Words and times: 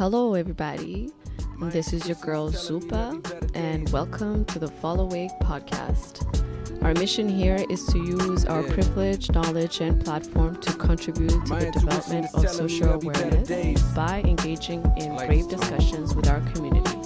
Hello, 0.00 0.32
everybody. 0.32 1.10
This 1.60 1.92
is 1.92 2.06
your 2.06 2.16
girl 2.22 2.48
Zupa, 2.50 3.20
and 3.54 3.86
welcome 3.90 4.46
to 4.46 4.58
the 4.58 4.66
Fall 4.66 5.00
Awake 5.00 5.30
podcast. 5.42 6.24
Our 6.82 6.94
mission 6.94 7.28
here 7.28 7.62
is 7.68 7.84
to 7.88 7.98
use 7.98 8.46
our 8.46 8.62
privilege, 8.62 9.30
knowledge, 9.30 9.82
and 9.82 10.02
platform 10.02 10.58
to 10.62 10.72
contribute 10.72 11.44
to 11.44 11.54
the 11.54 11.70
development 11.70 12.28
of 12.32 12.48
social 12.48 12.94
awareness 12.94 13.82
by 13.92 14.22
engaging 14.22 14.90
in 14.96 15.18
brave 15.18 15.48
discussions 15.48 16.14
with 16.14 16.30
our 16.30 16.40
community. 16.52 16.99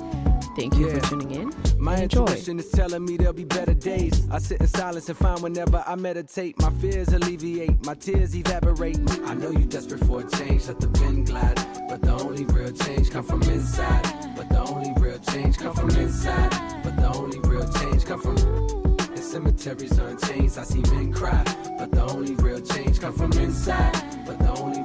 Thank 0.57 0.77
you 0.77 0.89
for 0.91 1.01
tuning 1.09 1.31
in. 1.33 1.53
My 1.79 1.97
Enjoy. 1.97 2.21
intuition 2.21 2.59
is 2.61 2.71
telling 2.71 3.05
me 3.05 3.17
there'll 3.17 3.33
be 3.33 3.45
better 3.45 3.75
days. 3.75 4.27
I 4.31 4.39
sit 4.39 4.61
in 4.61 4.69
silence 4.69 5.09
and 5.09 5.19
find 5.19 5.43
whenever 5.43 5.83
I 5.87 5.97
meditate, 5.97 6.61
my 6.61 6.71
fears 6.81 7.09
alleviate, 7.09 7.85
my 7.85 7.95
tears 7.95 8.37
evaporate. 8.37 8.99
I 9.27 9.35
know 9.35 9.51
you 9.51 9.65
desperate 9.65 10.05
for 10.05 10.21
a 10.21 10.31
change, 10.31 10.69
let 10.69 10.79
the 10.79 10.89
wind 11.01 11.27
glide. 11.27 11.57
But 11.89 12.03
the 12.03 12.13
only 12.13 12.45
real 12.45 12.73
change 12.73 13.11
come 13.11 13.25
from 13.25 13.43
inside. 13.43 14.03
But 14.37 14.49
the 14.49 14.61
only 14.61 14.93
real 15.01 15.19
change 15.19 15.59
come 15.59 15.75
from 15.75 15.91
inside. 15.91 16.51
But 16.85 16.97
the 16.97 17.13
only 17.15 17.41
real 17.41 17.69
change 17.73 18.05
come 18.05 18.21
from 18.21 18.37
in 18.37 19.23
cemeteries 19.23 19.99
on 19.99 20.19
chains. 20.19 20.59
I 20.59 20.63
see 20.63 20.83
men 20.93 21.13
cry. 21.13 21.43
But 21.79 21.91
the 21.91 22.03
only 22.03 22.35
real 22.37 22.61
change 22.61 23.01
come 23.01 23.13
from 23.13 23.33
inside. 23.33 23.93
But 24.27 24.39
the 24.39 24.51
only 24.61 24.83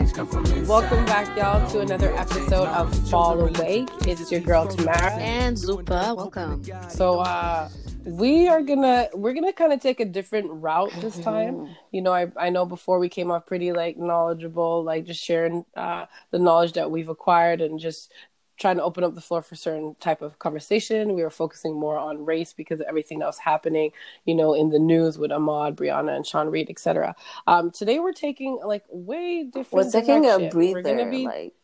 real 0.00 0.06
change 0.06 0.16
come 0.16 0.26
from 0.26 0.46
inside. 0.46 0.68
Welcome 0.68 1.04
back, 1.04 1.36
y'all, 1.36 1.68
to 1.70 1.80
another 1.80 2.14
episode 2.16 2.68
of 2.68 3.10
Fall 3.10 3.40
Awake. 3.40 3.88
It's 4.06 4.30
your 4.30 4.40
girl 4.40 4.66
Tamara. 4.66 5.12
And 5.14 5.56
Zupa, 5.56 6.16
welcome. 6.16 6.62
So 6.88 7.20
uh 7.20 7.68
we 8.04 8.48
are 8.48 8.62
gonna 8.62 9.08
we're 9.14 9.34
gonna 9.34 9.52
kind 9.52 9.72
of 9.72 9.80
take 9.80 10.00
a 10.00 10.04
different 10.04 10.50
route 10.50 10.92
this 11.00 11.18
time. 11.18 11.68
You 11.90 12.02
know, 12.02 12.12
I 12.12 12.32
I 12.36 12.50
know 12.50 12.64
before 12.64 12.98
we 12.98 13.08
came 13.08 13.30
off 13.30 13.46
pretty 13.46 13.72
like 13.72 13.98
knowledgeable, 13.98 14.82
like 14.82 15.04
just 15.04 15.22
sharing 15.22 15.64
uh 15.76 16.06
the 16.30 16.38
knowledge 16.38 16.72
that 16.74 16.90
we've 16.90 17.08
acquired 17.08 17.60
and 17.60 17.78
just 17.78 18.12
trying 18.60 18.76
to 18.76 18.82
open 18.84 19.02
up 19.02 19.14
the 19.14 19.20
floor 19.22 19.40
for 19.40 19.54
certain 19.56 19.96
type 20.00 20.20
of 20.20 20.38
conversation. 20.38 21.14
We 21.14 21.22
were 21.22 21.30
focusing 21.30 21.74
more 21.74 21.96
on 21.96 22.26
race 22.26 22.52
because 22.52 22.78
of 22.78 22.86
everything 22.86 23.18
that 23.20 23.26
was 23.26 23.38
happening, 23.38 23.90
you 24.26 24.34
know, 24.34 24.52
in 24.52 24.68
the 24.68 24.78
news 24.78 25.18
with 25.18 25.30
Ahmaud, 25.30 25.76
Breonna, 25.76 26.14
and 26.14 26.26
Sean 26.26 26.48
Reed, 26.48 26.68
etc. 26.68 27.16
Um, 27.46 27.70
today 27.70 27.98
we're 27.98 28.12
taking 28.12 28.60
like 28.64 28.84
way 28.90 29.44
different. 29.44 29.86
We're 29.86 29.90
taking 29.90 30.26
a 30.26 30.38
direction. 30.38 30.50
Gonna 30.50 30.82
breather, 30.82 31.10
be 31.10 31.24
like 31.26 31.54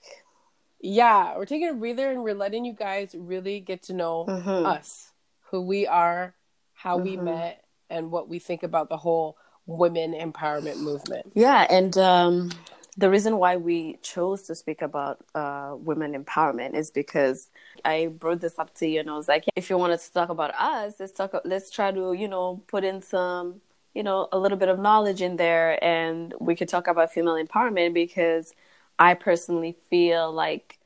yeah, 0.81 1.37
we're 1.37 1.47
taking 1.47 1.69
a 1.69 1.75
breather 1.75 2.11
and 2.11 2.23
we're 2.23 2.35
letting 2.35 2.65
you 2.65 2.73
guys 2.73 3.15
really 3.17 3.61
get 3.61 3.83
to 3.85 3.93
know 3.93 4.27
Mhm. 4.29 4.67
us, 4.67 5.13
who 5.51 5.61
we 5.63 5.87
are, 5.87 6.35
how 6.73 6.97
we 6.97 7.17
Mhm. 7.17 7.23
met, 7.25 7.65
and 7.91 8.11
what 8.11 8.29
we 8.29 8.39
think 8.39 8.63
about 8.63 8.89
the 8.89 8.97
whole 8.97 9.37
women 9.67 10.13
empowerment 10.15 10.79
movement. 10.79 11.33
yeah, 11.35 11.67
and 11.69 11.99
um, 11.99 12.51
the 12.97 13.11
reason 13.11 13.37
why 13.37 13.57
we 13.57 13.99
chose 14.03 14.43
to 14.45 14.55
speak 14.55 14.81
about 14.81 15.25
uh, 15.35 15.75
women 15.77 16.13
empowerment 16.25 16.75
is 16.75 16.91
because 16.91 17.51
I 17.85 18.07
brought 18.07 18.41
this 18.41 18.59
up 18.59 18.75
to 18.77 18.89
you, 18.89 19.01
and 19.01 19.11
I 19.11 19.17
was 19.17 19.29
like, 19.29 19.45
if 19.55 19.69
you 19.69 19.77
wanted 19.77 20.01
to 20.01 20.13
talk 20.13 20.31
about 20.31 20.55
us, 20.55 20.95
let's 20.99 21.13
talk. 21.13 21.35
Let's 21.45 21.71
try 21.71 21.93
to, 21.93 22.15
you 22.15 22.29
know, 22.29 22.63
put 22.69 22.85
in 22.85 23.03
some, 23.03 23.61
you 23.95 24.03
know, 24.03 24.29
a 24.33 24.39
little 24.39 24.57
bit 24.57 24.71
of 24.71 24.79
knowledge 24.79 25.21
in 25.21 25.37
there, 25.37 25.83
and 25.85 26.33
we 26.41 26.55
could 26.55 26.69
talk 26.69 26.87
about 26.87 27.13
female 27.13 27.35
empowerment 27.35 27.93
because 27.93 28.55
I 28.99 29.15
personally 29.15 29.77
feel 29.91 30.33
like 30.33 30.79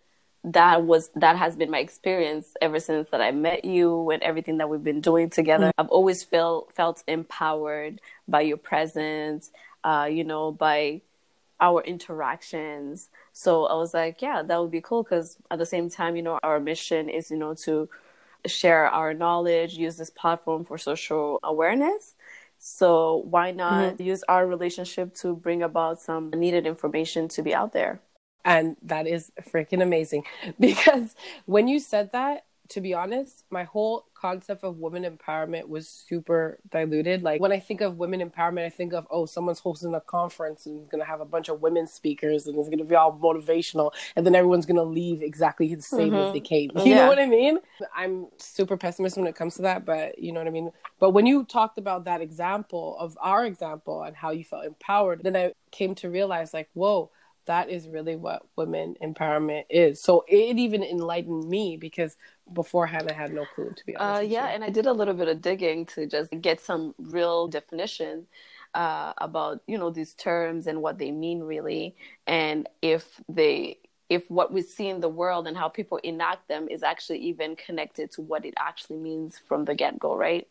that 0.43 0.85
was 0.85 1.11
that 1.15 1.37
has 1.37 1.55
been 1.55 1.71
my 1.71 1.79
experience 1.79 2.55
ever 2.61 2.81
since 2.81 3.11
that 3.11 3.21
I 3.21 3.31
met 3.31 3.65
you 3.65 4.11
and 4.11 4.23
everything 4.23 4.57
that 4.59 4.69
we've 4.69 4.83
been 4.83 5.03
doing 5.03 5.31
together. 5.31 5.71
I've 5.79 5.91
always 5.91 6.25
felt 6.25 6.73
felt 6.73 7.05
empowered 7.07 8.01
by 8.27 8.41
your 8.41 8.57
presence, 8.57 9.53
uh, 9.85 10.09
you 10.11 10.25
know, 10.25 10.51
by 10.51 11.03
our 11.61 11.83
interactions. 11.83 13.09
So 13.33 13.67
I 13.67 13.75
was 13.75 13.95
like, 13.95 14.23
yeah, 14.23 14.43
that 14.43 14.61
would 14.61 14.71
be 14.71 14.81
cool 14.81 15.03
because 15.03 15.37
at 15.51 15.59
the 15.59 15.67
same 15.67 15.91
time, 15.91 16.17
you 16.17 16.23
know, 16.23 16.39
our 16.43 16.61
mission 16.61 17.09
is, 17.09 17.31
you 17.31 17.37
know, 17.37 17.55
to 17.55 17.89
share 18.47 18.87
our 18.87 19.13
knowledge, 19.15 19.75
use 19.75 19.97
this 19.97 20.11
platform 20.11 20.65
for 20.65 20.79
social 20.79 21.41
awareness. 21.43 22.15
So 22.59 23.17
why 23.29 23.53
not 23.53 23.95
mm-hmm. 23.95 24.03
use 24.03 24.23
our 24.29 24.47
relationship 24.47 25.15
to 25.17 25.35
bring 25.35 25.63
about 25.63 26.01
some 26.01 26.31
needed 26.31 26.67
information 26.67 27.29
to 27.29 27.43
be 27.43 27.55
out 27.55 27.73
there? 27.73 28.01
And 28.45 28.77
that 28.83 29.07
is 29.07 29.33
freaking 29.51 29.83
amazing 29.83 30.25
because 30.61 31.15
when 31.47 31.69
you 31.69 31.79
said 31.79 32.13
that, 32.13 32.45
to 32.71 32.81
be 32.81 32.95
honest, 32.95 33.45
my 33.51 33.65
whole 33.65 34.07
concept 34.15 34.63
of 34.63 34.79
women 34.79 35.05
empowerment 35.05 35.69
was 35.69 35.89
super 35.89 36.59
diluted. 36.71 37.23
Like 37.23 37.41
when 37.41 37.53
I 37.53 37.59
think 37.59 37.81
of 37.81 37.97
women 37.97 38.21
empowerment, 38.21 38.65
I 38.65 38.71
think 38.71 38.93
of, 38.93 39.07
oh, 39.11 39.27
someone's 39.27 39.59
hosting 39.59 39.95
a 39.95 40.01
conference 40.01 40.67
and 40.67 40.81
is 40.81 40.87
going 40.87 41.01
to 41.01 41.07
have 41.07 41.21
a 41.21 41.25
bunch 41.25 41.49
of 41.49 41.61
women 41.61 41.87
speakers 41.89 42.47
and 42.47 42.57
it's 42.59 42.69
going 42.69 42.79
to 42.79 42.85
be 42.85 42.95
all 42.95 43.19
motivational. 43.19 43.93
And 44.15 44.25
then 44.25 44.37
everyone's 44.37 44.67
going 44.67 44.77
to 44.77 44.85
leave 44.85 45.21
exactly 45.21 45.75
the 45.75 45.83
same 45.83 46.15
as 46.15 46.33
they 46.33 46.39
mm-hmm. 46.39 46.45
came. 46.45 46.71
You 46.91 46.95
Yeah. 46.95 47.03
know 47.03 47.09
what 47.09 47.19
I 47.19 47.27
mean? 47.27 47.59
I'm 47.95 48.27
super 48.39 48.77
pessimist 48.77 49.17
when 49.17 49.27
it 49.27 49.35
comes 49.35 49.57
to 49.57 49.63
that, 49.63 49.85
but 49.85 50.19
you 50.19 50.33
know 50.33 50.41
what 50.41 50.47
I 50.47 50.51
mean? 50.51 50.71
But 51.01 51.11
when 51.11 51.27
you 51.27 51.45
talked 51.45 51.79
about 51.79 52.05
that 52.05 52.21
example 52.21 52.97
of 52.99 53.19
our 53.21 53.45
example 53.45 54.03
and 54.03 54.15
how 54.15 54.31
you 54.31 54.45
felt 54.45 54.65
empowered, 54.65 55.23
then 55.25 55.37
I 55.37 55.55
came 55.73 55.95
to 55.97 56.11
realize, 56.11 56.55
like, 56.55 56.69
whoa, 56.75 57.11
that 57.51 57.69
is 57.69 57.89
really 57.89 58.15
what 58.15 58.47
women 58.55 58.95
empowerment 59.03 59.65
is. 59.69 60.01
So 60.01 60.25
it 60.29 60.57
even 60.57 60.85
enlightened 60.85 61.49
me 61.49 61.77
because 61.77 62.17
beforehand 62.53 63.11
I 63.11 63.13
had 63.13 63.35
no 63.35 63.45
clue 63.45 63.73
to 63.77 63.87
be 63.87 63.97
honest. 63.97 64.21
Uh, 64.21 64.23
yeah, 64.23 64.47
and 64.47 64.63
I 64.63 64.71
did 64.71 64.87
a 64.87 64.93
little 64.93 65.15
bit 65.15 65.27
of 65.27 65.43
digging 65.43 65.85
to 65.87 66.07
just 66.07 66.31
get 66.41 66.61
some 66.61 66.95
real 66.99 67.49
definition 67.49 68.29
uh, 68.75 69.15
about 69.19 69.63
you 69.67 69.77
know 69.79 69.91
these 69.91 70.15
terms 70.15 70.69
and 70.69 70.81
what 70.81 70.99
they 70.99 71.11
mean 71.11 71.41
really, 71.41 71.97
and 72.29 72.69
if 72.83 73.21
they 73.29 73.79
if 74.09 74.31
what 74.31 74.53
we 74.53 74.63
see 74.63 74.89
in 74.89 75.01
the 75.01 75.09
world 75.09 75.49
and 75.49 75.57
how 75.57 75.69
people 75.69 75.99
enact 76.05 76.47
them 76.47 76.69
is 76.69 76.85
actually 76.85 77.19
even 77.19 77.57
connected 77.57 78.13
to 78.13 78.21
what 78.21 78.45
it 78.45 78.55
actually 78.59 78.99
means 78.99 79.39
from 79.39 79.65
the 79.65 79.75
get 79.75 79.99
go, 79.99 80.17
right? 80.17 80.47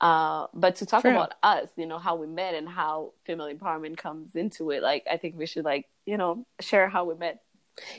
Uh, 0.00 0.46
but 0.54 0.76
to 0.76 0.86
talk 0.86 1.02
True. 1.02 1.10
about 1.10 1.34
us, 1.42 1.68
you 1.76 1.86
know, 1.86 1.98
how 1.98 2.16
we 2.16 2.26
met 2.26 2.54
and 2.54 2.68
how 2.68 3.12
female 3.24 3.52
empowerment 3.52 3.98
comes 3.98 4.34
into 4.34 4.70
it, 4.70 4.82
like 4.82 5.04
I 5.10 5.16
think 5.18 5.36
we 5.36 5.46
should 5.46 5.64
like 5.64 5.86
you 6.06 6.16
know 6.16 6.46
share 6.60 6.88
how 6.88 7.04
we 7.04 7.14
met. 7.14 7.42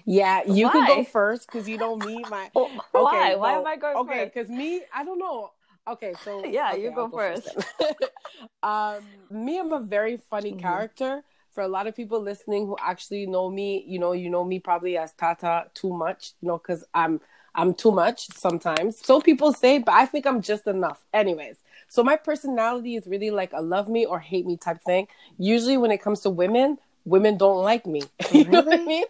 yeah, 0.06 0.44
you 0.45 0.69
can 0.69 0.85
go 0.85 1.03
first 1.03 1.47
because 1.47 1.67
you 1.67 1.78
know 1.78 1.95
me. 1.95 2.25
My 2.25 2.50
Oh, 2.56 2.81
why? 2.91 3.06
okay, 3.06 3.35
Why 3.35 3.51
well, 3.51 3.62
am 3.62 3.67
I 3.67 3.75
going 3.78 3.97
Okay, 3.97 4.25
first? 4.25 4.34
because 4.34 4.50
me, 4.50 4.84
I 4.94 5.03
don't 5.03 5.19
know. 5.19 5.51
Okay, 5.88 6.16
so 6.23 6.44
Yeah, 6.51 6.73
okay, 6.73 6.84
you 6.84 6.91
go 6.91 7.03
I'll 7.03 7.12
first. 7.12 7.56
um, 8.63 9.03
me, 9.29 9.59
I'm 9.59 9.72
a 9.73 9.79
very 9.79 10.18
funny 10.18 10.51
Mhm. 10.51 10.62
character. 10.62 11.23
For 11.51 11.62
a 11.63 11.68
lot 11.68 11.85
of 11.85 11.95
people 11.95 12.22
listening 12.22 12.66
who 12.66 12.78
actually 12.79 13.25
know 13.25 13.50
me, 13.50 13.83
you 13.85 14.00
know, 14.00 14.13
you 14.13 14.29
know 14.29 14.44
me 14.45 14.59
probably 14.59 14.97
as 14.97 15.13
Tata 15.13 15.66
too 15.73 15.91
much, 15.94 16.31
you 16.41 16.47
know, 16.47 16.57
because 16.57 16.83
I'm 16.94 17.19
I'm 17.53 17.73
too 17.73 17.91
much 17.91 18.28
sometimes. 18.31 19.00
So 19.06 19.19
people 19.19 19.51
say, 19.51 19.79
but 19.79 19.94
I 19.94 20.06
think 20.06 20.25
I'm 20.25 20.41
just 20.41 20.66
enough. 20.68 21.03
Anyways, 21.13 21.57
so 21.91 22.06
my 22.06 22.16
personality 22.16 22.96
is 22.96 23.06
really 23.06 23.31
like 23.31 23.52
a 23.52 23.62
love 23.62 23.90
me 23.90 24.06
or 24.06 24.18
hate 24.18 24.46
me 24.46 24.56
type 24.56 24.81
thing. 24.81 25.09
Usually, 25.38 25.75
when 25.75 25.91
it 25.91 26.02
comes 26.02 26.22
to 26.22 26.29
women, 26.29 26.78
women 27.03 27.35
don't 27.35 27.62
like 27.63 27.85
me. 27.85 28.03
you 28.31 28.46
know 28.46 28.62
what 28.62 28.79
I 28.79 28.81
mean? 28.81 29.03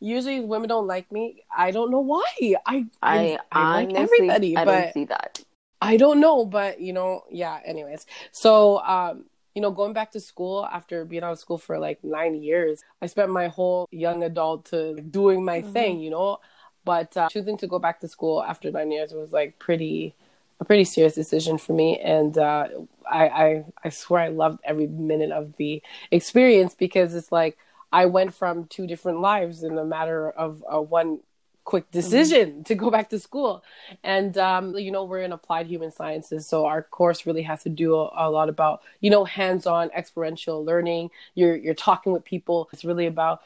Usually, 0.00 0.40
women 0.40 0.68
don't 0.68 0.88
like 0.88 1.12
me. 1.12 1.44
I 1.56 1.70
don't 1.70 1.92
know 1.92 2.00
why. 2.00 2.24
I 2.66 2.86
I, 3.00 3.38
I 3.52 3.82
like 3.82 3.90
honestly, 3.90 4.30
everybody, 4.30 4.56
I 4.56 4.64
don't 4.64 4.92
see 4.92 5.04
that. 5.04 5.44
I 5.80 5.96
don't 5.96 6.18
know, 6.18 6.44
but 6.44 6.80
you 6.80 6.92
know, 6.92 7.22
yeah. 7.30 7.60
Anyways, 7.64 8.04
so 8.32 8.80
um, 8.80 9.26
you 9.54 9.62
know, 9.62 9.70
going 9.70 9.92
back 9.92 10.10
to 10.12 10.20
school 10.20 10.66
after 10.66 11.04
being 11.04 11.22
out 11.22 11.30
of 11.30 11.38
school 11.38 11.58
for 11.58 11.78
like 11.78 12.02
nine 12.02 12.42
years, 12.42 12.82
I 13.00 13.06
spent 13.06 13.30
my 13.30 13.46
whole 13.46 13.86
young 13.92 14.24
adult 14.24 14.64
to 14.70 14.96
doing 14.96 15.44
my 15.44 15.62
thing, 15.62 16.00
you 16.00 16.10
know. 16.10 16.38
But 16.84 17.16
uh, 17.16 17.28
choosing 17.28 17.58
to 17.58 17.68
go 17.68 17.78
back 17.78 18.00
to 18.00 18.08
school 18.08 18.42
after 18.42 18.72
nine 18.72 18.90
years 18.90 19.12
was 19.12 19.32
like 19.32 19.60
pretty, 19.60 20.16
a 20.60 20.64
pretty 20.64 20.84
serious 20.84 21.14
decision 21.14 21.58
for 21.58 21.72
me, 21.72 21.98
and 21.98 22.38
uh, 22.38 22.68
I, 23.10 23.28
I, 23.28 23.64
I 23.84 23.88
swear 23.88 24.22
I 24.22 24.28
loved 24.28 24.60
every 24.64 24.86
minute 24.86 25.30
of 25.30 25.56
the 25.56 25.82
experience 26.10 26.74
because 26.74 27.14
it's 27.14 27.32
like 27.32 27.58
I 27.92 28.06
went 28.06 28.34
from 28.34 28.66
two 28.66 28.86
different 28.86 29.20
lives 29.20 29.62
in 29.62 29.78
a 29.78 29.84
matter 29.84 30.30
of 30.30 30.64
uh, 30.72 30.80
one 30.80 31.20
quick 31.64 31.90
decision 31.90 32.64
to 32.64 32.74
go 32.74 32.90
back 32.90 33.10
to 33.10 33.18
school. 33.18 33.64
And 34.02 34.36
um, 34.38 34.76
you 34.76 34.90
know 34.90 35.04
we're 35.04 35.22
in 35.22 35.32
applied 35.32 35.66
human 35.66 35.90
sciences 35.90 36.46
so 36.46 36.66
our 36.66 36.82
course 36.82 37.26
really 37.26 37.42
has 37.42 37.62
to 37.62 37.68
do 37.68 37.94
a, 37.96 38.10
a 38.16 38.30
lot 38.30 38.48
about 38.48 38.82
you 39.00 39.10
know 39.10 39.24
hands-on 39.24 39.90
experiential 39.94 40.64
learning. 40.64 41.10
You're 41.34 41.56
you're 41.56 41.74
talking 41.74 42.12
with 42.12 42.24
people. 42.24 42.68
It's 42.72 42.84
really 42.84 43.06
about 43.06 43.42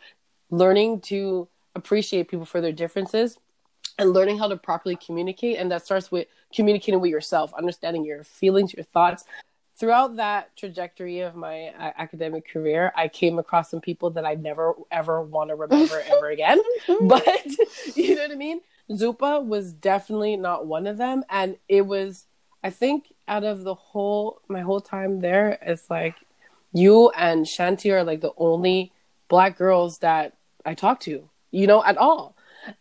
learning 0.51 1.01
to 1.03 1.49
appreciate 1.75 2.29
people 2.29 2.47
for 2.47 2.61
their 2.61 2.73
differences 2.73 3.39
and 3.99 4.13
learning 4.13 4.39
how 4.39 4.49
to 4.49 4.57
properly 4.57 4.97
communicate 4.97 5.59
and 5.59 5.71
that 5.71 5.85
starts 5.85 6.11
with 6.11 6.27
communicating 6.55 7.01
with 7.01 7.11
yourself 7.11 7.53
understanding 7.57 8.05
your 8.05 8.25
feelings 8.25 8.73
your 8.75 8.85
thoughts 8.85 9.25
throughout 9.77 10.17
that 10.17 10.55
trajectory 10.57 11.21
of 11.21 11.37
my 11.37 11.69
uh, 11.79 11.93
academic 11.99 12.49
career 12.49 12.93
i 12.97 13.07
came 13.09 13.39
across 13.39 13.71
some 13.71 13.81
people 13.81 14.11
that 14.11 14.25
i 14.25 14.35
never 14.35 14.75
ever 14.91 15.23
want 15.23 15.51
to 15.51 15.57
remember 15.57 16.03
ever 16.11 16.31
again 16.31 16.59
but 17.01 17.47
you 17.95 18.15
know 18.15 18.23
what 18.23 18.33
I 18.33 18.35
mean? 18.35 18.61
Zupa 18.91 19.45
was 19.45 19.73
definitely 19.73 20.37
not 20.37 20.67
one 20.67 20.87
of 20.87 20.97
them, 20.97 21.25
and 21.29 21.57
it 21.69 21.83
was. 21.83 22.27
I 22.65 22.71
think 22.71 23.13
out 23.29 23.45
of 23.45 23.63
the 23.63 23.75
whole 23.75 24.41
my 24.49 24.61
whole 24.61 24.81
time 24.81 25.21
there, 25.21 25.59
it's 25.63 25.89
like 25.91 26.17
you 26.73 27.11
and 27.11 27.47
Shanti 27.47 27.93
are 27.93 28.03
like 28.03 28.21
the 28.21 28.33
only 28.37 28.93
black 29.29 29.57
girls 29.57 29.99
that 29.99 30.35
I 30.65 30.75
talk 30.75 31.01
to, 31.01 31.29
you 31.51 31.67
know, 31.67 31.85
at 31.85 31.97
all. 31.97 32.35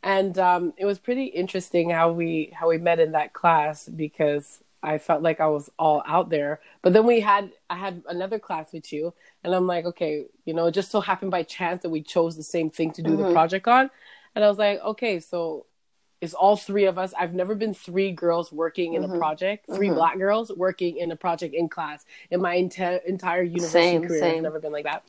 And 0.04 0.38
um, 0.38 0.74
it 0.78 0.86
was 0.86 1.00
pretty 1.00 1.26
interesting 1.26 1.90
how 1.90 2.12
we 2.12 2.52
how 2.54 2.70
we 2.70 2.78
met 2.78 3.00
in 3.00 3.12
that 3.14 3.34
class 3.34 3.88
because 3.88 4.62
I 4.84 4.98
felt 4.98 5.22
like 5.22 5.40
I 5.40 5.48
was 5.48 5.70
all 5.78 6.04
out 6.06 6.30
there. 6.30 6.60
But 6.82 6.94
then 6.94 7.06
we 7.06 7.20
had 7.20 7.52
I 7.70 7.78
had 7.78 8.04
another 8.08 8.40
class 8.40 8.72
with 8.74 8.94
you, 8.94 9.14
and 9.44 9.54
I'm 9.54 9.68
like, 9.68 9.86
okay, 9.86 10.26
you 10.46 10.54
know, 10.54 10.68
it 10.68 10.72
just 10.72 10.92
so 10.92 11.02
happened 11.02 11.32
by 11.32 11.44
chance 11.44 11.84
that 11.84 11.90
we 11.90 12.02
chose 12.02 12.36
the 12.36 12.44
same 12.44 12.70
thing 12.70 12.92
to 12.94 13.02
do 13.02 13.12
mm-hmm. 13.12 13.24
the 13.24 13.32
project 13.34 13.68
on, 13.68 13.90
and 14.36 14.46
I 14.46 14.50
was 14.50 14.58
like, 14.58 14.80
okay, 14.82 15.20
so 15.20 15.66
it's 16.22 16.34
all 16.34 16.58
three 16.58 16.86
of 16.86 16.98
us. 16.98 17.14
I've 17.18 17.34
never 17.34 17.56
been 17.56 17.74
three 17.74 18.12
girls 18.12 18.52
working 18.52 18.94
in 18.94 19.04
mm-hmm. 19.04 19.14
a 19.14 19.18
project, 19.18 19.68
3 19.68 19.88
mm-hmm. 19.88 19.96
black 19.96 20.18
girls 20.18 20.52
working 20.56 20.98
in 20.98 21.12
a 21.12 21.16
project 21.16 21.54
in 21.54 21.70
class 21.70 22.06
in 22.32 22.42
my 22.42 22.58
ent- 22.58 22.80
entire 23.06 23.44
university 23.44 23.72
same, 23.72 24.08
career. 24.08 24.20
Same. 24.20 24.38
I've 24.38 24.44
never 24.44 24.60
been 24.60 24.72
like 24.72 24.86
that. 24.86 25.04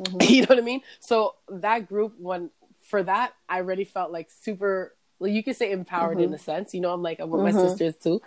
Mm-hmm. 0.00 0.16
you 0.32 0.42
know 0.42 0.46
what 0.48 0.58
I 0.58 0.62
mean? 0.62 0.80
So 1.00 1.34
that 1.48 1.88
group, 1.88 2.14
when 2.18 2.50
for 2.86 3.02
that, 3.02 3.34
I 3.48 3.58
already 3.58 3.84
felt 3.84 4.12
like 4.12 4.30
super. 4.30 4.94
Well, 5.18 5.30
you 5.30 5.42
could 5.42 5.56
say 5.56 5.72
empowered 5.72 6.18
in 6.18 6.26
mm-hmm. 6.26 6.34
a 6.34 6.38
sense. 6.38 6.74
You 6.74 6.80
know, 6.80 6.92
I'm 6.92 7.02
like 7.02 7.20
I'm 7.20 7.30
with 7.30 7.42
my 7.42 7.50
mm-hmm. 7.50 7.68
sisters 7.68 7.96
too, 7.96 8.20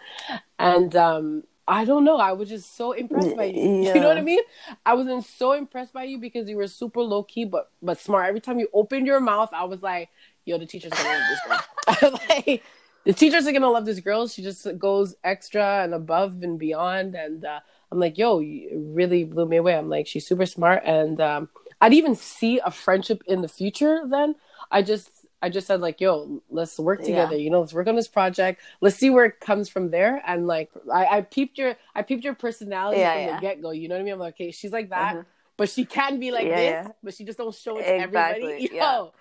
and 0.57 0.95
um, 0.95 1.43
I 1.67 1.85
don't 1.85 2.03
know. 2.03 2.17
I 2.17 2.31
was 2.31 2.49
just 2.49 2.75
so 2.75 2.93
impressed 2.93 3.37
by 3.37 3.45
you. 3.45 3.83
Yeah. 3.83 3.93
You 3.95 4.01
know 4.01 4.07
what 4.07 4.17
I 4.17 4.21
mean? 4.21 4.39
I 4.85 4.95
was 4.95 5.07
in 5.07 5.21
so 5.21 5.53
impressed 5.53 5.93
by 5.93 6.03
you 6.03 6.17
because 6.17 6.49
you 6.49 6.57
were 6.57 6.67
super 6.67 7.01
low 7.01 7.23
key 7.23 7.45
but 7.45 7.71
but 7.81 7.99
smart. 7.99 8.27
Every 8.27 8.41
time 8.41 8.59
you 8.59 8.67
opened 8.73 9.05
your 9.05 9.19
mouth, 9.19 9.49
I 9.53 9.65
was 9.65 9.81
like, 9.81 10.09
"Yo, 10.45 10.57
the 10.57 10.65
teacher's 10.65 10.91
gonna 10.91 11.09
love 11.09 11.29
this 11.29 12.01
girl." 12.01 12.19
like, 12.29 12.63
the 13.05 13.13
teachers 13.13 13.47
are 13.47 13.51
gonna 13.51 13.69
love 13.69 13.85
this 13.85 13.99
girl. 13.99 14.27
She 14.27 14.41
just 14.41 14.67
goes 14.77 15.15
extra 15.23 15.83
and 15.83 15.93
above 15.93 16.41
and 16.41 16.57
beyond. 16.57 17.15
And 17.15 17.45
uh, 17.45 17.59
I'm 17.91 17.99
like, 17.99 18.17
"Yo, 18.17 18.39
you 18.39 18.91
really 18.93 19.23
blew 19.23 19.45
me 19.45 19.57
away." 19.57 19.75
I'm 19.75 19.89
like, 19.89 20.07
she's 20.07 20.25
super 20.25 20.47
smart, 20.47 20.81
and 20.85 21.21
um, 21.21 21.49
I'd 21.81 21.93
even 21.93 22.15
see 22.15 22.59
a 22.63 22.71
friendship 22.71 23.23
in 23.27 23.41
the 23.41 23.47
future. 23.47 24.03
Then 24.07 24.35
I 24.71 24.81
just 24.81 25.19
I 25.41 25.49
just 25.49 25.67
said 25.67 25.81
like, 25.81 26.01
yo, 26.01 26.41
let's 26.49 26.77
work 26.77 27.01
together. 27.01 27.35
Yeah. 27.35 27.43
You 27.43 27.49
know, 27.49 27.61
let's 27.61 27.73
work 27.73 27.87
on 27.87 27.95
this 27.95 28.07
project. 28.07 28.61
Let's 28.81 28.97
see 28.97 29.09
where 29.09 29.25
it 29.25 29.39
comes 29.39 29.69
from 29.69 29.89
there. 29.91 30.21
And 30.25 30.47
like, 30.47 30.69
I, 30.91 31.05
I 31.05 31.21
peeped 31.21 31.57
your, 31.57 31.75
I 31.95 32.01
peeped 32.01 32.25
your 32.25 32.35
personality 32.35 32.99
yeah, 32.99 33.13
from 33.13 33.21
yeah. 33.21 33.35
the 33.35 33.41
get 33.41 33.61
go. 33.61 33.71
You 33.71 33.87
know 33.87 33.95
what 33.95 34.01
I 34.01 34.03
mean? 34.03 34.13
I'm 34.13 34.19
like, 34.19 34.33
okay, 34.35 34.51
she's 34.51 34.73
like 34.73 34.89
that, 34.89 35.13
mm-hmm. 35.13 35.27
but 35.55 35.69
she 35.69 35.85
can 35.85 36.19
be 36.19 36.31
like 36.31 36.47
this, 36.47 36.89
but 37.01 37.13
she 37.13 37.23
just 37.23 37.37
don't 37.37 37.55
show 37.55 37.77
it 37.77 37.83
to 37.83 37.95
exactly. 38.03 38.53
everybody. 38.53 38.75
Yo. 38.75 39.13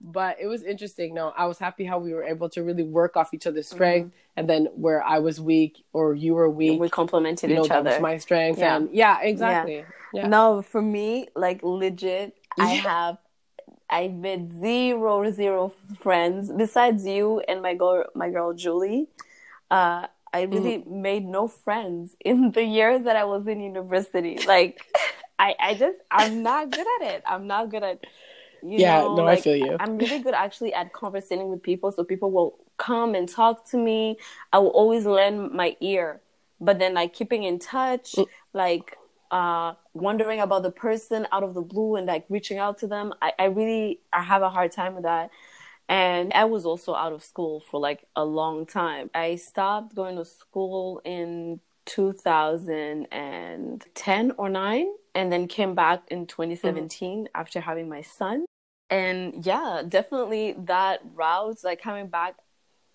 But 0.00 0.38
it 0.40 0.46
was 0.46 0.62
interesting. 0.62 1.14
No, 1.14 1.32
I 1.36 1.46
was 1.46 1.58
happy 1.58 1.84
how 1.84 1.98
we 1.98 2.14
were 2.14 2.24
able 2.24 2.48
to 2.50 2.62
really 2.62 2.82
work 2.82 3.16
off 3.16 3.34
each 3.34 3.46
other's 3.46 3.68
strength, 3.68 4.08
mm-hmm. 4.08 4.38
and 4.38 4.48
then 4.48 4.68
where 4.74 5.02
I 5.02 5.18
was 5.18 5.40
weak 5.40 5.84
or 5.92 6.14
you 6.14 6.34
were 6.34 6.48
weak, 6.48 6.80
we 6.80 6.88
complemented 6.88 7.50
you 7.50 7.56
know, 7.56 7.64
each 7.64 7.70
other. 7.70 8.00
my 8.00 8.16
strength, 8.16 8.60
and 8.60 8.88
yeah, 8.92 9.20
exactly. 9.20 9.84
No, 10.14 10.62
for 10.62 10.80
me, 10.80 11.28
like 11.36 11.62
legit, 11.62 12.34
I 12.58 12.68
have 12.68 13.18
I 13.90 14.08
made 14.08 14.52
zero 14.60 15.30
zero 15.32 15.72
friends 16.00 16.50
besides 16.50 17.04
you 17.04 17.40
and 17.40 17.60
my 17.60 17.74
girl 17.74 18.04
my 18.14 18.30
girl 18.30 18.52
Julie. 18.52 19.08
Uh, 19.70 20.06
I 20.32 20.42
really 20.42 20.78
mm-hmm. 20.78 21.02
made 21.02 21.24
no 21.26 21.48
friends 21.48 22.16
in 22.24 22.52
the 22.52 22.62
years 22.62 23.04
that 23.04 23.16
I 23.16 23.24
was 23.24 23.46
in 23.48 23.60
university. 23.60 24.38
Like 24.46 24.80
I 25.38 25.54
I 25.60 25.74
just 25.74 25.98
I'm 26.10 26.42
not 26.42 26.70
good 26.70 26.86
at 27.00 27.14
it. 27.14 27.22
I'm 27.26 27.46
not 27.46 27.70
good 27.70 27.82
at 27.82 28.04
you 28.62 28.78
yeah, 28.78 29.00
know, 29.00 29.16
no, 29.16 29.24
like, 29.24 29.38
I 29.38 29.42
feel 29.42 29.56
you. 29.56 29.76
I'm 29.78 29.98
really 29.98 30.20
good 30.20 30.34
actually 30.34 30.74
at 30.74 30.92
conversating 30.92 31.48
with 31.48 31.62
people, 31.62 31.92
so 31.92 32.04
people 32.04 32.30
will 32.30 32.58
come 32.76 33.14
and 33.14 33.28
talk 33.28 33.68
to 33.70 33.76
me. 33.76 34.18
I 34.52 34.58
will 34.58 34.68
always 34.68 35.06
lend 35.06 35.52
my 35.52 35.76
ear, 35.80 36.20
but 36.60 36.78
then 36.78 36.94
like 36.94 37.12
keeping 37.12 37.44
in 37.44 37.58
touch, 37.58 38.12
mm. 38.12 38.26
like 38.52 38.96
uh, 39.30 39.74
wondering 39.94 40.40
about 40.40 40.62
the 40.62 40.70
person 40.70 41.26
out 41.32 41.42
of 41.42 41.54
the 41.54 41.62
blue 41.62 41.96
and 41.96 42.06
like 42.06 42.26
reaching 42.28 42.58
out 42.58 42.78
to 42.78 42.86
them. 42.86 43.14
I, 43.22 43.32
I 43.38 43.44
really 43.44 44.00
I 44.12 44.22
have 44.22 44.42
a 44.42 44.50
hard 44.50 44.72
time 44.72 44.94
with 44.94 45.04
that. 45.04 45.30
And 45.88 46.32
I 46.34 46.44
was 46.44 46.64
also 46.64 46.94
out 46.94 47.12
of 47.12 47.24
school 47.24 47.60
for 47.60 47.80
like 47.80 48.04
a 48.14 48.24
long 48.24 48.64
time. 48.64 49.10
I 49.12 49.34
stopped 49.36 49.96
going 49.96 50.16
to 50.16 50.24
school 50.24 51.02
in 51.04 51.60
2010 51.86 54.32
or 54.38 54.48
9 54.48 54.86
and 55.16 55.32
then 55.32 55.48
came 55.48 55.74
back 55.74 56.02
in 56.08 56.26
2017 56.26 57.24
mm-hmm. 57.24 57.26
after 57.34 57.60
having 57.60 57.88
my 57.88 58.02
son. 58.02 58.44
And 58.90 59.46
yeah, 59.46 59.82
definitely 59.88 60.56
that 60.58 61.00
route, 61.14 61.62
like 61.62 61.80
coming 61.80 62.08
back 62.08 62.34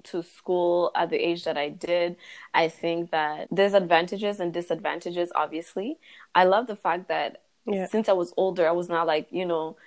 to 0.04 0.22
school 0.22 0.92
at 0.96 1.10
the 1.10 1.18
age 1.18 1.46
that 1.46 1.58
I 1.58 1.70
did, 1.70 2.18
I 2.54 2.68
think 2.68 3.12
that 3.12 3.48
there's 3.50 3.74
advantages 3.74 4.40
and 4.40 4.54
disadvantages, 4.54 5.32
obviously. 5.34 5.98
I 6.36 6.44
love 6.44 6.68
the 6.68 6.76
fact 6.76 7.08
that 7.08 7.42
yeah. 7.66 7.88
since 7.88 8.10
I 8.10 8.14
was 8.14 8.34
older, 8.38 8.68
I 8.68 8.72
was 8.72 8.90
not 8.90 9.08
like, 9.08 9.28
you 9.32 9.46
know, 9.46 9.78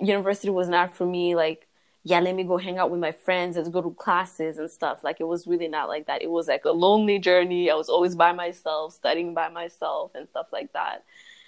university 0.00 0.50
was 0.50 0.68
not 0.68 0.94
for 0.94 1.06
me 1.06 1.34
like, 1.34 1.66
yeah, 2.04 2.20
let 2.20 2.34
me 2.34 2.44
go 2.44 2.56
hang 2.56 2.78
out 2.78 2.90
with 2.90 3.00
my 3.00 3.12
friends 3.12 3.56
and 3.56 3.70
go 3.72 3.82
to 3.82 3.90
classes 3.90 4.56
and 4.56 4.70
stuff. 4.70 5.02
Like, 5.04 5.20
it 5.20 5.26
was 5.26 5.46
really 5.46 5.68
not 5.68 5.88
like 5.88 6.06
that. 6.06 6.22
It 6.22 6.30
was 6.30 6.48
like 6.48 6.64
a 6.64 6.70
lonely 6.70 7.18
journey. 7.18 7.70
I 7.70 7.74
was 7.74 7.88
always 7.88 8.14
by 8.14 8.32
myself, 8.32 8.94
studying 8.94 9.34
by 9.34 9.48
myself 9.48 10.12
and 10.14 10.28
stuff 10.28 10.46
like 10.52 10.72
that. 10.72 11.04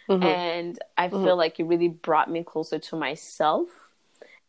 Mm-hmm. 0.09 0.23
And 0.23 0.79
I 0.99 1.09
mm-hmm. 1.09 1.25
feel 1.25 1.37
like 1.37 1.61
it 1.61 1.65
really 1.65 1.89
brought 1.89 2.31
me 2.31 2.43
closer 2.43 2.79
to 2.79 2.97
myself 2.97 3.69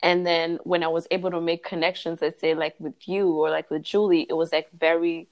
and 0.04 0.26
then 0.26 0.60
when 0.64 0.84
I 0.84 0.88
was 0.88 1.08
able 1.12 1.32
to 1.32 1.42
make 1.42 1.64
connections, 1.64 2.20
let's 2.22 2.42
say 2.42 2.56
like 2.56 2.76
with 2.80 3.08
you 3.08 3.30
or 3.30 3.50
like 3.50 3.70
with 3.70 3.84
Julie, 3.84 4.26
it 4.28 4.34
was 4.34 4.52
like 4.52 4.70
very 4.72 5.28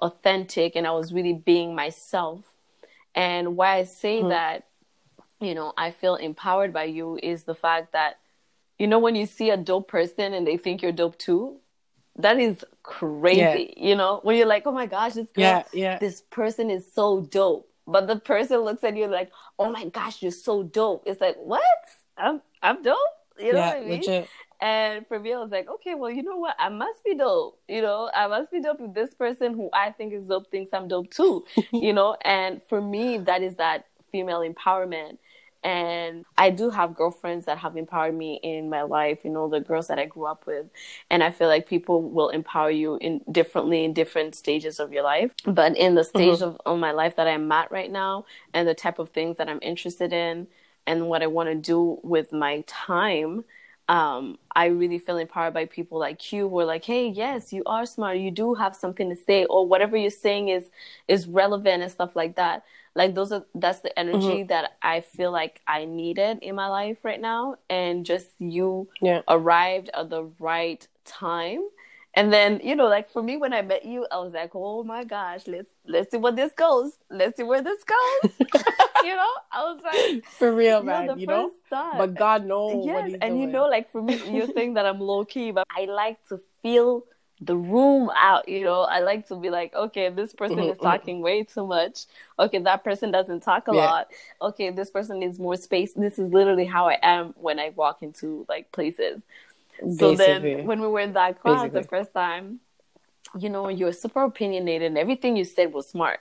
authentic 0.00 0.76
and 0.76 0.86
I 0.86 0.92
was 0.92 1.12
really 1.12 1.34
being 1.34 1.74
myself. 1.74 2.44
And 3.14 3.56
why 3.56 3.76
I 3.76 3.84
say 3.84 4.20
mm-hmm. 4.20 4.30
that, 4.30 4.66
you 5.40 5.54
know, 5.54 5.72
I 5.76 5.90
feel 5.90 6.16
empowered 6.16 6.72
by 6.72 6.84
you 6.84 7.18
is 7.22 7.44
the 7.44 7.54
fact 7.54 7.92
that, 7.92 8.18
you 8.78 8.86
know, 8.86 8.98
when 8.98 9.14
you 9.14 9.26
see 9.26 9.50
a 9.50 9.56
dope 9.56 9.88
person 9.88 10.32
and 10.32 10.46
they 10.46 10.56
think 10.56 10.82
you're 10.82 10.90
dope 10.90 11.18
too, 11.18 11.58
that 12.16 12.38
is 12.38 12.64
crazy. 12.82 13.74
Yeah. 13.76 13.88
You 13.88 13.94
know, 13.96 14.20
when 14.22 14.36
you're 14.36 14.46
like, 14.46 14.62
oh 14.66 14.72
my 14.72 14.86
gosh, 14.86 15.14
this 15.14 15.30
girl, 15.32 15.44
yeah, 15.44 15.64
yeah. 15.72 15.98
this 15.98 16.22
person 16.30 16.70
is 16.70 16.90
so 16.92 17.20
dope. 17.20 17.68
But 17.86 18.06
the 18.06 18.16
person 18.16 18.60
looks 18.60 18.82
at 18.84 18.96
you 18.96 19.06
like, 19.06 19.30
oh 19.58 19.70
my 19.70 19.84
gosh, 19.86 20.22
you're 20.22 20.30
so 20.30 20.62
dope. 20.62 21.02
It's 21.06 21.20
like, 21.20 21.36
what? 21.36 21.62
I'm 22.16 22.40
I'm 22.62 22.82
dope? 22.82 22.96
You 23.38 23.52
know 23.52 23.58
yeah, 23.58 23.68
what 23.68 23.76
I 23.76 23.80
mean? 23.80 24.00
Legit. 24.00 24.28
And 24.60 25.06
for 25.06 25.18
me, 25.18 25.34
I 25.34 25.38
was 25.38 25.50
like, 25.50 25.68
okay, 25.68 25.94
well, 25.94 26.10
you 26.10 26.22
know 26.22 26.36
what? 26.36 26.56
I 26.58 26.68
must 26.68 27.04
be 27.04 27.14
dope. 27.14 27.60
You 27.68 27.82
know, 27.82 28.10
I 28.14 28.26
must 28.28 28.50
be 28.50 28.62
dope 28.62 28.80
if 28.80 28.94
this 28.94 29.12
person 29.12 29.52
who 29.52 29.68
I 29.72 29.90
think 29.90 30.12
is 30.14 30.24
dope 30.24 30.50
thinks 30.50 30.72
I'm 30.72 30.88
dope 30.88 31.10
too. 31.10 31.44
you 31.72 31.92
know, 31.92 32.16
and 32.22 32.62
for 32.68 32.80
me, 32.80 33.18
that 33.18 33.42
is 33.42 33.56
that 33.56 33.86
female 34.10 34.40
empowerment. 34.40 35.18
And 35.64 36.26
I 36.36 36.50
do 36.50 36.68
have 36.68 36.94
girlfriends 36.94 37.46
that 37.46 37.56
have 37.58 37.76
empowered 37.76 38.14
me 38.14 38.38
in 38.42 38.68
my 38.68 38.82
life, 38.82 39.20
you 39.24 39.30
know, 39.30 39.48
the 39.48 39.60
girls 39.60 39.88
that 39.88 39.98
I 39.98 40.04
grew 40.04 40.26
up 40.26 40.46
with. 40.46 40.66
And 41.10 41.22
I 41.22 41.30
feel 41.30 41.48
like 41.48 41.66
people 41.66 42.02
will 42.02 42.28
empower 42.28 42.70
you 42.70 42.98
in 43.00 43.22
differently 43.32 43.82
in 43.82 43.94
different 43.94 44.34
stages 44.34 44.78
of 44.78 44.92
your 44.92 45.02
life. 45.02 45.32
But 45.46 45.76
in 45.76 45.94
the 45.94 46.04
stage 46.04 46.40
mm-hmm. 46.40 46.44
of, 46.44 46.58
of 46.66 46.78
my 46.78 46.92
life 46.92 47.16
that 47.16 47.26
I'm 47.26 47.50
at 47.50 47.72
right 47.72 47.90
now 47.90 48.26
and 48.52 48.68
the 48.68 48.74
type 48.74 48.98
of 48.98 49.08
things 49.10 49.38
that 49.38 49.48
I'm 49.48 49.58
interested 49.62 50.12
in, 50.12 50.48
and 50.86 51.08
what 51.08 51.22
I 51.22 51.26
want 51.26 51.48
to 51.48 51.54
do 51.54 51.98
with 52.02 52.32
my 52.32 52.62
time, 52.66 53.44
um, 53.88 54.38
I 54.54 54.66
really 54.66 54.98
feel 54.98 55.18
empowered 55.18 55.54
by 55.54 55.66
people 55.66 55.98
like 55.98 56.32
you 56.32 56.48
who 56.48 56.58
are 56.60 56.64
like, 56.64 56.84
hey, 56.84 57.08
yes, 57.08 57.52
you 57.52 57.62
are 57.66 57.84
smart. 57.84 58.18
You 58.18 58.30
do 58.30 58.54
have 58.54 58.74
something 58.74 59.10
to 59.10 59.16
say, 59.16 59.44
or 59.44 59.66
whatever 59.66 59.96
you're 59.96 60.10
saying 60.10 60.48
is 60.48 60.64
is 61.06 61.26
relevant 61.26 61.82
and 61.82 61.92
stuff 61.92 62.16
like 62.16 62.36
that. 62.36 62.64
Like 62.94 63.14
those 63.14 63.32
are 63.32 63.44
that's 63.54 63.80
the 63.80 63.96
energy 63.98 64.18
mm-hmm. 64.26 64.46
that 64.48 64.76
I 64.82 65.00
feel 65.00 65.32
like 65.32 65.60
I 65.66 65.84
needed 65.84 66.38
in 66.42 66.54
my 66.54 66.68
life 66.68 66.98
right 67.02 67.20
now, 67.20 67.56
and 67.68 68.06
just 68.06 68.28
you 68.38 68.88
yeah. 69.02 69.22
arrived 69.28 69.90
at 69.92 70.10
the 70.10 70.24
right 70.38 70.86
time 71.04 71.64
and 72.16 72.32
then, 72.32 72.60
you 72.62 72.76
know, 72.76 72.86
like 72.86 73.10
for 73.10 73.22
me 73.22 73.36
when 73.36 73.52
I 73.52 73.62
met 73.62 73.84
you, 73.84 74.06
I 74.10 74.18
was 74.18 74.32
like, 74.32 74.52
oh 74.54 74.84
my 74.84 75.04
gosh, 75.04 75.46
let's 75.46 75.70
let's 75.86 76.10
see 76.12 76.16
what 76.16 76.36
this 76.36 76.52
goes. 76.52 76.92
Let's 77.10 77.36
see 77.36 77.42
where 77.42 77.60
this 77.60 77.82
goes. 77.82 78.32
you 79.04 79.16
know, 79.16 79.30
I 79.52 79.62
was 79.64 79.80
like, 79.82 80.24
for 80.24 80.54
real, 80.54 80.82
man. 80.82 81.18
You 81.18 81.26
know, 81.26 81.50
time. 81.68 81.98
but 81.98 82.14
God 82.14 82.46
knows. 82.46 82.86
Yes, 82.86 83.12
and 83.20 83.20
doing. 83.20 83.40
you 83.40 83.46
know, 83.48 83.66
like 83.66 83.90
for 83.90 84.00
me, 84.00 84.20
you're 84.30 84.52
saying 84.52 84.74
that 84.74 84.86
I'm 84.86 85.00
low 85.00 85.24
key, 85.24 85.50
but 85.50 85.66
I 85.76 85.86
like 85.86 86.18
to 86.28 86.40
feel 86.62 87.04
the 87.40 87.56
room 87.56 88.10
out. 88.14 88.48
You 88.48 88.64
know, 88.64 88.82
I 88.82 89.00
like 89.00 89.26
to 89.28 89.36
be 89.36 89.50
like, 89.50 89.74
okay, 89.74 90.08
this 90.08 90.32
person 90.32 90.58
mm-hmm, 90.58 90.70
is 90.70 90.76
mm-hmm. 90.76 90.86
talking 90.86 91.20
way 91.20 91.42
too 91.42 91.66
much. 91.66 92.06
Okay, 92.38 92.58
that 92.58 92.84
person 92.84 93.10
doesn't 93.10 93.40
talk 93.40 93.68
a 93.68 93.74
yeah. 93.74 93.84
lot. 93.84 94.08
Okay, 94.40 94.70
this 94.70 94.90
person 94.90 95.18
needs 95.18 95.38
more 95.38 95.56
space. 95.56 95.94
This 95.94 96.18
is 96.18 96.32
literally 96.32 96.64
how 96.64 96.88
I 96.88 96.98
am 97.02 97.34
when 97.36 97.58
I 97.58 97.70
walk 97.70 98.02
into 98.02 98.46
like 98.48 98.70
places. 98.72 99.22
So 99.96 100.14
then 100.14 100.66
when 100.66 100.80
we 100.80 100.88
were 100.88 101.00
in 101.00 101.12
that 101.14 101.40
class 101.40 101.62
Basically. 101.62 101.82
the 101.82 101.88
first 101.88 102.14
time, 102.14 102.60
you 103.38 103.48
know, 103.48 103.68
you 103.68 103.86
were 103.86 103.92
super 103.92 104.22
opinionated 104.22 104.86
and 104.88 104.98
everything 104.98 105.36
you 105.36 105.44
said 105.44 105.72
was 105.72 105.88
smart. 105.88 106.20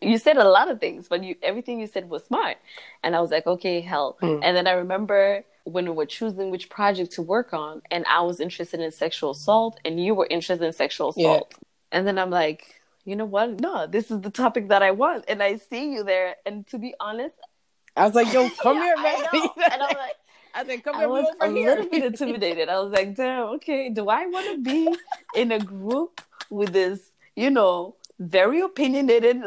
You 0.00 0.18
said 0.18 0.36
a 0.36 0.48
lot 0.48 0.70
of 0.70 0.80
things, 0.80 1.08
but 1.08 1.22
you 1.22 1.36
everything 1.42 1.80
you 1.80 1.86
said 1.86 2.08
was 2.08 2.24
smart. 2.24 2.56
And 3.02 3.14
I 3.14 3.20
was 3.20 3.30
like, 3.30 3.46
okay, 3.46 3.80
hell. 3.80 4.16
Mm. 4.22 4.40
And 4.42 4.56
then 4.56 4.66
I 4.66 4.72
remember 4.72 5.44
when 5.64 5.86
we 5.86 5.92
were 5.92 6.06
choosing 6.06 6.50
which 6.50 6.68
project 6.68 7.12
to 7.12 7.22
work 7.22 7.54
on, 7.54 7.80
and 7.90 8.04
I 8.06 8.20
was 8.20 8.40
interested 8.40 8.80
in 8.80 8.90
sexual 8.92 9.30
assault, 9.30 9.78
and 9.84 10.02
you 10.02 10.14
were 10.14 10.26
interested 10.28 10.64
in 10.64 10.72
sexual 10.72 11.10
assault. 11.10 11.54
Yeah. 11.54 11.58
And 11.92 12.06
then 12.06 12.18
I'm 12.18 12.30
like, 12.30 12.82
you 13.04 13.16
know 13.16 13.24
what? 13.24 13.60
No, 13.60 13.86
this 13.86 14.10
is 14.10 14.20
the 14.20 14.30
topic 14.30 14.68
that 14.68 14.82
I 14.82 14.90
want. 14.90 15.24
And 15.28 15.42
I 15.42 15.56
see 15.56 15.92
you 15.92 16.04
there. 16.04 16.36
And 16.44 16.66
to 16.68 16.78
be 16.78 16.94
honest, 17.00 17.36
I 17.96 18.06
was 18.06 18.14
like, 18.14 18.32
yo, 18.32 18.48
come 18.62 18.78
yeah, 18.78 18.84
here, 18.84 18.96
man. 18.96 19.48
and 19.72 19.82
I'm 19.82 19.96
like, 19.96 20.16
I 20.54 20.64
think 20.64 20.84
come 20.84 20.96
I 20.96 21.06
was 21.06 21.26
over 21.26 21.36
a 21.40 21.48
here. 21.50 21.68
little 21.68 21.86
bit 21.90 22.04
intimidated. 22.04 22.68
I 22.68 22.80
was 22.80 22.92
like, 22.92 23.14
damn, 23.16 23.48
okay, 23.56 23.88
do 23.90 24.08
I 24.08 24.26
want 24.26 24.46
to 24.50 24.58
be 24.62 24.96
in 25.34 25.52
a 25.52 25.58
group 25.58 26.20
with 26.50 26.72
this, 26.72 27.10
you 27.36 27.50
know, 27.50 27.96
very 28.20 28.60
opinionated, 28.60 29.42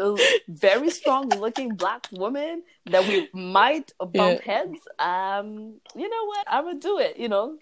very 0.50 0.90
strong 0.90 1.30
looking 1.30 1.76
black 1.76 2.08
woman 2.12 2.64
that 2.86 3.06
we 3.08 3.30
might 3.34 3.94
bump 4.00 4.42
Yeah. 4.42 4.42
heads? 4.44 4.80
Um, 5.00 5.80
you 5.96 6.10
know 6.10 6.26
what? 6.26 6.46
I'm 6.50 6.66
gonna 6.66 6.80
do 6.80 7.00
it, 7.00 7.18
you 7.18 7.30
know. 7.30 7.58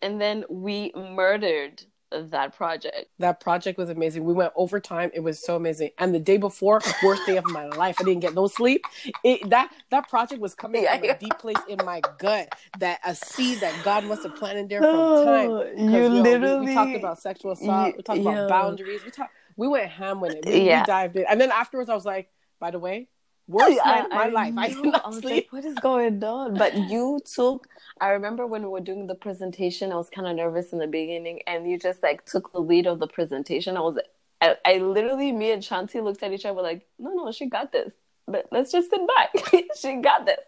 And 0.00 0.20
then 0.20 0.44
we 0.48 0.92
murdered 0.96 1.82
that 2.10 2.56
project. 2.56 3.06
That 3.18 3.40
project 3.40 3.78
was 3.78 3.90
amazing. 3.90 4.24
We 4.24 4.32
went 4.32 4.52
overtime. 4.56 5.10
It 5.14 5.20
was 5.20 5.38
so 5.44 5.56
amazing. 5.56 5.90
And 5.98 6.14
the 6.14 6.18
day 6.18 6.36
before, 6.36 6.80
worst 7.02 7.26
day 7.26 7.36
of 7.36 7.46
my 7.46 7.66
life. 7.66 7.96
I 8.00 8.04
didn't 8.04 8.20
get 8.20 8.34
no 8.34 8.46
sleep. 8.46 8.82
It, 9.24 9.48
that 9.50 9.72
that 9.90 10.08
project 10.08 10.40
was 10.40 10.54
coming 10.54 10.84
Yeah, 10.84 10.96
from 10.96 11.04
yeah. 11.04 11.12
a 11.12 11.18
deep 11.18 11.38
place 11.38 11.56
in 11.68 11.78
my 11.84 12.00
gut. 12.18 12.54
That 12.78 13.00
a 13.04 13.14
seed 13.14 13.60
that 13.60 13.74
God 13.84 14.04
must 14.04 14.22
have 14.22 14.36
planted 14.36 14.68
there 14.68 14.80
from 14.80 14.90
oh, 14.92 15.64
time. 15.64 15.78
you 15.78 15.90
yo, 15.90 16.08
literally 16.08 16.66
we, 16.66 16.74
talked 16.74 16.96
about 16.96 17.20
sexual 17.20 17.52
assault. 17.52 17.96
We 17.96 18.02
talked 18.02 18.20
about 18.20 18.34
yeah. 18.34 18.46
boundaries. 18.48 19.04
We 19.04 19.10
talked. 19.10 19.32
We 19.56 19.68
went 19.68 19.90
ham 19.90 20.20
with 20.20 20.34
it. 20.34 20.46
We, 20.46 20.60
Yeah. 20.62 20.82
we 20.82 20.86
dived 20.86 21.16
in. 21.16 21.26
And 21.28 21.40
then 21.40 21.50
afterwards, 21.50 21.90
I 21.90 21.94
was 21.94 22.06
like, 22.06 22.30
by 22.60 22.70
the 22.70 22.78
way, 22.78 23.08
worst 23.48 23.78
night 23.84 24.04
of 24.04 24.10
my 24.10 24.28
life. 24.28 24.54
I 24.56 24.68
did 24.68 24.84
not 24.84 25.04
I 25.04 25.08
was 25.08 25.18
sleep. 25.18 25.48
like, 25.50 25.52
what 25.52 25.64
is 25.64 25.74
going 25.78 26.22
on? 26.22 26.54
But 26.54 26.76
you 26.76 27.20
took. 27.24 27.68
I 28.00 28.10
remember 28.10 28.46
when 28.46 28.62
we 28.62 28.68
were 28.68 28.80
doing 28.80 29.06
the 29.06 29.14
presentation, 29.14 29.90
I 29.90 29.96
was 29.96 30.10
kind 30.10 30.28
of 30.28 30.36
nervous 30.36 30.72
in 30.72 30.78
the 30.78 30.86
beginning, 30.86 31.40
and 31.46 31.68
you 31.68 31.78
just 31.78 32.02
like 32.02 32.24
took 32.24 32.52
the 32.52 32.60
lead 32.60 32.86
of 32.86 33.00
the 33.00 33.08
presentation. 33.08 33.76
I 33.76 33.80
was, 33.80 33.98
I, 34.40 34.56
I 34.64 34.78
literally, 34.78 35.32
me 35.32 35.50
and 35.50 35.62
Shanti 35.62 36.02
looked 36.02 36.22
at 36.22 36.32
each 36.32 36.44
other 36.44 36.62
like, 36.62 36.86
no, 36.98 37.12
no, 37.12 37.32
she 37.32 37.46
got 37.46 37.72
this. 37.72 37.92
But 38.26 38.46
let's 38.52 38.70
just 38.70 38.90
sit 38.90 39.00
back. 39.16 39.30
she 39.76 39.96
got 39.96 40.26
this. 40.26 40.44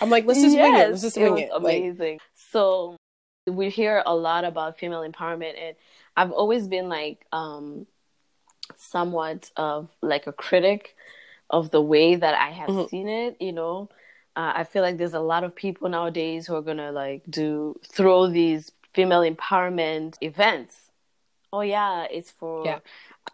I'm 0.00 0.10
like, 0.10 0.24
let's 0.24 0.40
just 0.40 0.56
wing 0.56 0.74
it. 0.74 0.90
Let's 0.90 1.02
just 1.02 1.16
wing 1.16 1.38
it. 1.38 1.50
Like, 1.52 1.78
amazing. 1.78 2.20
so 2.34 2.96
we 3.46 3.68
hear 3.70 4.02
a 4.04 4.14
lot 4.14 4.44
about 4.44 4.78
female 4.78 5.08
empowerment, 5.08 5.54
and 5.60 5.76
I've 6.16 6.32
always 6.32 6.66
been 6.66 6.88
like 6.88 7.24
um, 7.32 7.86
somewhat 8.76 9.50
of 9.56 9.88
like 10.02 10.26
a 10.26 10.32
critic 10.32 10.96
of 11.50 11.70
the 11.70 11.80
way 11.82 12.14
that 12.16 12.34
I 12.34 12.50
have 12.50 12.70
Mhm. 12.70 12.88
seen 12.90 13.08
it. 13.08 13.36
You 13.40 13.52
know, 13.52 13.88
uh, 14.36 14.52
I 14.56 14.64
feel 14.64 14.82
like 14.82 14.96
there's 14.98 15.14
a 15.14 15.20
lot 15.20 15.44
of 15.44 15.54
people 15.54 15.88
nowadays 15.88 16.46
who 16.46 16.54
are 16.56 16.62
gonna 16.62 16.92
like 16.92 17.22
do 17.28 17.78
throw 17.84 18.26
these 18.26 18.72
female 18.94 19.20
empowerment 19.22 20.16
events. 20.20 20.90
Oh 21.52 21.62
yeah, 21.62 22.06
it's 22.10 22.30
for 22.30 22.64
Yeah. 22.66 22.78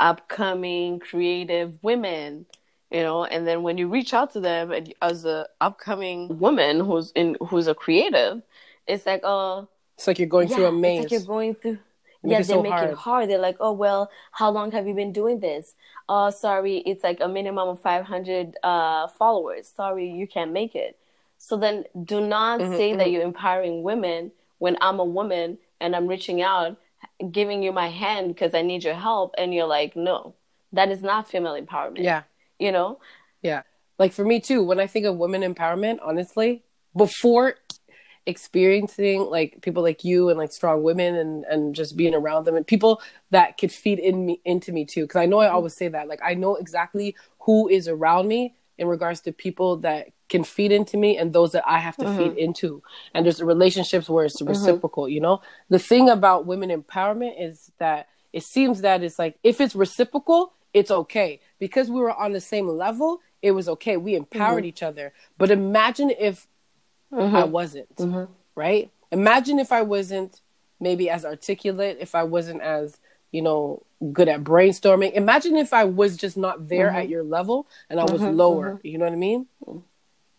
upcoming 0.00 0.98
creative 0.98 1.78
women 1.82 2.46
you 2.90 3.00
know 3.00 3.24
and 3.24 3.46
then 3.46 3.62
when 3.62 3.78
you 3.78 3.88
reach 3.88 4.12
out 4.12 4.32
to 4.32 4.40
them 4.40 4.72
and 4.72 4.92
as 5.00 5.24
a 5.24 5.46
upcoming 5.60 6.36
woman 6.40 6.80
who's 6.80 7.12
in 7.14 7.36
who's 7.48 7.68
a 7.68 7.74
creative 7.74 8.42
it's 8.88 9.06
like 9.06 9.20
oh 9.22 9.68
it's 9.96 10.06
like 10.08 10.18
you're 10.18 10.28
going 10.28 10.48
through 10.48 10.66
a 10.66 10.72
maze. 10.72 11.04
it's 11.04 11.12
like 11.12 11.12
you're 11.12 11.26
going 11.36 11.54
through 11.54 11.78
yeah 12.24 12.38
they 12.38 12.44
so 12.54 12.62
make 12.62 12.72
hard. 12.72 12.90
it 12.90 12.94
hard 12.96 13.28
they're 13.28 13.38
like 13.38 13.56
oh 13.60 13.72
well 13.72 14.10
how 14.32 14.50
long 14.50 14.72
have 14.72 14.86
you 14.86 14.94
been 14.94 15.12
doing 15.12 15.40
this 15.40 15.74
oh 16.08 16.30
sorry 16.30 16.78
it's 16.78 17.04
like 17.04 17.18
a 17.20 17.28
minimum 17.28 17.68
of 17.68 17.80
500 17.80 18.56
uh 18.62 19.08
followers 19.08 19.68
sorry 19.68 20.08
you 20.10 20.26
can't 20.26 20.52
make 20.52 20.74
it 20.74 20.98
so 21.38 21.56
then 21.56 21.84
do 22.04 22.20
not 22.20 22.60
Mhm, 22.60 22.76
say 22.76 22.94
that 22.96 23.06
mhm. 23.06 23.12
you're 23.12 23.22
empowering 23.22 23.82
women 23.82 24.32
when 24.58 24.76
i'm 24.80 24.98
a 25.00 25.04
woman 25.04 25.58
and 25.80 25.94
i'm 25.94 26.06
reaching 26.06 26.40
out 26.42 26.76
giving 27.30 27.62
you 27.62 27.72
my 27.72 27.88
hand 27.88 28.28
because 28.28 28.54
i 28.54 28.62
need 28.62 28.82
your 28.84 28.94
help 28.94 29.34
and 29.38 29.52
you're 29.54 29.66
like 29.66 29.94
no 29.96 30.34
that 30.72 30.90
is 30.90 31.02
not 31.02 31.28
female 31.28 31.54
empowerment 31.60 32.02
yeah. 32.02 32.22
you 32.58 32.72
know 32.72 32.98
Yeah. 33.42 33.62
Like 33.98 34.12
for 34.12 34.24
me 34.24 34.40
too, 34.40 34.60
when 34.64 34.80
I 34.80 34.88
think 34.88 35.06
of 35.06 35.16
women 35.18 35.42
empowerment, 35.42 35.98
honestly, 36.02 36.64
before 36.96 37.54
experiencing 38.26 39.20
like 39.20 39.60
people 39.60 39.82
like 39.82 40.04
you 40.04 40.30
and 40.30 40.38
like 40.38 40.52
strong 40.52 40.82
women 40.82 41.14
and 41.14 41.44
and 41.44 41.74
just 41.74 41.96
being 41.96 42.14
around 42.14 42.44
them 42.44 42.56
and 42.56 42.66
people 42.66 43.02
that 43.30 43.58
could 43.58 43.70
feed 43.70 43.98
in 43.98 44.26
me 44.26 44.40
into 44.44 44.72
me 44.72 44.84
too. 44.84 45.02
Because 45.02 45.20
I 45.20 45.26
know 45.26 45.38
I 45.38 45.48
always 45.48 45.74
say 45.74 45.88
that 45.88 46.08
like 46.08 46.20
I 46.24 46.34
know 46.34 46.56
exactly 46.56 47.16
who 47.40 47.68
is 47.68 47.88
around 47.88 48.28
me 48.28 48.54
in 48.78 48.88
regards 48.88 49.20
to 49.20 49.32
people 49.32 49.76
that 49.78 50.08
can 50.28 50.42
feed 50.42 50.72
into 50.72 50.96
me 50.96 51.16
and 51.18 51.32
those 51.32 51.52
that 51.52 51.62
I 51.66 51.78
have 51.78 51.96
to 51.98 52.06
feed 52.16 52.30
mm-hmm. 52.30 52.38
into. 52.38 52.82
And 53.12 53.24
there's 53.24 53.42
relationships 53.42 54.08
where 54.08 54.24
it's 54.24 54.40
mm-hmm. 54.40 54.48
reciprocal 54.48 55.08
you 55.08 55.20
know? 55.20 55.42
The 55.68 55.78
thing 55.78 56.08
about 56.08 56.46
women 56.46 56.70
empowerment 56.70 57.34
is 57.38 57.70
that 57.78 58.08
it 58.32 58.42
seems 58.42 58.80
that 58.80 59.02
it's 59.02 59.18
like 59.18 59.38
if 59.42 59.60
it's 59.60 59.74
reciprocal 59.74 60.52
it's 60.72 60.90
okay. 60.90 61.40
Because 61.60 61.88
we 61.88 62.00
were 62.00 62.12
on 62.12 62.32
the 62.32 62.40
same 62.40 62.68
level 62.68 63.20
it 63.42 63.50
was 63.52 63.68
okay. 63.68 63.98
We 63.98 64.14
empowered 64.14 64.60
mm-hmm. 64.62 64.68
each 64.68 64.82
other. 64.82 65.12
But 65.36 65.50
imagine 65.50 66.10
if 66.10 66.46
i 67.14 67.42
mm-hmm. 67.42 67.50
wasn't 67.50 67.96
mm-hmm. 67.96 68.32
right? 68.54 68.90
Imagine 69.10 69.58
if 69.58 69.72
i 69.72 69.82
wasn't 69.82 70.40
maybe 70.80 71.08
as 71.08 71.24
articulate 71.24 71.98
if 72.00 72.14
i 72.14 72.22
wasn't 72.22 72.60
as 72.60 72.98
you 73.32 73.42
know 73.42 73.82
good 74.12 74.28
at 74.28 74.44
brainstorming. 74.44 75.12
Imagine 75.12 75.56
if 75.56 75.72
i 75.72 75.84
was 75.84 76.16
just 76.16 76.36
not 76.36 76.68
there 76.68 76.90
at 76.90 77.04
mm-hmm. 77.04 77.12
your 77.12 77.22
level 77.22 77.66
and 77.88 78.00
i 78.00 78.04
was 78.04 78.22
lower 78.22 78.80
you 78.82 78.98
know 78.98 79.04
what 79.04 79.12
i 79.12 79.16
mean 79.16 79.46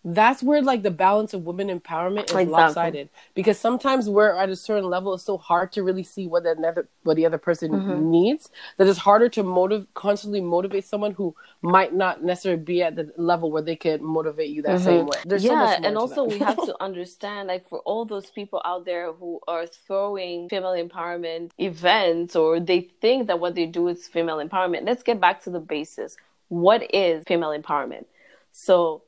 that's 0.05 0.43
where 0.43 0.61
like 0.61 0.83
the 0.83 0.91
balance 0.91 1.33
of 1.33 1.45
women 1.45 1.67
empowerment 1.69 2.29
is 2.29 2.41
Exactly. 2.41 2.45
lopsided 2.45 3.09
because 3.35 3.59
sometimes 3.59 4.09
we're 4.09 4.35
at 4.37 4.49
a 4.49 4.55
certain 4.55 4.89
level 4.89 5.13
it's 5.15 5.23
so 5.25 5.37
hard 5.37 5.71
to 5.73 5.83
really 5.83 6.03
see 6.03 6.27
what 6.27 6.43
the 6.43 6.51
other 6.51 6.87
what 7.03 7.15
the 7.17 7.25
other 7.25 7.39
person 7.39 7.71
Mm-hmm. 7.71 8.11
needs 8.11 8.49
that 8.77 8.87
it's 8.87 8.99
harder 8.99 9.29
to 9.29 9.43
motive 9.43 9.87
constantly 9.95 10.41
motivate 10.41 10.85
someone 10.85 11.13
who 11.13 11.35
might 11.63 11.93
not 11.93 12.23
necessarily 12.23 12.61
be 12.63 12.83
at 12.83 12.95
the 12.95 13.11
level 13.17 13.51
where 13.51 13.63
they 13.63 13.75
could 13.77 14.01
motivate 14.01 14.51
you 14.51 14.61
that 14.63 14.79
same 14.81 15.07
way 15.07 15.19
there's 15.25 15.45
so 15.45 15.55
Mm-hmm. 15.55 15.61
yeah 15.61 15.61
much 15.61 15.79
and 15.83 15.97
also 15.97 16.23
we 16.23 16.39
have 16.39 16.61
to 16.63 16.75
understand 16.81 17.47
like 17.47 17.67
for 17.67 17.79
all 17.79 18.05
those 18.05 18.29
people 18.31 18.61
out 18.65 18.85
there 18.85 19.13
who 19.13 19.39
are 19.47 19.67
throwing 19.67 20.49
female 20.49 20.73
empowerment 20.73 21.51
events 21.59 22.35
or 22.35 22.59
they 22.59 22.81
think 23.01 23.27
that 23.27 23.39
what 23.39 23.55
they 23.55 23.65
do 23.65 23.87
is 23.87 24.07
female 24.07 24.37
empowerment 24.37 24.85
let's 24.85 25.03
get 25.03 25.19
back 25.19 25.41
to 25.43 25.49
the 25.49 25.59
basis 25.59 26.17
what 26.49 26.83
is 26.93 27.23
female 27.27 27.49
empowerment 27.57 28.05
so 28.51 29.01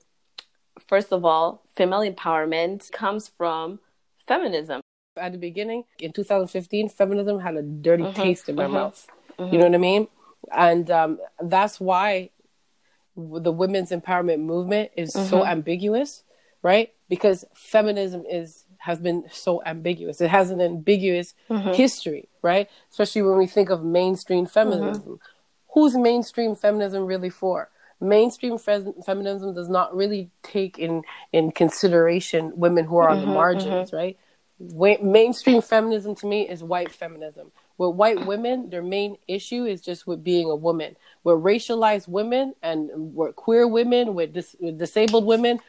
first 0.80 1.12
of 1.12 1.26
all 1.26 1.64
female 1.76 2.00
empowerment 2.02 2.92
comes 2.92 3.28
from 3.28 3.80
feminism. 4.28 4.82
At 5.18 5.32
the 5.32 5.38
beginning 5.40 5.84
in 6.00 6.14
2015 6.14 6.90
feminism 6.90 7.40
had 7.40 7.56
a 7.56 7.64
dirty 7.64 8.04
Mm-hmm. 8.04 8.22
taste 8.22 8.50
in 8.50 8.56
my 8.56 8.68
mouth. 8.68 9.08
You 9.40 9.58
know 9.58 9.66
what 9.66 9.74
i 9.76 9.78
mean? 9.78 10.08
And 10.56 10.90
um, 10.92 11.20
that's 11.42 11.80
why 11.80 12.30
the 13.16 13.52
women's 13.52 13.90
empowerment 13.92 14.40
movement 14.42 14.92
is 14.96 15.14
so 15.14 15.20
Mm-hmm. 15.20 15.52
ambiguous 15.52 16.24
right? 16.64 16.94
Because 17.10 17.46
feminism 17.56 18.24
is 18.30 18.66
has 18.80 19.00
been 19.00 19.24
so 19.32 19.62
ambiguous. 19.66 20.22
It 20.22 20.30
has 20.30 20.50
an 20.52 20.62
ambiguous 20.62 21.34
Mm-hmm. 21.50 21.74
history 21.74 22.30
right? 22.44 22.70
Especially 22.92 23.24
when 23.24 23.38
we 23.38 23.48
think 23.48 23.70
of 23.70 23.84
mainstream 23.84 24.46
feminism. 24.46 25.02
Mm-hmm. 25.04 25.14
who's 25.74 25.96
mainstream 25.96 26.56
feminism 26.56 27.06
really 27.06 27.30
for 27.30 27.70
mainstream 28.00 28.58
fe- 28.58 28.94
feminism 29.06 29.54
does 29.54 29.70
not 29.70 29.96
really 29.96 30.30
take 30.44 30.78
in 30.78 31.04
in 31.34 31.52
consideration 31.52 32.52
women 32.56 32.86
who 32.86 32.98
are 32.98 33.10
on 33.10 33.18
Mm-hmm, 33.18 33.28
the 33.28 33.28
margins 33.28 33.94
right? 33.94 34.18
Wa- 34.60 34.98
mainstream 35.02 35.62
feminism 35.62 36.16
to 36.16 36.26
me 36.28 36.48
is 36.48 36.64
white 36.64 36.92
feminism. 36.92 37.52
With 37.78 37.96
white 37.96 38.26
women 38.26 38.70
their 38.70 38.84
main 38.84 39.18
issue 39.28 39.66
is 39.66 39.82
just 39.82 40.08
with 40.08 40.24
being 40.24 40.50
a 40.50 40.56
woman. 40.56 40.96
With 41.24 41.38
racialized 41.38 42.08
women 42.08 42.54
and 42.62 42.90
with 43.16 43.36
queer 43.36 43.68
women 43.68 44.16
with, 44.16 44.34
dis- 44.34 44.56
with 44.60 44.78
disabled 44.78 45.26
women 45.26 45.60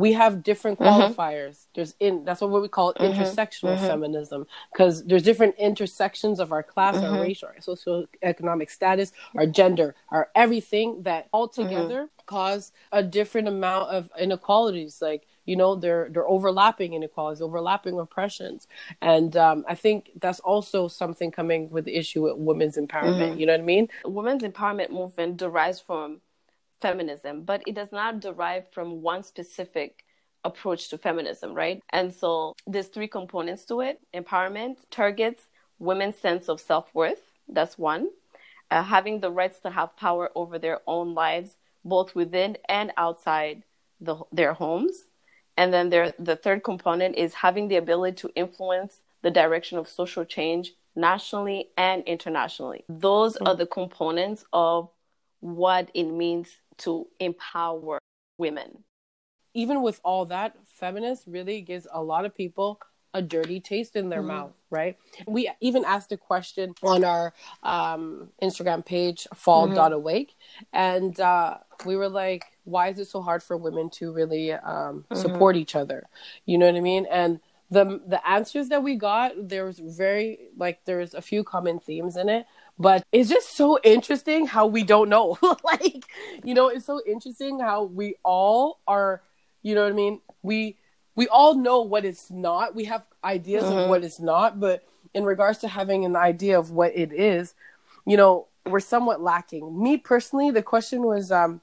we 0.00 0.12
have 0.14 0.42
different 0.42 0.78
mm-hmm. 0.78 1.12
qualifiers. 1.12 1.66
There's 1.74 1.94
in 2.00 2.24
that's 2.24 2.40
what 2.40 2.62
we 2.62 2.68
call 2.68 2.94
mm-hmm. 2.94 3.20
intersectional 3.20 3.76
mm-hmm. 3.76 3.86
feminism 3.86 4.46
because 4.72 5.04
there's 5.04 5.22
different 5.22 5.54
intersections 5.58 6.40
of 6.40 6.52
our 6.52 6.62
class 6.62 6.96
our 6.96 7.20
race 7.20 7.42
our 7.42 7.54
socioeconomic 7.60 8.70
status 8.70 9.12
our 9.36 9.46
gender 9.46 9.94
our 10.10 10.30
everything 10.34 11.02
that 11.02 11.28
all 11.32 11.48
together 11.48 12.08
cause 12.24 12.72
a 12.92 13.02
different 13.02 13.48
amount 13.48 13.90
of 13.90 14.10
inequalities. 14.18 15.02
Like 15.02 15.26
you 15.44 15.56
know 15.56 15.74
they're 15.74 16.08
they're 16.10 16.28
overlapping 16.28 16.94
inequalities 16.94 17.42
overlapping 17.42 17.98
oppressions. 17.98 18.66
And 19.02 19.36
um, 19.36 19.64
i 19.68 19.74
think 19.74 20.10
that's 20.20 20.40
also 20.40 20.88
something 20.88 21.30
coming 21.30 21.68
with 21.70 21.84
the 21.84 21.96
issue 21.96 22.22
with 22.22 22.36
women's 22.36 22.76
empowerment. 22.76 23.38
You 23.38 23.46
know 23.46 23.52
what 23.52 23.60
i 23.60 23.64
mean? 23.64 23.88
Women's 24.04 24.44
empowerment 24.44 24.90
movement 24.90 25.36
derives 25.36 25.80
from 25.80 26.20
feminism, 26.80 27.42
but 27.42 27.62
it 27.66 27.74
does 27.74 27.92
not 27.92 28.20
derive 28.20 28.70
from 28.72 29.02
one 29.02 29.22
specific 29.22 30.04
approach 30.44 30.88
to 30.88 30.98
feminism, 30.98 31.52
right? 31.52 31.82
And 31.90 32.12
so 32.12 32.54
there's 32.66 32.88
three 32.88 33.08
components 33.08 33.64
to 33.66 33.80
it. 33.80 34.00
Empowerment 34.14 34.76
targets 34.90 35.44
women's 35.78 36.16
sense 36.16 36.48
of 36.48 36.60
self-worth. 36.60 37.22
That's 37.48 37.78
one. 37.78 38.10
Uh, 38.70 38.82
having 38.82 39.20
the 39.20 39.30
rights 39.30 39.58
to 39.60 39.70
have 39.70 39.96
power 39.96 40.30
over 40.34 40.58
their 40.58 40.80
own 40.86 41.14
lives, 41.14 41.56
both 41.84 42.14
within 42.14 42.56
and 42.68 42.92
outside 42.96 43.64
the, 44.00 44.16
their 44.30 44.52
homes. 44.52 45.04
And 45.56 45.72
then 45.72 45.90
there, 45.90 46.14
the 46.18 46.36
third 46.36 46.62
component 46.62 47.16
is 47.16 47.34
having 47.34 47.68
the 47.68 47.76
ability 47.76 48.16
to 48.16 48.30
influence 48.34 49.00
the 49.22 49.30
direction 49.30 49.78
of 49.78 49.88
social 49.88 50.24
change 50.24 50.72
nationally 50.94 51.68
and 51.76 52.04
internationally. 52.04 52.84
Those 52.88 53.36
are 53.36 53.56
the 53.56 53.66
components 53.66 54.44
of 54.52 54.90
what 55.40 55.90
it 55.94 56.04
means 56.04 56.48
to 56.80 57.06
empower 57.18 57.98
women. 58.38 58.84
even 59.52 59.82
with 59.82 60.00
all 60.04 60.26
that, 60.26 60.54
feminist 60.64 61.24
really 61.26 61.60
gives 61.60 61.86
a 61.92 62.02
lot 62.02 62.24
of 62.24 62.34
people 62.34 62.80
a 63.12 63.20
dirty 63.20 63.60
taste 63.60 63.96
in 63.96 64.08
their 64.08 64.20
mm-hmm. 64.20 64.28
mouth, 64.28 64.52
right? 64.70 64.96
We 65.26 65.50
even 65.60 65.84
asked 65.84 66.12
a 66.12 66.16
question 66.16 66.74
on 66.82 67.02
our 67.02 67.32
um, 67.62 68.28
Instagram 68.40 68.84
page, 68.84 69.26
fall.awake, 69.34 70.30
mm-hmm. 70.30 70.64
and 70.72 71.18
uh, 71.20 71.58
we 71.84 71.96
were 71.96 72.08
like, 72.08 72.44
why 72.64 72.88
is 72.88 72.98
it 72.98 73.08
so 73.08 73.20
hard 73.20 73.42
for 73.42 73.56
women 73.56 73.90
to 73.90 74.12
really 74.12 74.52
um, 74.52 74.60
mm-hmm. 75.10 75.16
support 75.16 75.56
each 75.56 75.74
other? 75.74 76.06
You 76.46 76.58
know 76.58 76.66
what 76.66 76.76
I 76.76 76.80
mean? 76.80 77.06
And 77.10 77.40
the 77.70 78.00
the 78.06 78.20
answers 78.28 78.68
that 78.68 78.82
we 78.82 78.94
got, 78.96 79.32
there 79.36 79.64
was 79.64 79.78
very 79.78 80.38
like 80.56 80.84
there's 80.84 81.14
a 81.14 81.22
few 81.22 81.42
common 81.42 81.80
themes 81.80 82.16
in 82.16 82.28
it, 82.28 82.46
but 82.80 83.04
it's 83.12 83.28
just 83.28 83.54
so 83.56 83.78
interesting 83.84 84.46
how 84.46 84.66
we 84.66 84.82
don't 84.82 85.10
know. 85.10 85.38
like, 85.64 86.06
you 86.42 86.54
know, 86.54 86.68
it's 86.68 86.86
so 86.86 87.02
interesting 87.06 87.60
how 87.60 87.84
we 87.84 88.14
all 88.24 88.80
are, 88.88 89.20
you 89.62 89.74
know 89.74 89.84
what 89.84 89.92
I 89.92 89.94
mean? 89.94 90.20
We 90.42 90.76
we 91.14 91.28
all 91.28 91.54
know 91.54 91.82
what 91.82 92.06
it's 92.06 92.30
not. 92.30 92.74
We 92.74 92.86
have 92.86 93.06
ideas 93.22 93.64
of 93.64 93.90
what 93.90 94.02
it's 94.02 94.18
not, 94.18 94.58
but 94.58 94.82
in 95.12 95.24
regards 95.24 95.58
to 95.58 95.68
having 95.68 96.06
an 96.06 96.16
idea 96.16 96.58
of 96.58 96.70
what 96.70 96.96
it 96.96 97.12
is, 97.12 97.54
you 98.06 98.16
know, 98.16 98.46
we're 98.64 98.80
somewhat 98.80 99.20
lacking. 99.20 99.82
Me 99.82 99.98
personally, 99.98 100.50
the 100.50 100.62
question 100.62 101.02
was 101.02 101.30
um 101.30 101.60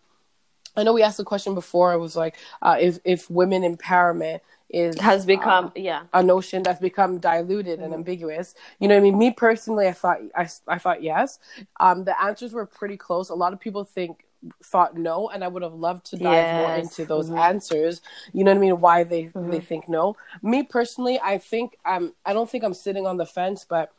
I 0.76 0.84
know 0.84 0.94
we 0.94 1.02
asked 1.02 1.18
the 1.18 1.24
question 1.24 1.56
before. 1.56 1.94
It 1.94 2.00
was 2.00 2.16
like 2.16 2.36
uh, 2.62 2.78
if 2.80 3.00
if 3.04 3.28
women 3.28 3.64
empowerment 3.64 4.42
is 4.70 5.00
has 5.00 5.26
become 5.26 5.66
uh, 5.68 5.72
yeah 5.76 6.04
a 6.14 6.22
notion 6.22 6.62
that's 6.62 6.80
become 6.80 7.20
diluted 7.20 7.76
mm-hmm. 7.76 7.86
and 7.86 7.94
ambiguous. 7.94 8.56
You 8.80 8.88
know 8.88 8.96
what 8.96 9.02
I 9.02 9.04
mean? 9.04 9.18
Me 9.18 9.32
personally, 9.32 9.88
I 9.88 9.94
thought 9.94 10.20
I, 10.36 10.50
I 10.68 10.78
thought 10.78 11.04
yes. 11.04 11.40
Um, 11.80 12.04
the 12.04 12.22
answers 12.22 12.54
were 12.54 12.66
pretty 12.66 12.98
close. 12.98 13.30
A 13.30 13.36
lot 13.36 13.54
of 13.54 13.60
people 13.60 13.84
think 13.84 14.26
thought 14.64 14.96
no, 14.96 15.30
and 15.30 15.44
I 15.44 15.48
would 15.48 15.64
have 15.64 15.74
loved 15.74 16.06
to 16.08 16.18
dive 16.18 16.34
yes. 16.34 16.68
more 16.68 16.78
into 16.78 17.06
those 17.06 17.28
mm-hmm. 17.30 17.40
answers. 17.40 18.02
You 18.34 18.44
know 18.44 18.52
what 18.52 18.58
I 18.58 18.62
mean? 18.62 18.80
Why 18.82 19.04
they 19.04 19.24
mm-hmm. 19.24 19.50
they 19.50 19.60
think 19.60 19.88
no. 19.88 20.16
Me 20.42 20.64
personally, 20.64 21.20
I 21.24 21.38
think 21.38 21.78
um 21.86 22.14
I 22.26 22.34
don't 22.34 22.50
think 22.50 22.64
I'm 22.64 22.74
sitting 22.74 23.06
on 23.06 23.18
the 23.18 23.26
fence, 23.26 23.66
but 23.68 23.92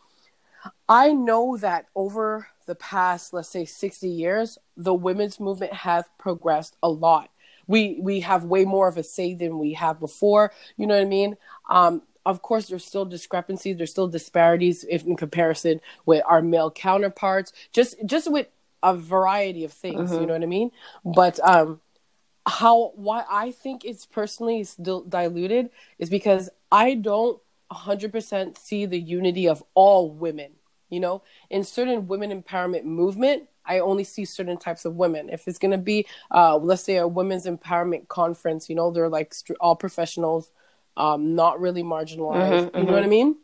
I 0.88 1.12
know 1.12 1.56
that 1.58 1.86
over 1.94 2.48
the 2.66 2.74
past, 2.74 3.32
let's 3.32 3.48
say, 3.48 3.64
60 3.64 4.08
years, 4.08 4.58
the 4.76 4.94
women's 4.94 5.40
movement 5.40 5.72
has 5.72 6.04
progressed 6.18 6.76
a 6.82 6.88
lot. 6.88 7.30
We 7.68 7.98
we 8.00 8.20
have 8.20 8.44
way 8.44 8.64
more 8.64 8.88
of 8.88 8.96
a 8.96 9.04
say 9.04 9.34
than 9.34 9.58
we 9.58 9.74
have 9.74 10.00
before. 10.00 10.52
You 10.76 10.88
know 10.88 10.96
what 10.96 11.02
I 11.02 11.06
mean? 11.06 11.36
Um, 11.70 12.02
of 12.26 12.42
course, 12.42 12.66
there's 12.66 12.84
still 12.84 13.04
discrepancies. 13.04 13.76
There's 13.76 13.90
still 13.90 14.08
disparities 14.08 14.84
if 14.90 15.04
in 15.06 15.16
comparison 15.16 15.80
with 16.04 16.22
our 16.26 16.42
male 16.42 16.70
counterparts. 16.70 17.52
Just 17.72 17.94
just 18.04 18.30
with 18.30 18.48
a 18.82 18.96
variety 18.96 19.64
of 19.64 19.72
things. 19.72 20.10
Mm-hmm. 20.10 20.20
You 20.20 20.26
know 20.26 20.32
what 20.32 20.42
I 20.42 20.46
mean? 20.46 20.72
But 21.04 21.38
um, 21.46 21.80
how 22.46 22.92
why 22.96 23.24
I 23.30 23.52
think 23.52 23.84
it's 23.84 24.06
personally 24.06 24.64
still 24.64 25.02
diluted 25.04 25.70
is 25.98 26.10
because 26.10 26.50
I 26.72 26.94
don't 26.94 27.40
100% 27.70 28.56
see 28.56 28.86
the 28.86 28.98
unity 28.98 29.46
of 29.46 29.62
all 29.74 30.10
women 30.10 30.52
you 30.90 31.00
know 31.00 31.22
in 31.50 31.64
certain 31.64 32.06
women 32.06 32.42
empowerment 32.42 32.84
movement 32.84 33.48
i 33.68 33.78
only 33.78 34.04
see 34.04 34.24
certain 34.24 34.56
types 34.56 34.84
of 34.84 34.96
women 34.96 35.28
if 35.28 35.46
it's 35.46 35.58
going 35.58 35.70
to 35.70 35.78
be 35.78 36.06
uh, 36.30 36.56
let's 36.56 36.82
say 36.82 36.96
a 36.96 37.06
women's 37.06 37.46
empowerment 37.46 38.08
conference 38.08 38.68
you 38.68 38.74
know 38.74 38.90
they're 38.90 39.08
like 39.08 39.34
all 39.60 39.76
professionals 39.76 40.50
um, 40.96 41.34
not 41.34 41.60
really 41.60 41.82
marginalized 41.82 42.70
mm-hmm, 42.70 42.78
you 42.78 42.84
know 42.84 42.92
what 42.92 43.00
i 43.00 43.02
mm-hmm. 43.02 43.10
mean 43.10 43.36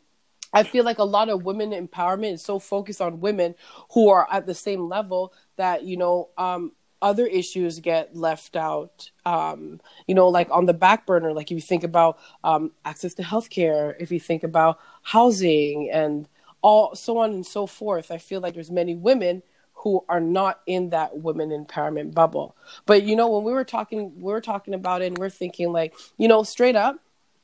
i 0.53 0.63
feel 0.63 0.83
like 0.83 0.99
a 0.99 1.03
lot 1.03 1.29
of 1.29 1.43
women 1.43 1.71
empowerment 1.71 2.33
is 2.33 2.41
so 2.41 2.59
focused 2.59 3.01
on 3.01 3.21
women 3.21 3.55
who 3.91 4.09
are 4.09 4.27
at 4.31 4.45
the 4.45 4.55
same 4.55 4.89
level 4.89 5.33
that 5.55 5.83
you 5.83 5.97
know 5.97 6.29
um, 6.37 6.71
other 7.01 7.27
issues 7.27 7.79
get 7.79 8.15
left 8.15 8.55
out 8.55 9.11
um, 9.25 9.79
you 10.07 10.15
know 10.15 10.27
like 10.27 10.49
on 10.51 10.65
the 10.65 10.73
back 10.73 11.05
burner 11.05 11.33
like 11.33 11.51
if 11.51 11.55
you 11.55 11.61
think 11.61 11.83
about 11.83 12.17
um, 12.43 12.71
access 12.83 13.13
to 13.13 13.23
healthcare 13.23 13.95
if 13.99 14.11
you 14.11 14.19
think 14.19 14.43
about 14.43 14.79
housing 15.03 15.89
and 15.91 16.27
all 16.65 16.95
so 16.95 17.19
on 17.19 17.31
and 17.31 17.45
so 17.45 17.67
forth. 17.67 18.09
I 18.09 18.17
feel 18.17 18.41
like 18.41 18.55
there's 18.55 18.71
many 18.71 18.95
women 18.95 19.43
who 19.85 20.03
are 20.09 20.19
not 20.19 20.61
in 20.65 20.89
that 20.89 21.15
women 21.19 21.51
empowerment 21.51 22.11
bubble. 22.11 22.57
But 22.87 23.03
you 23.03 23.15
know, 23.15 23.29
when 23.29 23.43
we 23.43 23.53
were 23.53 23.63
talking, 23.63 24.15
we 24.15 24.33
were 24.33 24.41
talking 24.41 24.73
about 24.73 25.03
it, 25.03 25.05
and 25.05 25.17
we're 25.19 25.29
thinking 25.29 25.71
like, 25.71 25.93
you 26.17 26.27
know, 26.27 26.41
straight 26.41 26.75
up, 26.75 26.97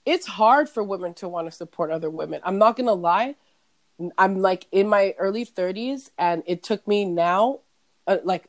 it's 0.08 0.26
hard 0.26 0.68
for 0.68 0.84
women 0.84 1.14
to 1.16 1.30
want 1.30 1.46
to 1.46 1.52
support 1.52 1.92
other 1.92 2.10
women. 2.10 2.42
I'm 2.44 2.58
not 2.58 2.76
gonna 2.76 2.96
lie. 2.96 3.36
I'm 4.18 4.40
like 4.40 4.66
in 4.72 4.90
my 4.90 5.14
early 5.20 5.46
30s, 5.46 6.10
and 6.18 6.42
it 6.48 6.64
took 6.64 6.88
me 6.88 7.06
now, 7.06 7.60
uh, 8.08 8.18
like 8.24 8.46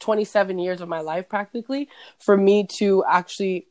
27 0.00 0.58
years 0.58 0.80
of 0.80 0.88
my 0.88 0.98
life 0.98 1.28
practically, 1.28 1.88
for 2.18 2.36
me 2.36 2.66
to 2.78 3.04
actually 3.08 3.68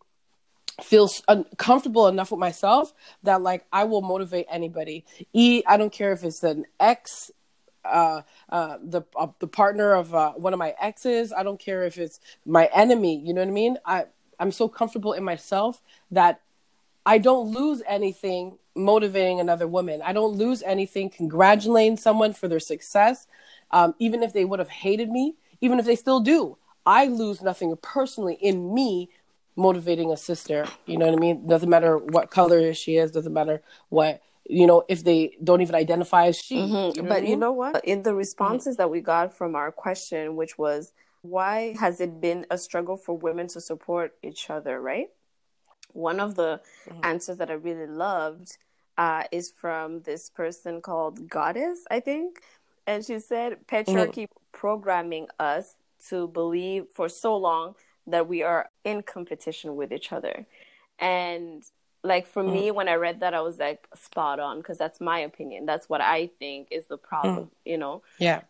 feel 0.81 1.09
comfortable 1.57 2.07
enough 2.07 2.31
with 2.31 2.39
myself 2.39 2.93
that 3.23 3.41
like 3.41 3.65
I 3.73 3.83
will 3.83 4.01
motivate 4.01 4.45
anybody. 4.49 5.03
E, 5.33 5.63
I 5.67 5.75
don't 5.75 5.91
care 5.91 6.13
if 6.13 6.23
it's 6.23 6.43
an 6.43 6.63
ex, 6.79 7.29
uh, 7.85 8.21
uh, 8.49 8.77
the 8.83 9.03
uh, 9.15 9.27
the 9.39 9.47
partner 9.47 9.93
of 9.93 10.13
uh, 10.13 10.33
one 10.33 10.53
of 10.53 10.59
my 10.59 10.73
exes. 10.79 11.31
I 11.31 11.43
don't 11.43 11.59
care 11.59 11.83
if 11.83 11.97
it's 11.97 12.19
my 12.45 12.69
enemy. 12.73 13.19
You 13.19 13.33
know 13.33 13.41
what 13.41 13.47
I 13.47 13.51
mean? 13.51 13.77
I 13.85 14.05
I'm 14.39 14.51
so 14.51 14.67
comfortable 14.67 15.13
in 15.13 15.23
myself 15.23 15.81
that 16.11 16.41
I 17.05 17.17
don't 17.17 17.51
lose 17.51 17.81
anything 17.87 18.57
motivating 18.75 19.39
another 19.39 19.67
woman. 19.67 20.01
I 20.03 20.11
don't 20.13 20.35
lose 20.35 20.63
anything 20.63 21.09
congratulating 21.09 21.97
someone 21.97 22.33
for 22.33 22.47
their 22.47 22.59
success, 22.59 23.27
um, 23.71 23.95
even 23.99 24.23
if 24.23 24.33
they 24.33 24.43
would 24.43 24.59
have 24.59 24.69
hated 24.69 25.09
me, 25.09 25.35
even 25.61 25.79
if 25.79 25.85
they 25.85 25.95
still 25.95 26.19
do. 26.19 26.57
I 26.85 27.05
lose 27.05 27.41
nothing 27.41 27.75
personally 27.81 28.37
in 28.41 28.73
me 28.73 29.09
motivating 29.55 30.11
a 30.11 30.17
sister. 30.17 30.67
You 30.85 30.97
know 30.97 31.05
what 31.05 31.15
I 31.15 31.19
mean? 31.19 31.47
Doesn't 31.47 31.69
matter 31.69 31.97
what 31.97 32.29
color 32.29 32.73
she 32.73 32.97
is. 32.97 33.11
Doesn't 33.11 33.33
matter 33.33 33.61
what 33.89 34.21
you 34.45 34.67
know 34.67 34.83
if 34.87 35.03
they 35.03 35.37
don't 35.43 35.61
even 35.61 35.75
identify 35.75 36.27
as 36.27 36.37
she. 36.37 36.57
Mm-hmm. 36.57 36.97
You 36.97 37.03
know 37.03 37.09
but 37.09 37.23
you 37.23 37.29
mean? 37.29 37.39
know 37.39 37.51
what? 37.51 37.83
In 37.85 38.03
the 38.03 38.13
responses 38.13 38.75
mm-hmm. 38.75 38.83
that 38.83 38.89
we 38.89 39.01
got 39.01 39.33
from 39.33 39.55
our 39.55 39.71
question, 39.71 40.35
which 40.35 40.57
was 40.57 40.93
why 41.21 41.75
has 41.79 41.99
it 41.99 42.21
been 42.21 42.45
a 42.51 42.57
struggle 42.57 42.97
for 42.97 43.17
women 43.17 43.47
to 43.47 43.61
support 43.61 44.13
each 44.21 44.49
other? 44.49 44.79
Right. 44.79 45.09
One 45.93 46.19
of 46.19 46.35
the 46.35 46.61
mm-hmm. 46.87 46.99
answers 47.03 47.37
that 47.37 47.49
I 47.49 47.53
really 47.53 47.87
loved 47.87 48.57
uh, 48.97 49.23
is 49.31 49.51
from 49.51 50.01
this 50.01 50.29
person 50.29 50.81
called 50.81 51.29
Goddess, 51.29 51.85
I 51.89 51.99
think, 51.99 52.41
and 52.87 53.03
she 53.03 53.19
said 53.19 53.57
patriarchy 53.67 54.23
mm-hmm. 54.23 54.39
programming 54.51 55.27
us 55.39 55.75
to 56.09 56.27
believe 56.27 56.85
for 56.93 57.09
so 57.09 57.35
long 57.35 57.75
that 58.07 58.27
we 58.27 58.43
are 58.43 58.69
in 58.83 59.01
competition 59.01 59.75
with 59.75 59.91
each 59.91 60.11
other. 60.11 60.45
And 60.99 61.63
like 62.05 62.27
for 62.27 62.43
mm. 62.43 62.53
me, 62.53 62.71
when 62.71 62.87
I 62.87 62.95
read 62.95 63.19
that, 63.21 63.33
I 63.33 63.41
was 63.41 63.57
like 63.57 63.87
spot 63.95 64.39
on 64.39 64.57
because 64.57 64.77
that's 64.77 65.01
my 65.01 65.19
opinion. 65.19 65.65
That's 65.65 65.89
what 65.89 66.01
I 66.01 66.29
think 66.39 66.69
is 66.71 66.87
the 66.87 66.97
problem, 66.97 67.45
mm. 67.45 67.49
you 67.65 67.77
know? 67.77 68.03
Yeah. 68.19 68.41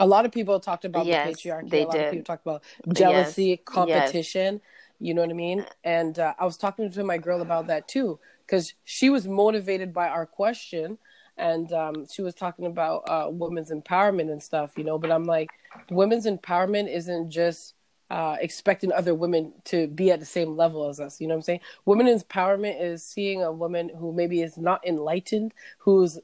A 0.00 0.06
lot 0.06 0.24
of 0.24 0.32
people 0.32 0.58
talked 0.58 0.84
about 0.84 1.06
yes, 1.06 1.26
the 1.26 1.50
patriarchy. 1.50 1.70
They 1.70 1.82
a 1.82 1.86
lot 1.86 1.92
did. 1.92 2.04
of 2.06 2.10
people 2.12 2.24
talked 2.24 2.46
about 2.46 2.62
jealousy, 2.92 3.44
yes. 3.44 3.58
competition. 3.64 4.54
Yes. 4.54 4.62
You 4.98 5.14
know 5.14 5.22
what 5.22 5.30
I 5.30 5.34
mean? 5.34 5.66
And 5.84 6.18
uh, 6.18 6.34
I 6.38 6.44
was 6.44 6.56
talking 6.56 6.90
to 6.90 7.04
my 7.04 7.18
girl 7.18 7.42
about 7.42 7.66
that 7.66 7.88
too 7.88 8.18
because 8.46 8.74
she 8.84 9.10
was 9.10 9.26
motivated 9.26 9.92
by 9.92 10.08
our 10.08 10.26
question 10.26 10.98
and 11.36 11.72
um, 11.72 12.06
she 12.06 12.22
was 12.22 12.34
talking 12.34 12.66
about 12.66 13.02
uh, 13.08 13.28
women's 13.30 13.70
empowerment 13.70 14.30
and 14.30 14.42
stuff, 14.42 14.72
you 14.76 14.84
know. 14.84 14.98
But 14.98 15.10
I'm 15.10 15.24
like, 15.24 15.50
women's 15.90 16.26
empowerment 16.26 16.94
isn't 16.94 17.30
just 17.30 17.74
uh, 18.12 18.36
expecting 18.42 18.92
other 18.92 19.14
women 19.14 19.54
to 19.64 19.86
be 19.86 20.10
at 20.10 20.20
the 20.20 20.26
same 20.26 20.54
level 20.54 20.86
as 20.86 21.00
us. 21.00 21.18
You 21.18 21.26
know 21.26 21.32
what 21.32 21.38
I'm 21.38 21.42
saying? 21.44 21.60
Women 21.86 22.06
empowerment 22.06 22.78
is 22.78 23.02
seeing 23.02 23.42
a 23.42 23.50
woman 23.50 23.90
who 23.98 24.12
maybe 24.12 24.42
is 24.42 24.58
not 24.58 24.86
enlightened, 24.86 25.54
who's, 25.78 26.18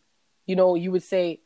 you 0.45 0.55
know, 0.55 0.75
you 0.75 0.93
would 0.93 1.03
say 1.03 1.41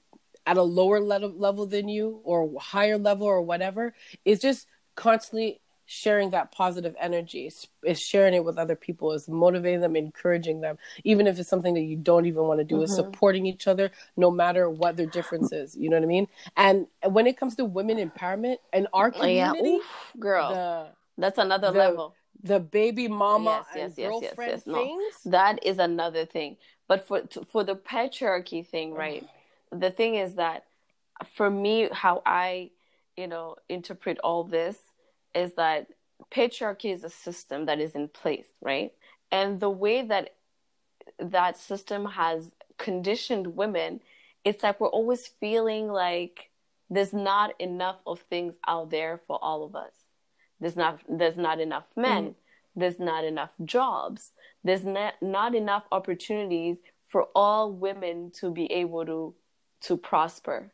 at 0.45 0.57
a 0.57 0.63
lower 0.63 0.99
level 0.99 1.31
level 1.31 1.67
than 1.67 1.89
you 1.89 2.21
or 2.25 2.53
higher 2.61 2.99
level 2.99 3.29
or 3.29 3.41
whatever. 3.41 3.95
It's 4.25 4.43
just 4.43 4.67
constantly 4.97 5.61
sharing 5.93 6.31
that 6.31 6.51
positive 6.51 6.97
energy 6.99 7.51
is 7.85 8.01
sharing 8.01 8.33
it 8.33 8.43
with 8.43 8.57
other 8.57 8.75
people 8.75 9.13
is 9.13 9.29
motivating 9.29 9.81
them 9.81 9.95
encouraging 9.95 10.61
them 10.63 10.79
even 11.05 11.27
if 11.27 11.39
it's 11.39 11.51
something 11.51 11.75
that 11.75 11.83
you 11.83 11.97
don't 11.97 12.25
even 12.25 12.45
want 12.45 12.59
to 12.59 12.65
do 12.65 12.77
mm-hmm. 12.77 12.85
is 12.85 12.95
supporting 12.95 13.45
each 13.45 13.69
other 13.69 13.91
no 14.17 14.31
matter 14.31 14.71
what 14.71 14.97
their 14.97 15.07
difference 15.07 15.53
is 15.53 15.77
you 15.77 15.91
know 15.91 15.97
what 15.97 16.05
i 16.05 16.07
mean? 16.07 16.27
And 16.57 16.87
when 17.05 17.27
it 17.27 17.37
comes 17.37 17.57
to 17.57 17.67
women 17.67 17.99
empowerment 17.99 18.57
in 18.73 18.87
our 18.95 19.11
community 19.11 19.61
oh, 19.61 19.65
yeah. 19.65 19.77
Oof, 19.77 19.85
girl. 20.19 20.51
the, 20.51 20.87
that's 21.19 21.39
another 21.39 21.71
the, 21.71 21.79
level. 21.79 22.15
the 22.43 22.59
baby 22.59 23.07
mama 23.07 23.67
yes, 23.75 23.77
yes, 23.77 23.85
and 23.85 23.97
girlfriend 23.97 24.51
yes, 24.53 24.63
yes, 24.67 24.75
things. 24.75 25.15
no, 25.27 25.31
that 25.31 25.65
is 25.65 25.79
another 25.79 26.25
thing. 26.25 26.57
But 26.89 27.07
for 27.07 27.23
for 27.51 27.65
the 27.65 27.77
patriarchy 27.77 28.67
thing 28.67 28.95
right 28.95 29.27
the 29.71 29.91
thing 29.91 30.15
is 30.15 30.35
that 30.35 30.65
for 31.35 31.51
me 31.51 31.89
how 31.93 32.23
i 32.25 32.71
you 33.17 33.27
know 33.27 33.57
interpret 33.69 34.19
all 34.25 34.45
this 34.45 34.77
is 35.35 35.55
that 35.55 35.89
patriarchy 36.31 36.93
is 36.93 37.05
a 37.05 37.11
system 37.11 37.67
that 37.67 37.81
is 37.81 37.95
in 37.95 38.09
place, 38.09 38.47
right? 38.61 38.93
And 39.31 39.61
the 39.61 39.71
way 39.71 40.03
that 40.03 40.35
that 41.19 41.59
system 41.59 42.07
has 42.07 42.51
conditioned 42.79 43.57
women, 43.57 44.01
it's 44.45 44.63
like 44.63 44.81
we're 44.81 44.89
always 44.89 45.27
feeling 45.27 45.89
like 45.89 46.51
there's 46.91 47.13
not 47.13 47.59
enough 47.61 47.97
of 48.07 48.21
things 48.21 48.55
out 48.67 48.91
there 48.91 49.21
for 49.27 49.39
all 49.43 49.65
of 49.65 49.75
us. 49.75 49.93
There's 50.61 50.77
not 50.77 51.01
there's 51.09 51.37
not 51.37 51.61
enough 51.61 51.87
men. 51.97 52.25
Mm-hmm. 52.25 52.81
there's 52.81 52.99
not 52.99 53.25
enough 53.25 53.51
jobs 53.65 54.31
there's 54.65 54.85
not, 54.85 55.15
not 55.21 55.55
enough 55.55 55.85
opportunities 55.93 56.79
for 57.09 57.29
all 57.35 57.73
women 57.73 58.31
to 58.41 58.51
be 58.51 58.71
able 58.73 59.05
to 59.05 59.35
to 59.81 59.97
prosper 59.97 60.71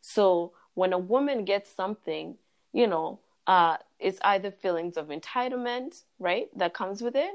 so 0.00 0.52
when 0.74 0.92
a 0.92 0.98
woman 0.98 1.44
gets 1.44 1.70
something 1.74 2.36
you 2.72 2.86
know 2.86 3.18
uh, 3.46 3.76
it's 3.98 4.18
either 4.22 4.50
feelings 4.50 4.96
of 4.96 5.08
entitlement 5.08 6.02
right 6.18 6.46
that 6.56 6.74
comes 6.74 7.02
with 7.02 7.16
it 7.16 7.34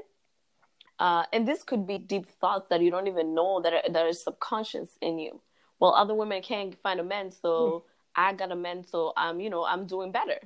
uh, 0.98 1.24
and 1.32 1.46
this 1.46 1.62
could 1.62 1.86
be 1.86 1.98
deep 1.98 2.26
thoughts 2.40 2.66
that 2.70 2.80
you 2.80 2.90
don't 2.90 3.06
even 3.06 3.34
know 3.34 3.60
that 3.60 3.72
are, 3.72 3.92
that 3.92 4.06
are 4.06 4.12
subconscious 4.12 4.90
in 5.00 5.18
you 5.18 5.40
well 5.80 5.94
other 5.94 6.14
women 6.14 6.42
can't 6.42 6.80
find 6.82 7.00
a 7.00 7.04
man 7.04 7.30
so 7.30 7.50
mm. 7.50 7.82
i 8.16 8.32
got 8.32 8.52
a 8.52 8.56
man 8.56 8.84
so 8.84 9.12
i'm 9.16 9.40
you 9.40 9.50
know 9.50 9.64
i'm 9.64 9.86
doing 9.86 10.10
better 10.10 10.38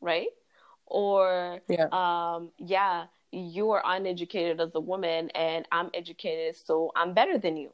right 0.00 0.28
or 0.86 1.60
yeah 1.68 1.88
um 1.92 2.50
yeah 2.58 3.06
you 3.36 3.70
are 3.70 3.82
uneducated 3.84 4.60
as 4.60 4.74
a 4.74 4.80
woman 4.80 5.30
and 5.30 5.66
I'm 5.70 5.90
educated, 5.94 6.56
so 6.56 6.92
I'm 6.96 7.12
better 7.12 7.38
than 7.38 7.56
you. 7.56 7.70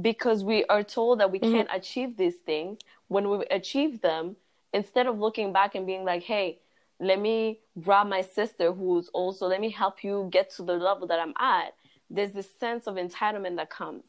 Because 0.00 0.42
we 0.42 0.64
are 0.66 0.82
told 0.82 1.20
that 1.20 1.30
we 1.30 1.38
mm-hmm. 1.38 1.52
can't 1.52 1.68
achieve 1.72 2.16
these 2.16 2.36
things. 2.36 2.78
When 3.08 3.28
we 3.28 3.44
achieve 3.50 4.00
them, 4.00 4.36
instead 4.72 5.06
of 5.06 5.18
looking 5.18 5.52
back 5.52 5.74
and 5.74 5.86
being 5.86 6.04
like, 6.04 6.22
hey, 6.22 6.58
let 7.02 7.20
me 7.20 7.58
grab 7.80 8.06
my 8.06 8.22
sister 8.22 8.72
who's 8.72 9.08
also, 9.08 9.46
let 9.46 9.60
me 9.60 9.70
help 9.70 10.04
you 10.04 10.28
get 10.30 10.50
to 10.50 10.62
the 10.62 10.74
level 10.74 11.06
that 11.08 11.18
I'm 11.18 11.34
at, 11.38 11.74
there's 12.08 12.32
this 12.32 12.48
sense 12.60 12.86
of 12.86 12.94
entitlement 12.94 13.56
that 13.56 13.70
comes. 13.70 14.04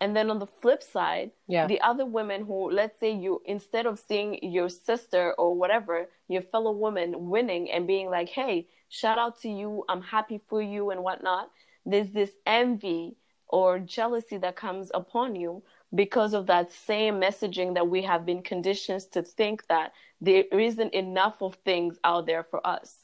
And 0.00 0.16
then 0.16 0.28
on 0.30 0.40
the 0.40 0.46
flip 0.46 0.82
side, 0.82 1.30
yeah. 1.46 1.68
the 1.68 1.80
other 1.80 2.04
women 2.04 2.44
who, 2.44 2.70
let's 2.70 2.98
say 2.98 3.14
you, 3.14 3.40
instead 3.46 3.86
of 3.86 4.00
seeing 4.00 4.42
your 4.42 4.68
sister 4.68 5.32
or 5.38 5.54
whatever, 5.54 6.08
your 6.26 6.42
fellow 6.42 6.72
woman 6.72 7.28
winning 7.30 7.70
and 7.70 7.86
being 7.86 8.10
like, 8.10 8.28
hey, 8.28 8.66
shout 8.88 9.16
out 9.16 9.40
to 9.42 9.48
you, 9.48 9.84
I'm 9.88 10.02
happy 10.02 10.40
for 10.48 10.60
you 10.60 10.90
and 10.90 11.04
whatnot, 11.04 11.50
there's 11.86 12.10
this 12.10 12.32
envy 12.46 13.16
or 13.46 13.78
jealousy 13.78 14.38
that 14.38 14.56
comes 14.56 14.90
upon 14.92 15.36
you 15.36 15.62
because 15.94 16.34
of 16.34 16.46
that 16.46 16.72
same 16.72 17.20
messaging 17.20 17.74
that 17.74 17.88
we 17.88 18.02
have 18.02 18.26
been 18.26 18.42
conditioned 18.42 19.02
to 19.12 19.22
think 19.22 19.66
that 19.68 19.92
there 20.20 20.44
isn't 20.50 20.92
enough 20.92 21.42
of 21.42 21.54
things 21.64 21.98
out 22.04 22.26
there 22.26 22.42
for 22.42 22.66
us. 22.66 22.98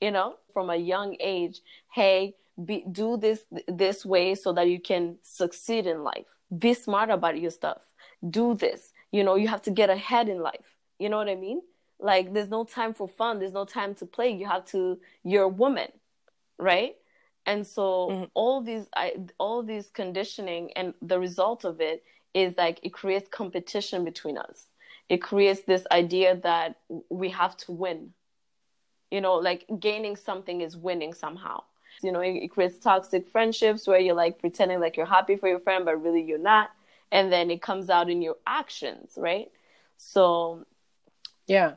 You 0.00 0.10
know, 0.10 0.36
from 0.52 0.70
a 0.70 0.76
young 0.76 1.16
age, 1.20 1.60
hey, 1.92 2.34
be, 2.64 2.84
do 2.90 3.16
this 3.16 3.40
this 3.68 4.04
way 4.04 4.34
so 4.34 4.52
that 4.52 4.68
you 4.68 4.80
can 4.80 5.16
succeed 5.22 5.86
in 5.86 6.02
life. 6.02 6.26
Be 6.56 6.74
smart 6.74 7.10
about 7.10 7.38
your 7.38 7.50
stuff. 7.50 7.82
Do 8.28 8.54
this. 8.54 8.92
You 9.12 9.24
know, 9.24 9.34
you 9.34 9.48
have 9.48 9.62
to 9.62 9.70
get 9.70 9.90
ahead 9.90 10.28
in 10.28 10.40
life. 10.40 10.76
You 10.98 11.08
know 11.08 11.16
what 11.16 11.28
I 11.28 11.34
mean? 11.34 11.62
Like 11.98 12.32
there's 12.32 12.48
no 12.48 12.64
time 12.64 12.94
for 12.94 13.08
fun. 13.08 13.38
There's 13.38 13.52
no 13.52 13.64
time 13.64 13.94
to 13.96 14.06
play. 14.06 14.30
You 14.30 14.46
have 14.46 14.64
to. 14.66 15.00
You're 15.22 15.44
a 15.44 15.48
woman, 15.48 15.88
right? 16.58 16.96
And 17.46 17.66
so 17.66 18.08
mm-hmm. 18.10 18.24
all 18.34 18.60
these 18.60 18.86
I, 18.94 19.14
all 19.38 19.62
these 19.62 19.90
conditioning 19.90 20.72
and 20.74 20.94
the 21.02 21.18
result 21.18 21.64
of 21.64 21.80
it 21.80 22.04
is 22.34 22.54
like 22.56 22.80
it 22.82 22.92
creates 22.92 23.28
competition 23.28 24.04
between 24.04 24.38
us. 24.38 24.66
It 25.08 25.18
creates 25.18 25.62
this 25.62 25.84
idea 25.90 26.36
that 26.36 26.76
we 27.08 27.30
have 27.30 27.56
to 27.58 27.72
win. 27.72 28.12
You 29.10 29.20
know, 29.20 29.34
like 29.34 29.66
gaining 29.80 30.14
something 30.14 30.60
is 30.60 30.76
winning 30.76 31.14
somehow 31.14 31.62
you 32.02 32.12
know, 32.12 32.20
it, 32.20 32.32
it 32.32 32.48
creates 32.48 32.78
toxic 32.78 33.28
friendships 33.28 33.86
where 33.86 33.98
you're 33.98 34.14
like 34.14 34.38
pretending 34.38 34.80
like 34.80 34.96
you're 34.96 35.06
happy 35.06 35.36
for 35.36 35.48
your 35.48 35.60
friend, 35.60 35.84
but 35.84 36.02
really 36.02 36.22
you're 36.22 36.38
not. 36.38 36.70
And 37.12 37.32
then 37.32 37.50
it 37.50 37.60
comes 37.60 37.90
out 37.90 38.08
in 38.08 38.22
your 38.22 38.36
actions, 38.46 39.12
right? 39.16 39.50
So, 39.96 40.64
yeah. 41.46 41.74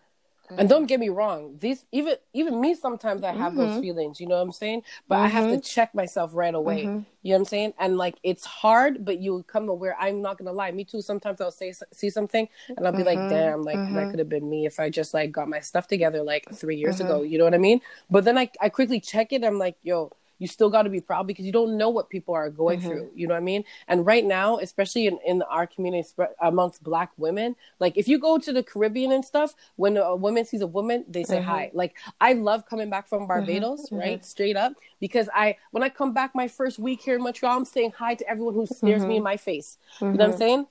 And 0.49 0.67
don't 0.67 0.85
get 0.85 0.99
me 0.99 1.09
wrong, 1.09 1.55
these 1.59 1.85
even 1.91 2.15
even 2.33 2.59
me 2.59 2.75
sometimes 2.75 3.23
I 3.23 3.31
have 3.31 3.53
mm-hmm. 3.53 3.57
those 3.57 3.81
feelings, 3.81 4.19
you 4.19 4.27
know 4.27 4.35
what 4.35 4.41
I'm 4.41 4.51
saying? 4.51 4.83
But 5.07 5.15
mm-hmm. 5.15 5.25
I 5.25 5.27
have 5.29 5.45
to 5.45 5.51
mm-hmm. 5.51 5.61
check 5.61 5.95
myself 5.95 6.31
right 6.33 6.53
away. 6.53 6.83
Mm-hmm. 6.83 6.99
You 7.21 7.31
know 7.31 7.35
what 7.35 7.39
I'm 7.39 7.45
saying? 7.45 7.73
And 7.79 7.97
like 7.97 8.15
it's 8.23 8.45
hard, 8.45 9.05
but 9.05 9.19
you 9.19 9.43
come 9.47 9.69
aware. 9.69 9.95
I'm 9.99 10.21
not 10.21 10.37
gonna 10.37 10.51
lie. 10.51 10.71
Me 10.71 10.83
too. 10.83 11.01
Sometimes 11.01 11.39
I'll 11.39 11.51
say 11.51 11.73
see 11.93 12.09
something 12.09 12.47
and 12.75 12.85
I'll 12.85 12.93
be 12.93 13.03
like, 13.03 13.17
mm-hmm. 13.17 13.29
damn, 13.29 13.61
like 13.63 13.77
that 13.77 13.87
mm-hmm. 13.87 14.09
could 14.09 14.19
have 14.19 14.29
been 14.29 14.49
me 14.49 14.65
if 14.65 14.79
I 14.79 14.89
just 14.89 15.13
like 15.13 15.31
got 15.31 15.47
my 15.47 15.59
stuff 15.59 15.87
together 15.87 16.21
like 16.23 16.47
three 16.53 16.75
years 16.75 16.99
ago. 16.99 17.23
You 17.23 17.37
know 17.37 17.45
what 17.45 17.53
I 17.53 17.59
mean? 17.59 17.81
But 18.11 18.25
then 18.25 18.37
I 18.37 18.49
I 18.61 18.69
quickly 18.69 18.99
check 18.99 19.31
it. 19.31 19.43
I'm 19.43 19.57
like, 19.57 19.77
yo, 19.81 20.11
you 20.39 20.47
still 20.47 20.69
got 20.69 20.83
to 20.83 20.89
be 20.89 20.99
proud 20.99 21.27
because 21.27 21.45
you 21.45 21.51
don't 21.51 21.77
know 21.77 21.89
what 21.89 22.09
people 22.09 22.33
are 22.33 22.49
going 22.49 22.79
mm-hmm. 22.79 22.89
through. 22.89 23.11
You 23.15 23.27
know 23.27 23.33
what 23.33 23.41
I 23.41 23.43
mean? 23.43 23.63
And 23.87 24.05
right 24.05 24.25
now, 24.25 24.57
especially 24.57 25.07
in, 25.07 25.19
in 25.25 25.41
our 25.43 25.65
community 25.67 26.07
amongst 26.41 26.83
Black 26.83 27.11
women, 27.17 27.55
like 27.79 27.97
if 27.97 28.07
you 28.07 28.19
go 28.19 28.37
to 28.37 28.51
the 28.51 28.63
Caribbean 28.63 29.11
and 29.11 29.23
stuff, 29.23 29.55
when 29.75 29.97
a 29.97 30.15
woman 30.15 30.45
sees 30.45 30.61
a 30.61 30.67
woman, 30.67 31.05
they 31.07 31.23
say 31.23 31.37
mm-hmm. 31.37 31.49
hi. 31.49 31.71
Like 31.73 31.95
I 32.19 32.33
love 32.33 32.65
coming 32.65 32.89
back 32.89 33.07
from 33.07 33.19
mm-hmm. 33.19 33.27
Barbados, 33.27 33.85
mm-hmm. 33.85 33.97
right? 33.97 34.25
Straight 34.25 34.57
up, 34.57 34.73
because 34.99 35.29
I 35.33 35.57
when 35.71 35.83
I 35.83 35.89
come 35.89 36.13
back 36.13 36.35
my 36.35 36.47
first 36.47 36.79
week 36.79 37.01
here 37.01 37.15
in 37.15 37.23
Montreal, 37.23 37.57
I'm 37.57 37.65
saying 37.65 37.93
hi 37.97 38.15
to 38.15 38.29
everyone 38.29 38.53
who 38.55 38.65
stares 38.65 39.05
me 39.05 39.15
in 39.15 39.19
mm-hmm. 39.19 39.23
my 39.23 39.37
face. 39.37 39.77
You 40.01 40.07
know 40.07 40.13
what 40.13 40.21
I'm 40.21 40.29
mm-hmm. 40.31 40.37
saying? 40.39 40.67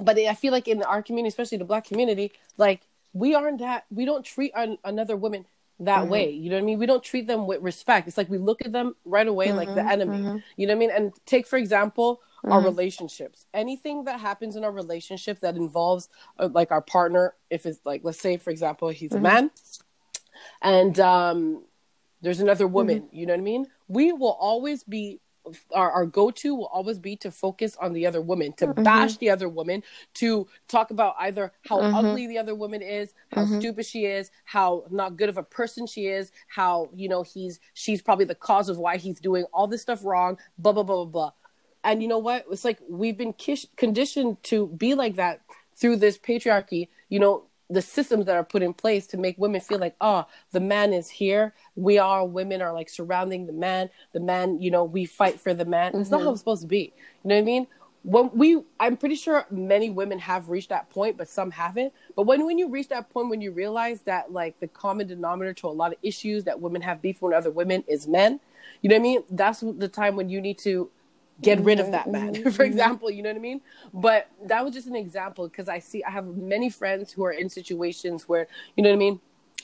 But 0.00 0.18
I 0.18 0.34
feel 0.34 0.52
like 0.52 0.68
in 0.68 0.82
our 0.82 1.02
community, 1.02 1.28
especially 1.28 1.58
the 1.58 1.64
Black 1.64 1.84
community, 1.84 2.32
like 2.58 2.82
we 3.12 3.34
aren't 3.34 3.60
that 3.60 3.86
we 3.90 4.04
don't 4.04 4.24
treat 4.24 4.52
an, 4.54 4.76
another 4.84 5.16
woman 5.16 5.46
that 5.80 6.02
mm-hmm. 6.02 6.10
way. 6.10 6.30
You 6.30 6.50
know 6.50 6.56
what 6.56 6.62
I 6.62 6.66
mean? 6.66 6.78
We 6.78 6.86
don't 6.86 7.02
treat 7.02 7.26
them 7.26 7.46
with 7.46 7.62
respect. 7.62 8.08
It's 8.08 8.16
like 8.16 8.30
we 8.30 8.38
look 8.38 8.64
at 8.64 8.72
them 8.72 8.94
right 9.04 9.26
away 9.26 9.48
mm-hmm, 9.48 9.56
like 9.56 9.68
the 9.68 9.80
mm-hmm. 9.80 9.88
enemy. 9.88 10.18
Mm-hmm. 10.18 10.36
You 10.56 10.66
know 10.66 10.74
what 10.74 10.76
I 10.76 10.86
mean? 10.86 10.90
And 10.90 11.12
take 11.26 11.46
for 11.46 11.56
example 11.56 12.20
our 12.44 12.58
mm-hmm. 12.58 12.66
relationships. 12.66 13.46
Anything 13.54 14.04
that 14.04 14.20
happens 14.20 14.56
in 14.56 14.64
our 14.64 14.72
relationship 14.72 15.40
that 15.40 15.56
involves 15.56 16.08
uh, 16.38 16.48
like 16.52 16.70
our 16.70 16.82
partner, 16.82 17.34
if 17.50 17.66
it's 17.66 17.80
like 17.84 18.02
let's 18.04 18.20
say 18.20 18.36
for 18.36 18.50
example 18.50 18.88
he's 18.88 19.12
a 19.12 19.14
mm-hmm. 19.14 19.22
man, 19.22 19.50
and 20.62 21.00
um, 21.00 21.64
there's 22.20 22.40
another 22.40 22.66
woman. 22.66 23.08
You 23.12 23.26
know 23.26 23.32
what 23.32 23.40
I 23.40 23.44
mean? 23.44 23.66
We 23.88 24.12
will 24.12 24.36
always 24.40 24.84
be 24.84 25.20
our, 25.72 25.90
our 25.90 26.06
go-to 26.06 26.54
will 26.54 26.66
always 26.66 26.98
be 26.98 27.16
to 27.16 27.30
focus 27.30 27.76
on 27.80 27.92
the 27.92 28.06
other 28.06 28.20
woman 28.20 28.52
to 28.54 28.68
mm-hmm. 28.68 28.82
bash 28.82 29.16
the 29.18 29.30
other 29.30 29.48
woman 29.48 29.82
to 30.14 30.46
talk 30.68 30.90
about 30.90 31.14
either 31.20 31.52
how 31.68 31.78
mm-hmm. 31.80 31.94
ugly 31.94 32.26
the 32.26 32.38
other 32.38 32.54
woman 32.54 32.82
is 32.82 33.14
how 33.32 33.44
mm-hmm. 33.44 33.58
stupid 33.58 33.84
she 33.84 34.06
is 34.06 34.30
how 34.44 34.84
not 34.90 35.16
good 35.16 35.28
of 35.28 35.36
a 35.36 35.42
person 35.42 35.86
she 35.86 36.06
is 36.06 36.32
how 36.48 36.88
you 36.94 37.08
know 37.08 37.22
he's 37.22 37.60
she's 37.74 38.00
probably 38.00 38.24
the 38.24 38.34
cause 38.34 38.68
of 38.68 38.78
why 38.78 38.96
he's 38.96 39.20
doing 39.20 39.44
all 39.52 39.66
this 39.66 39.82
stuff 39.82 40.04
wrong 40.04 40.38
blah 40.58 40.72
blah 40.72 40.82
blah 40.82 41.04
blah 41.04 41.04
blah 41.04 41.30
and 41.82 42.02
you 42.02 42.08
know 42.08 42.18
what 42.18 42.44
it's 42.50 42.64
like 42.64 42.78
we've 42.88 43.18
been 43.18 43.32
kish- 43.32 43.66
conditioned 43.76 44.42
to 44.42 44.68
be 44.68 44.94
like 44.94 45.16
that 45.16 45.40
through 45.76 45.96
this 45.96 46.18
patriarchy 46.18 46.88
you 47.08 47.18
know 47.18 47.44
the 47.70 47.82
systems 47.82 48.26
that 48.26 48.36
are 48.36 48.44
put 48.44 48.62
in 48.62 48.74
place 48.74 49.06
to 49.08 49.16
make 49.16 49.38
women 49.38 49.60
feel 49.60 49.78
like, 49.78 49.96
oh, 50.00 50.26
the 50.52 50.60
man 50.60 50.92
is 50.92 51.08
here. 51.08 51.54
We 51.76 51.98
are 51.98 52.24
women 52.24 52.60
are 52.60 52.72
like 52.72 52.88
surrounding 52.88 53.46
the 53.46 53.52
man. 53.52 53.90
The 54.12 54.20
man, 54.20 54.60
you 54.60 54.70
know, 54.70 54.84
we 54.84 55.06
fight 55.06 55.40
for 55.40 55.54
the 55.54 55.64
man. 55.64 55.92
Mm-hmm. 55.92 56.02
It's 56.02 56.10
not 56.10 56.18
how 56.18 56.26
mm-hmm. 56.26 56.32
it's 56.32 56.40
supposed 56.40 56.62
to 56.62 56.68
be. 56.68 56.92
You 57.22 57.28
know 57.28 57.34
what 57.36 57.42
I 57.42 57.44
mean? 57.44 57.66
When 58.02 58.30
we, 58.34 58.62
I'm 58.78 58.98
pretty 58.98 59.14
sure 59.14 59.46
many 59.50 59.88
women 59.88 60.18
have 60.18 60.50
reached 60.50 60.68
that 60.68 60.90
point, 60.90 61.16
but 61.16 61.26
some 61.26 61.50
haven't. 61.50 61.94
But 62.14 62.26
when 62.26 62.44
when 62.44 62.58
you 62.58 62.68
reach 62.68 62.88
that 62.88 63.08
point, 63.08 63.30
when 63.30 63.40
you 63.40 63.50
realize 63.50 64.02
that 64.02 64.30
like 64.30 64.60
the 64.60 64.68
common 64.68 65.06
denominator 65.06 65.54
to 65.54 65.68
a 65.68 65.70
lot 65.70 65.92
of 65.92 65.98
issues 66.02 66.44
that 66.44 66.60
women 66.60 66.82
have 66.82 67.00
beef 67.00 67.22
with 67.22 67.32
other 67.32 67.50
women 67.50 67.82
is 67.88 68.06
men, 68.06 68.40
you 68.82 68.90
know 68.90 68.96
what 68.96 69.00
I 69.00 69.02
mean? 69.02 69.22
That's 69.30 69.60
the 69.60 69.88
time 69.88 70.16
when 70.16 70.28
you 70.28 70.42
need 70.42 70.58
to 70.58 70.90
get 71.42 71.60
rid 71.60 71.80
of 71.80 71.90
that 71.90 72.10
man 72.10 72.34
mm-hmm. 72.34 72.50
for 72.50 72.64
example 72.64 73.10
you 73.10 73.22
know 73.22 73.30
what 73.30 73.36
i 73.36 73.40
mean 73.40 73.60
but 73.92 74.28
that 74.44 74.64
was 74.64 74.72
just 74.72 74.86
an 74.86 74.96
example 74.96 75.48
because 75.48 75.68
i 75.68 75.78
see 75.78 76.02
i 76.04 76.10
have 76.10 76.26
many 76.26 76.70
friends 76.70 77.12
who 77.12 77.24
are 77.24 77.32
in 77.32 77.48
situations 77.48 78.28
where 78.28 78.46
you 78.76 78.82
know 78.82 78.90
what 78.90 78.96
i 78.96 78.98
mean 78.98 79.20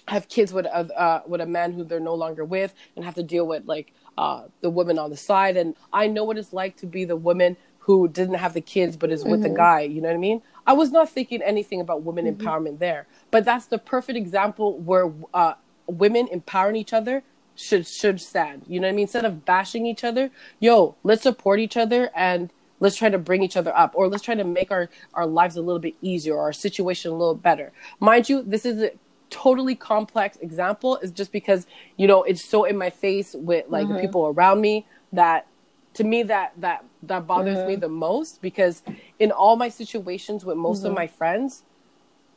have 0.08 0.28
kids 0.28 0.52
with 0.52 0.66
a 0.66 1.00
uh, 1.00 1.22
with 1.26 1.40
a 1.40 1.46
man 1.46 1.72
who 1.72 1.84
they're 1.84 2.00
no 2.00 2.14
longer 2.14 2.44
with 2.44 2.74
and 2.96 3.04
have 3.04 3.14
to 3.14 3.22
deal 3.22 3.46
with 3.46 3.64
like 3.66 3.92
uh, 4.18 4.44
the 4.60 4.70
woman 4.70 4.98
on 4.98 5.10
the 5.10 5.16
side 5.16 5.56
and 5.56 5.76
i 5.92 6.06
know 6.06 6.24
what 6.24 6.36
it's 6.36 6.52
like 6.52 6.76
to 6.76 6.86
be 6.86 7.04
the 7.04 7.16
woman 7.16 7.56
who 7.78 8.08
didn't 8.08 8.34
have 8.34 8.54
the 8.54 8.60
kids 8.60 8.96
but 8.96 9.10
is 9.10 9.24
with 9.24 9.34
mm-hmm. 9.34 9.42
the 9.42 9.48
guy 9.50 9.80
you 9.80 10.00
know 10.00 10.08
what 10.08 10.14
i 10.14 10.18
mean 10.18 10.42
i 10.66 10.72
was 10.72 10.90
not 10.90 11.08
thinking 11.08 11.40
anything 11.42 11.80
about 11.80 12.02
women 12.02 12.24
mm-hmm. 12.24 12.46
empowerment 12.46 12.78
there 12.78 13.06
but 13.30 13.44
that's 13.44 13.66
the 13.66 13.78
perfect 13.78 14.16
example 14.16 14.78
where 14.78 15.12
uh, 15.34 15.54
women 15.86 16.28
empowering 16.28 16.76
each 16.76 16.92
other 16.92 17.22
should 17.56 17.86
should 17.86 18.20
stand. 18.20 18.64
You 18.66 18.80
know 18.80 18.86
what 18.86 18.92
I 18.92 18.96
mean? 18.96 19.02
Instead 19.02 19.24
of 19.24 19.44
bashing 19.44 19.86
each 19.86 20.04
other, 20.04 20.30
yo, 20.58 20.96
let's 21.02 21.22
support 21.22 21.60
each 21.60 21.76
other 21.76 22.10
and 22.14 22.50
let's 22.80 22.96
try 22.96 23.08
to 23.08 23.18
bring 23.18 23.42
each 23.42 23.56
other 23.56 23.76
up 23.76 23.92
or 23.94 24.08
let's 24.08 24.22
try 24.22 24.34
to 24.34 24.44
make 24.44 24.70
our 24.70 24.88
our 25.14 25.26
lives 25.26 25.56
a 25.56 25.62
little 25.62 25.80
bit 25.80 25.94
easier 26.02 26.34
or 26.34 26.42
our 26.42 26.52
situation 26.52 27.10
a 27.10 27.14
little 27.14 27.34
better. 27.34 27.72
Mind 28.00 28.28
you, 28.28 28.42
this 28.42 28.64
is 28.64 28.82
a 28.82 28.90
totally 29.30 29.76
complex 29.76 30.36
example 30.38 30.96
is 30.98 31.10
just 31.12 31.32
because, 31.32 31.66
you 31.96 32.06
know, 32.06 32.22
it's 32.24 32.44
so 32.44 32.64
in 32.64 32.76
my 32.76 32.90
face 32.90 33.34
with 33.38 33.66
like 33.68 33.86
mm-hmm. 33.86 33.94
the 33.94 34.00
people 34.00 34.26
around 34.26 34.60
me 34.60 34.86
that 35.12 35.46
to 35.94 36.04
me 36.04 36.22
that 36.24 36.52
that 36.58 36.84
that 37.02 37.26
bothers 37.26 37.58
mm-hmm. 37.58 37.68
me 37.68 37.76
the 37.76 37.88
most 37.88 38.42
because 38.42 38.82
in 39.18 39.30
all 39.30 39.56
my 39.56 39.68
situations 39.68 40.44
with 40.44 40.56
most 40.56 40.78
mm-hmm. 40.78 40.88
of 40.88 40.94
my 40.94 41.06
friends, 41.06 41.62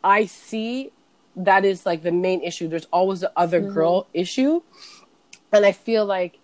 I 0.03 0.25
see 0.25 0.91
that 1.35 1.65
is 1.65 1.85
like 1.85 2.03
the 2.03 2.11
main 2.11 2.41
issue. 2.41 2.67
There's 2.67 2.87
always 2.91 3.21
the 3.21 3.31
other 3.35 3.61
mm-hmm. 3.61 3.73
girl 3.73 4.07
issue 4.13 4.61
and 5.53 5.65
I 5.65 5.71
feel 5.71 6.05
like 6.05 6.39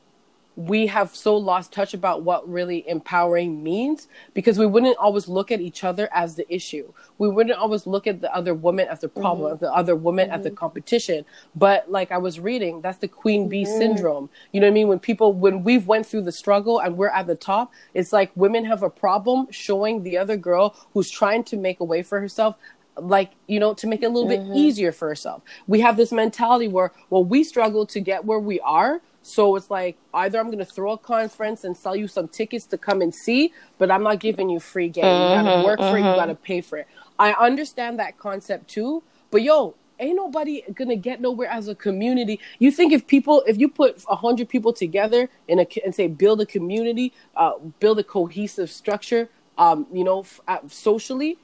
we 0.60 0.88
have 0.88 1.16
so 1.16 1.38
lost 1.38 1.72
touch 1.72 1.94
about 1.94 2.24
what 2.24 2.48
really 2.50 2.88
empowering 2.90 3.64
means 3.64 4.10
because 4.34 4.60
we 4.60 4.66
wouldn't 4.66 4.98
always 4.98 5.30
look 5.30 5.54
at 5.54 5.62
each 5.62 5.86
other 5.86 6.10
as 6.12 6.36
the 6.36 6.54
issue. 6.54 6.92
We 7.18 7.30
wouldn't 7.30 7.58
always 7.58 7.88
look 7.88 8.08
at 8.08 8.20
the 8.20 8.34
other 8.36 8.54
woman 8.54 8.90
as 8.90 9.00
the 9.00 9.08
problem, 9.08 9.54
mm-hmm. 9.54 9.64
the 9.64 9.74
other 9.74 9.96
woman 9.96 10.28
mm-hmm. 10.28 10.36
as 10.36 10.44
the 10.44 10.52
competition. 10.52 11.24
But 11.56 11.90
like 11.90 12.12
I 12.12 12.18
was 12.18 12.42
reading, 12.42 12.82
that's 12.82 12.98
the 12.98 13.08
queen 13.08 13.48
bee 13.48 13.64
mm-hmm. 13.64 13.78
syndrome. 13.78 14.30
You 14.52 14.60
know 14.60 14.68
what 14.68 14.72
I 14.72 14.74
mean? 14.74 14.90
When 14.90 15.00
people, 15.00 15.32
when 15.32 15.64
we've 15.64 15.88
went 15.88 16.06
through 16.06 16.24
the 16.24 16.34
struggle 16.34 16.80
and 16.80 16.98
we're 16.98 17.08
at 17.08 17.28
the 17.28 17.36
top, 17.36 17.72
it's 17.94 18.12
like 18.12 18.30
women 18.36 18.66
have 18.66 18.84
a 18.84 18.90
problem 18.90 19.48
showing 19.52 20.04
the 20.04 20.18
other 20.18 20.36
girl 20.36 20.76
who's 20.94 21.10
trying 21.10 21.46
to 21.46 21.56
make 21.56 21.80
a 21.80 21.86
way 21.86 22.04
for 22.04 22.20
herself 22.20 22.58
like 23.02 23.32
you 23.48 23.60
know 23.60 23.74
to 23.74 23.88
make 23.88 24.02
it 24.02 24.06
a 24.06 24.10
little 24.10 24.30
mm-hmm. 24.30 24.52
bit 24.52 24.58
easier 24.58 24.92
for 24.92 25.08
herself 25.08 25.42
we 25.68 25.80
have 25.80 25.98
this 25.98 26.12
mentality 26.12 26.68
where 26.68 26.92
well 27.10 27.24
we 27.24 27.44
struggle 27.44 27.86
to 27.86 28.00
get 28.00 28.26
where 28.26 28.40
we 28.40 28.60
are 28.62 29.02
so 29.22 29.56
it's 29.56 29.70
like 29.70 29.98
either 30.14 30.40
I'm 30.40 30.48
going 30.48 30.60
to 30.60 30.66
throw 30.66 30.94
a 30.94 30.98
conference 30.98 31.64
and 31.64 31.76
sell 31.76 31.96
you 31.96 32.08
some 32.08 32.28
tickets 32.30 32.66
to 32.68 32.78
come 32.78 33.02
and 33.02 33.14
see, 33.14 33.54
but 33.78 33.92
I'm 33.92 34.02
not 34.02 34.20
giving 34.20 34.50
you 34.50 34.60
free 34.60 34.90
game. 34.90 35.04
Mm-hmm, 35.04 35.46
you 35.46 35.52
got 35.52 35.58
to 35.58 35.66
work 35.66 35.80
mm-hmm. 35.80 35.92
for 35.92 35.98
it. 35.98 36.10
You 36.10 36.16
got 36.16 36.26
to 36.28 36.36
pay 36.36 36.62
for 36.62 36.78
it. 36.78 36.88
I 37.20 37.34
understand 37.34 38.00
that 38.00 38.18
concept 38.18 38.70
too, 38.70 39.04
but 39.30 39.42
yo, 39.42 39.76
ain't 40.00 40.16
nobody 40.16 40.64
gonna 40.74 40.96
get 40.96 41.20
nowhere 41.22 41.50
as 41.50 41.68
a 41.68 41.76
community. 41.76 42.40
You 42.58 42.72
think 42.72 42.94
if 42.94 43.06
people, 43.06 43.44
if 43.46 43.58
you 43.58 43.68
put 43.68 44.04
a 44.10 44.16
hundred 44.16 44.50
people 44.50 44.74
together 44.74 45.30
in 45.48 45.60
a 45.60 45.68
and 45.84 45.94
say 45.94 46.08
build 46.08 46.42
a 46.42 46.46
community, 46.46 47.14
uh, 47.36 47.54
build 47.80 48.00
a 48.00 48.04
cohesive 48.04 48.72
structure, 48.72 49.30
um, 49.58 49.86
you 49.92 50.04
know, 50.04 50.22
f- 50.22 50.40
uh, 50.48 50.60
socially, 50.68 51.38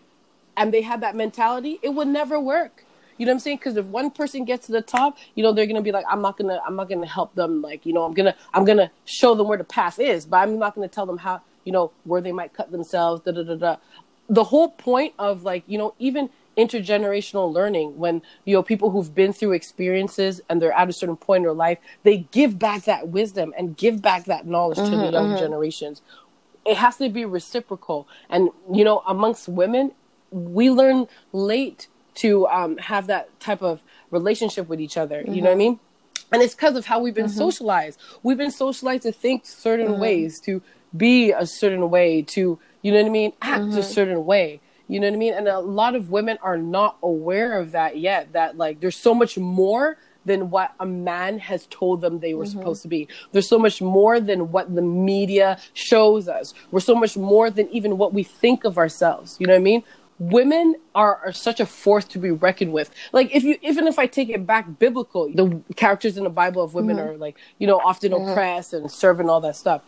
and 0.57 0.73
they 0.73 0.81
had 0.81 1.01
that 1.01 1.15
mentality, 1.15 1.79
it 1.81 1.89
would 1.89 2.07
never 2.07 2.39
work. 2.39 2.85
You 3.17 3.25
know 3.25 3.31
what 3.31 3.35
I'm 3.35 3.39
saying? 3.39 3.57
Because 3.57 3.77
if 3.77 3.85
one 3.85 4.11
person 4.11 4.43
gets 4.43 4.65
to 4.65 4.73
the 4.73 4.81
top, 4.81 5.17
you 5.35 5.43
know 5.43 5.53
they're 5.53 5.65
gonna 5.65 5.81
be 5.81 5.91
like, 5.91 6.05
I'm 6.09 6.21
not 6.21 6.37
gonna, 6.37 6.59
I'm 6.65 6.75
not 6.75 6.89
gonna 6.89 7.07
help 7.07 7.33
them. 7.35 7.61
Like, 7.61 7.85
you 7.85 7.93
know, 7.93 8.03
I'm 8.03 8.13
gonna, 8.13 8.35
I'm 8.53 8.65
gonna 8.65 8.91
show 9.05 9.35
them 9.35 9.47
where 9.47 9.57
the 9.57 9.63
path 9.63 9.99
is, 9.99 10.25
but 10.25 10.37
I'm 10.37 10.59
not 10.59 10.75
gonna 10.75 10.87
tell 10.87 11.05
them 11.05 11.17
how, 11.17 11.41
you 11.63 11.71
know, 11.71 11.91
where 12.03 12.21
they 12.21 12.33
might 12.33 12.53
cut 12.53 12.71
themselves. 12.71 13.21
Da 13.21 13.31
da 13.31 13.43
da 13.43 13.55
da. 13.55 13.77
The 14.27 14.43
whole 14.43 14.69
point 14.69 15.13
of 15.17 15.43
like, 15.43 15.63
you 15.67 15.77
know, 15.77 15.93
even 15.97 16.29
intergenerational 16.57 17.51
learning 17.51 17.97
when 17.97 18.21
you 18.45 18.53
know 18.55 18.63
people 18.63 18.89
who've 18.89 19.13
been 19.13 19.33
through 19.33 19.51
experiences 19.51 20.41
and 20.49 20.61
they're 20.61 20.71
at 20.71 20.89
a 20.89 20.93
certain 20.93 21.17
point 21.17 21.39
in 21.39 21.43
their 21.43 21.53
life 21.53 21.77
they 22.03 22.19
give 22.31 22.57
back 22.57 22.83
that 22.85 23.09
wisdom 23.09 23.53
and 23.57 23.75
give 23.75 24.01
back 24.01 24.25
that 24.25 24.47
knowledge 24.47 24.77
mm-hmm, 24.77 24.91
to 24.91 24.97
the 24.97 25.03
mm-hmm, 25.03 25.13
young 25.13 25.29
mm-hmm. 25.31 25.39
generations 25.39 26.01
it 26.65 26.77
has 26.77 26.95
to 26.95 27.09
be 27.09 27.25
reciprocal 27.25 28.07
and 28.29 28.49
you 28.73 28.83
know 28.85 29.03
amongst 29.05 29.49
women 29.49 29.91
we 30.31 30.69
learn 30.69 31.07
late 31.31 31.87
to 32.15 32.47
um, 32.47 32.77
have 32.77 33.07
that 33.07 33.37
type 33.39 33.61
of 33.61 33.83
relationship 34.11 34.67
with 34.67 34.79
each 34.79 34.97
other. 34.97 35.21
Mm-hmm. 35.21 35.33
You 35.33 35.41
know 35.41 35.49
what 35.49 35.51
I 35.51 35.53
mm-hmm. 35.53 35.59
mean? 35.59 35.79
And 36.31 36.41
it's 36.41 36.55
because 36.55 36.75
of 36.75 36.85
how 36.85 36.99
we've 36.99 37.13
been 37.13 37.25
mm-hmm. 37.25 37.37
socialized. 37.37 37.99
We've 38.23 38.37
been 38.37 38.51
socialized 38.51 39.03
to 39.03 39.11
think 39.11 39.45
certain 39.45 39.87
mm-hmm. 39.87 40.01
ways, 40.01 40.39
to 40.41 40.61
be 40.95 41.31
a 41.31 41.45
certain 41.45 41.89
way, 41.89 42.21
to, 42.21 42.59
you 42.81 42.91
know 42.91 42.99
what 42.99 43.07
I 43.07 43.09
mean, 43.09 43.33
act 43.41 43.61
a 43.61 43.65
mm-hmm. 43.65 43.81
certain 43.81 44.25
way. 44.25 44.61
You 44.87 44.99
know 44.99 45.07
what 45.07 45.15
I 45.15 45.17
mean? 45.17 45.33
And 45.33 45.47
a 45.47 45.59
lot 45.59 45.95
of 45.95 46.09
women 46.09 46.37
are 46.41 46.57
not 46.57 46.97
aware 47.01 47.59
of 47.59 47.71
that 47.71 47.97
yet, 47.97 48.33
that 48.33 48.57
like 48.57 48.79
there's 48.79 48.95
so 48.95 49.13
much 49.13 49.37
more 49.37 49.97
than 50.25 50.49
what 50.49 50.73
a 50.79 50.85
man 50.85 51.37
has 51.39 51.67
told 51.67 52.01
them 52.01 52.19
they 52.19 52.33
were 52.33 52.45
mm-hmm. 52.45 52.59
supposed 52.59 52.81
to 52.81 52.87
be. 52.87 53.07
There's 53.31 53.47
so 53.47 53.59
much 53.59 53.81
more 53.81 54.19
than 54.19 54.51
what 54.51 54.73
the 54.73 54.81
media 54.81 55.59
shows 55.73 56.27
us. 56.27 56.53
We're 56.71 56.79
so 56.79 56.95
much 56.95 57.15
more 57.15 57.49
than 57.49 57.69
even 57.69 57.97
what 57.97 58.13
we 58.13 58.23
think 58.23 58.63
of 58.63 58.77
ourselves. 58.77 59.37
You 59.39 59.47
know 59.47 59.53
what 59.53 59.59
I 59.59 59.63
mean? 59.63 59.83
Women 60.19 60.75
are, 60.93 61.17
are 61.25 61.31
such 61.31 61.59
a 61.59 61.65
force 61.65 62.05
to 62.05 62.19
be 62.19 62.31
reckoned 62.31 62.73
with. 62.73 62.89
Like 63.11 63.33
if 63.35 63.43
you 63.43 63.57
even 63.61 63.87
if 63.87 63.99
I 63.99 64.07
take 64.07 64.29
it 64.29 64.45
back 64.45 64.79
biblical, 64.79 65.29
the 65.33 65.61
characters 65.75 66.17
in 66.17 66.23
the 66.23 66.29
Bible 66.29 66.63
of 66.63 66.73
women 66.73 66.97
mm-hmm. 66.97 67.09
are 67.09 67.17
like, 67.17 67.37
you 67.59 67.67
know, 67.67 67.79
often 67.79 68.11
mm-hmm. 68.11 68.29
oppressed 68.29 68.73
and 68.73 68.89
serving 68.89 69.29
all 69.29 69.41
that 69.41 69.55
stuff. 69.55 69.83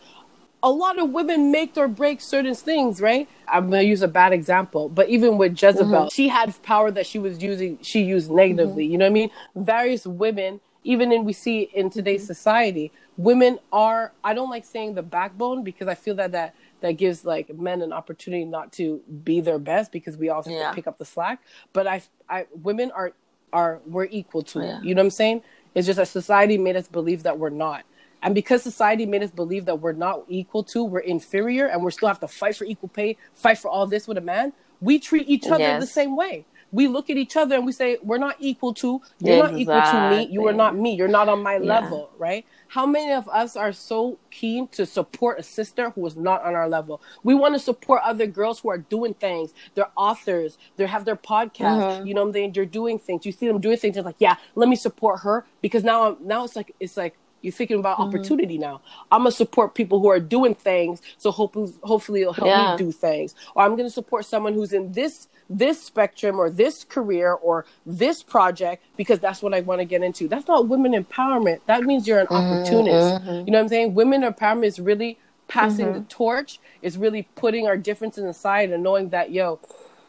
A 0.62 0.70
lot 0.70 0.98
of 0.98 1.10
women 1.10 1.52
make 1.52 1.76
or 1.76 1.86
break 1.86 2.20
certain 2.20 2.54
things, 2.54 3.00
right? 3.00 3.28
I'm 3.46 3.70
gonna 3.70 3.82
use 3.82 4.02
a 4.02 4.08
bad 4.08 4.32
example, 4.32 4.88
but 4.88 5.08
even 5.08 5.38
with 5.38 5.52
Jezebel, 5.52 5.86
mm-hmm. 5.86 6.08
she 6.08 6.28
had 6.28 6.60
power 6.62 6.90
that 6.90 7.06
she 7.06 7.18
was 7.18 7.42
using 7.42 7.78
she 7.80 8.02
used 8.02 8.30
negatively. 8.30 8.84
Mm-hmm. 8.84 8.92
You 8.92 8.98
know 8.98 9.04
what 9.04 9.10
I 9.10 9.14
mean? 9.14 9.30
Various 9.54 10.06
women, 10.06 10.60
even 10.84 11.12
in 11.12 11.24
we 11.24 11.32
see 11.32 11.62
in 11.74 11.90
today's 11.90 12.22
mm-hmm. 12.22 12.28
society, 12.28 12.92
women 13.16 13.58
are 13.72 14.12
I 14.24 14.34
don't 14.34 14.50
like 14.50 14.64
saying 14.64 14.94
the 14.94 15.02
backbone 15.02 15.64
because 15.64 15.88
I 15.88 15.94
feel 15.94 16.14
that 16.16 16.32
that 16.32 16.54
that 16.80 16.92
gives 16.92 17.24
like 17.24 17.54
men 17.56 17.82
an 17.82 17.92
opportunity 17.92 18.44
not 18.44 18.72
to 18.74 19.02
be 19.24 19.40
their 19.40 19.58
best 19.58 19.92
because 19.92 20.16
we 20.16 20.28
also 20.28 20.50
yeah. 20.50 20.72
pick 20.72 20.86
up 20.86 20.98
the 20.98 21.04
slack. 21.04 21.42
But 21.72 21.86
I, 21.86 22.02
I, 22.28 22.46
women 22.62 22.90
are 22.92 23.12
are 23.52 23.80
we're 23.86 24.06
equal 24.06 24.42
to 24.42 24.60
yeah. 24.60 24.80
You 24.82 24.94
know 24.94 25.00
what 25.00 25.06
I'm 25.06 25.10
saying? 25.10 25.42
It's 25.74 25.86
just 25.86 25.96
that 25.96 26.08
society 26.08 26.58
made 26.58 26.76
us 26.76 26.88
believe 26.88 27.24
that 27.24 27.38
we're 27.38 27.50
not. 27.50 27.84
And 28.22 28.34
because 28.34 28.62
society 28.62 29.06
made 29.06 29.22
us 29.22 29.30
believe 29.30 29.64
that 29.66 29.80
we're 29.80 29.92
not 29.92 30.24
equal 30.28 30.64
to, 30.64 30.82
we're 30.82 30.98
inferior, 31.00 31.66
and 31.66 31.84
we 31.84 31.90
still 31.92 32.08
have 32.08 32.18
to 32.20 32.26
fight 32.26 32.56
for 32.56 32.64
equal 32.64 32.88
pay, 32.88 33.16
fight 33.32 33.58
for 33.58 33.68
all 33.68 33.86
this 33.86 34.08
with 34.08 34.18
a 34.18 34.20
man, 34.20 34.52
we 34.80 34.98
treat 34.98 35.28
each 35.28 35.46
other 35.46 35.60
yes. 35.60 35.80
the 35.80 35.86
same 35.86 36.16
way 36.16 36.44
we 36.72 36.86
look 36.86 37.10
at 37.10 37.16
each 37.16 37.36
other 37.36 37.56
and 37.56 37.64
we 37.64 37.72
say 37.72 37.98
we're 38.02 38.18
not 38.18 38.36
equal 38.38 38.74
to 38.74 39.00
you're 39.20 39.46
exactly. 39.46 39.64
not 39.64 39.88
equal 39.88 39.92
to 39.92 40.16
me 40.16 40.32
you 40.32 40.46
are 40.46 40.52
not 40.52 40.76
me 40.76 40.94
you're 40.94 41.08
not 41.08 41.28
on 41.28 41.42
my 41.42 41.54
yeah. 41.54 41.80
level 41.80 42.10
right 42.18 42.44
how 42.68 42.84
many 42.86 43.12
of 43.12 43.28
us 43.28 43.56
are 43.56 43.72
so 43.72 44.18
keen 44.30 44.68
to 44.68 44.84
support 44.84 45.40
a 45.40 45.42
sister 45.42 45.90
who 45.90 46.06
is 46.06 46.16
not 46.16 46.44
on 46.44 46.54
our 46.54 46.68
level? 46.68 47.00
We 47.24 47.34
want 47.34 47.54
to 47.54 47.58
support 47.58 48.02
other 48.04 48.26
girls 48.26 48.60
who 48.60 48.68
are 48.68 48.78
doing 48.78 49.14
things. 49.14 49.54
They're 49.74 49.90
authors. 49.96 50.58
They 50.76 50.86
have 50.86 51.04
their 51.06 51.16
podcast. 51.16 51.80
Mm-hmm. 51.80 52.06
You 52.06 52.14
know, 52.14 52.30
they, 52.30 52.48
they're 52.48 52.66
doing 52.66 52.98
things. 52.98 53.24
You 53.24 53.32
see 53.32 53.48
them 53.48 53.60
doing 53.60 53.78
things. 53.78 53.94
They're 53.94 54.04
like, 54.04 54.16
yeah, 54.18 54.36
let 54.54 54.68
me 54.68 54.76
support 54.76 55.20
her 55.20 55.46
because 55.62 55.82
now, 55.82 56.08
I'm, 56.10 56.16
now 56.26 56.44
it's 56.44 56.56
like 56.56 56.74
it's 56.78 56.96
like 56.96 57.16
you're 57.42 57.52
thinking 57.52 57.78
about 57.78 57.98
mm-hmm. 57.98 58.08
opportunity 58.08 58.58
now. 58.58 58.80
I'm 59.10 59.20
gonna 59.20 59.30
support 59.32 59.74
people 59.74 60.00
who 60.00 60.08
are 60.08 60.20
doing 60.20 60.54
things, 60.54 61.00
so 61.18 61.30
hopefully, 61.30 61.72
hopefully 61.82 62.22
it'll 62.22 62.32
help 62.32 62.48
yeah. 62.48 62.72
me 62.72 62.78
do 62.78 62.92
things. 62.92 63.34
Or 63.54 63.62
I'm 63.64 63.76
gonna 63.76 63.90
support 63.90 64.24
someone 64.24 64.54
who's 64.54 64.72
in 64.72 64.92
this 64.92 65.28
this 65.50 65.82
spectrum 65.82 66.38
or 66.38 66.50
this 66.50 66.84
career 66.84 67.32
or 67.32 67.64
this 67.86 68.22
project 68.22 68.84
because 68.96 69.18
that's 69.18 69.42
what 69.42 69.54
I 69.54 69.60
want 69.60 69.80
to 69.80 69.84
get 69.84 70.02
into. 70.02 70.28
That's 70.28 70.46
not 70.46 70.68
women 70.68 70.92
empowerment. 70.92 71.60
That 71.66 71.84
means 71.84 72.06
you're 72.06 72.20
an 72.20 72.26
mm-hmm, 72.26 72.34
opportunist. 72.34 73.24
Mm-hmm. 73.24 73.46
You 73.46 73.52
know 73.52 73.58
what 73.58 73.62
I'm 73.62 73.68
saying? 73.68 73.94
Women 73.94 74.22
empowerment 74.22 74.66
is 74.66 74.78
really 74.78 75.18
passing 75.46 75.86
mm-hmm. 75.86 76.00
the 76.00 76.04
torch. 76.04 76.60
Is 76.82 76.98
really 76.98 77.28
putting 77.34 77.66
our 77.66 77.76
differences 77.76 78.24
aside 78.24 78.70
and 78.70 78.82
knowing 78.82 79.08
that 79.10 79.30
yo, 79.30 79.58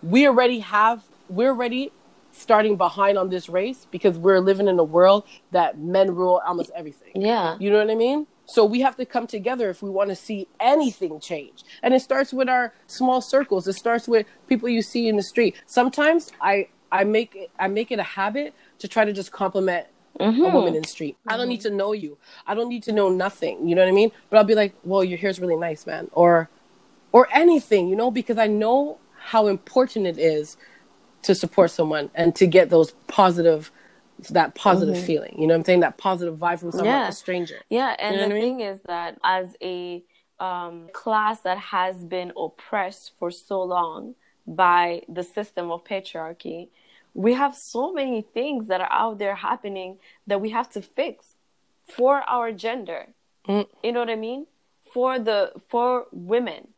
we 0.03 0.27
already 0.27 0.59
have 0.59 1.03
we're 1.29 1.49
already 1.49 1.91
starting 2.39 2.77
behind 2.77 3.17
on 3.17 3.29
this 3.29 3.49
race 3.49 3.85
because 3.91 4.17
we're 4.17 4.39
living 4.39 4.67
in 4.67 4.79
a 4.79 4.83
world 4.83 5.25
that 5.51 5.77
men 5.77 6.15
rule 6.15 6.41
almost 6.45 6.71
everything. 6.75 7.11
Yeah. 7.21 7.57
You 7.59 7.69
know 7.69 7.79
what 7.79 7.91
I 7.91 7.95
mean? 7.95 8.27
So 8.45 8.65
we 8.65 8.81
have 8.81 8.95
to 8.97 9.05
come 9.05 9.27
together 9.27 9.69
if 9.69 9.83
we 9.83 9.89
want 9.89 10.09
to 10.09 10.15
see 10.15 10.47
anything 10.59 11.19
change. 11.19 11.63
And 11.83 11.93
it 11.93 12.01
starts 12.01 12.33
with 12.33 12.49
our 12.49 12.73
small 12.87 13.21
circles. 13.21 13.67
It 13.67 13.73
starts 13.73 14.07
with 14.07 14.25
people 14.47 14.69
you 14.69 14.81
see 14.81 15.07
in 15.07 15.17
the 15.17 15.23
street. 15.23 15.55
Sometimes 15.67 16.31
I 16.41 16.69
I 16.91 17.03
make 17.03 17.35
it, 17.35 17.51
I 17.59 17.67
make 17.67 17.91
it 17.91 17.99
a 17.99 18.03
habit 18.03 18.55
to 18.79 18.87
try 18.87 19.05
to 19.05 19.13
just 19.13 19.31
compliment 19.31 19.85
mm-hmm. 20.19 20.41
a 20.41 20.49
woman 20.49 20.75
in 20.75 20.81
the 20.81 20.87
street. 20.87 21.15
Mm-hmm. 21.19 21.33
I 21.33 21.37
don't 21.37 21.49
need 21.49 21.61
to 21.61 21.69
know 21.69 21.93
you. 21.93 22.17
I 22.47 22.55
don't 22.55 22.69
need 22.69 22.81
to 22.83 22.91
know 22.91 23.09
nothing. 23.09 23.67
You 23.67 23.75
know 23.75 23.83
what 23.83 23.89
I 23.89 23.93
mean? 23.93 24.11
But 24.29 24.37
I'll 24.37 24.43
be 24.43 24.55
like, 24.55 24.73
"Well, 24.83 25.03
your 25.03 25.19
hair's 25.19 25.39
really 25.39 25.55
nice, 25.55 25.85
man," 25.85 26.09
or 26.13 26.49
or 27.11 27.27
anything, 27.33 27.87
you 27.89 27.95
know, 27.95 28.11
because 28.11 28.37
I 28.37 28.47
know 28.47 28.97
how 29.19 29.47
important 29.47 30.07
it 30.07 30.17
is 30.17 30.57
to 31.23 31.35
support 31.35 31.71
someone 31.71 32.09
and 32.15 32.35
to 32.35 32.47
get 32.47 32.69
those 32.69 32.91
positive 33.07 33.71
that 34.31 34.53
positive 34.55 34.95
mm-hmm. 34.95 35.05
feeling. 35.05 35.35
You 35.37 35.47
know 35.47 35.55
I'm 35.55 35.63
saying? 35.63 35.79
That 35.79 35.97
positive 35.97 36.37
vibe 36.37 36.59
from 36.59 36.71
someone, 36.71 36.87
yeah. 36.87 37.07
a 37.07 37.11
stranger. 37.11 37.61
Yeah, 37.69 37.95
and 37.97 38.15
you 38.15 38.21
know 38.21 38.35
the 38.35 38.41
thing 38.41 38.57
mean? 38.57 38.67
is 38.67 38.81
that 38.85 39.17
as 39.23 39.55
a 39.61 40.03
um, 40.39 40.89
class 40.93 41.41
that 41.41 41.57
has 41.57 42.03
been 42.03 42.31
oppressed 42.37 43.13
for 43.17 43.31
so 43.31 43.63
long 43.63 44.15
by 44.45 45.03
the 45.07 45.23
system 45.23 45.71
of 45.71 45.83
patriarchy, 45.83 46.69
we 47.13 47.33
have 47.33 47.55
so 47.55 47.93
many 47.93 48.21
things 48.21 48.67
that 48.67 48.81
are 48.81 48.91
out 48.91 49.19
there 49.19 49.35
happening 49.35 49.97
that 50.27 50.41
we 50.41 50.49
have 50.49 50.69
to 50.71 50.81
fix 50.81 51.35
for 51.87 52.21
our 52.29 52.51
gender. 52.51 53.07
Mm. 53.47 53.67
You 53.83 53.91
know 53.91 53.99
what 53.99 54.09
I 54.09 54.15
mean? 54.15 54.47
For 54.93 55.19
the 55.19 55.53
for 55.67 56.07
women. 56.11 56.69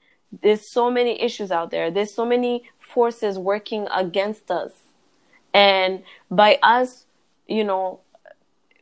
There's 0.41 0.71
so 0.71 0.89
many 0.89 1.21
issues 1.21 1.51
out 1.51 1.71
there. 1.71 1.91
There's 1.91 2.15
so 2.15 2.25
many 2.25 2.63
forces 2.93 3.37
working 3.37 3.87
against 3.93 4.51
us. 4.51 4.71
And 5.53 6.03
by 6.29 6.59
us, 6.63 7.05
you 7.47 7.63
know, 7.63 7.99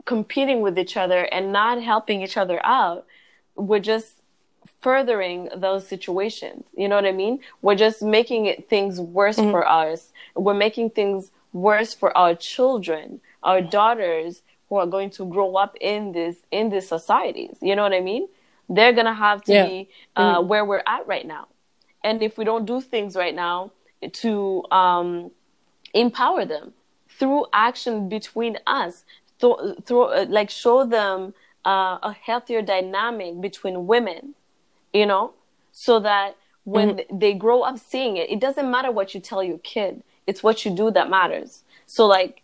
competing 0.06 0.62
with 0.62 0.78
each 0.78 0.98
other 0.98 1.24
and 1.32 1.52
not 1.52 1.82
helping 1.82 2.22
each 2.22 2.38
other 2.38 2.60
out, 2.66 3.06
we're 3.56 3.80
just 3.80 4.16
furthering 4.82 5.50
those 5.56 5.88
situations. 5.88 6.66
You 6.76 6.88
know 6.88 6.96
what 6.96 7.06
I 7.06 7.12
mean? 7.12 7.40
We're 7.62 7.76
just 7.76 8.02
making 8.02 8.46
it 8.46 8.70
things 8.70 9.00
worse 9.00 9.38
mm-hmm. 9.38 9.52
for 9.52 9.68
us. 9.68 10.12
We're 10.36 10.54
making 10.54 10.92
things 10.92 11.32
worse 11.52 11.94
for 11.94 12.16
our 12.18 12.36
children, 12.36 13.22
our 13.44 13.62
daughters 13.62 14.42
who 14.70 14.76
are 14.78 14.86
going 14.86 15.10
to 15.10 15.26
grow 15.26 15.56
up 15.56 15.76
in 15.82 16.12
this 16.12 16.38
in 16.52 16.70
these 16.70 16.88
societies. 16.88 17.58
You 17.62 17.76
know 17.76 17.84
what 17.84 17.94
I 17.94 18.02
mean? 18.02 18.28
They're 18.70 18.94
gonna 18.94 19.14
have 19.14 19.44
to 19.46 19.54
yeah. 19.54 19.66
be 19.66 19.90
uh, 20.16 20.38
mm-hmm. 20.38 20.48
where 20.48 20.64
we're 20.64 20.84
at 20.86 21.08
right 21.08 21.26
now. 21.26 21.48
And 22.04 22.22
if 22.22 22.38
we 22.38 22.46
don't 22.46 22.66
do 22.66 22.80
things 22.80 23.16
right 23.16 23.36
now, 23.36 23.72
to 24.12 24.64
um, 24.72 25.32
empower 25.94 26.46
them 26.46 26.74
through 27.08 27.46
action 27.54 28.10
between 28.10 28.58
us, 28.66 29.04
through, 29.40 29.76
through 29.86 30.04
uh, 30.04 30.26
like 30.30 30.50
show 30.50 30.86
them 30.86 31.34
uh, 31.66 31.98
a 32.02 32.16
healthier 32.22 32.62
dynamic 32.62 33.42
between 33.42 33.88
women, 33.88 34.36
you 34.94 35.06
know, 35.06 35.34
so 35.72 36.00
that 36.00 36.36
when 36.64 36.98
mm-hmm. 36.98 37.20
they 37.20 37.34
grow 37.34 37.62
up 37.62 37.78
seeing 37.80 38.18
it, 38.18 38.30
it 38.30 38.40
doesn't 38.40 38.70
matter 38.70 38.92
what 38.92 39.14
you 39.14 39.20
tell 39.20 39.44
your 39.44 39.58
kid. 39.60 40.04
It's 40.28 40.44
what 40.44 40.64
you 40.64 40.72
do 40.72 40.92
that 40.92 41.10
matters. 41.10 41.64
So 41.86 42.06
like 42.06 42.44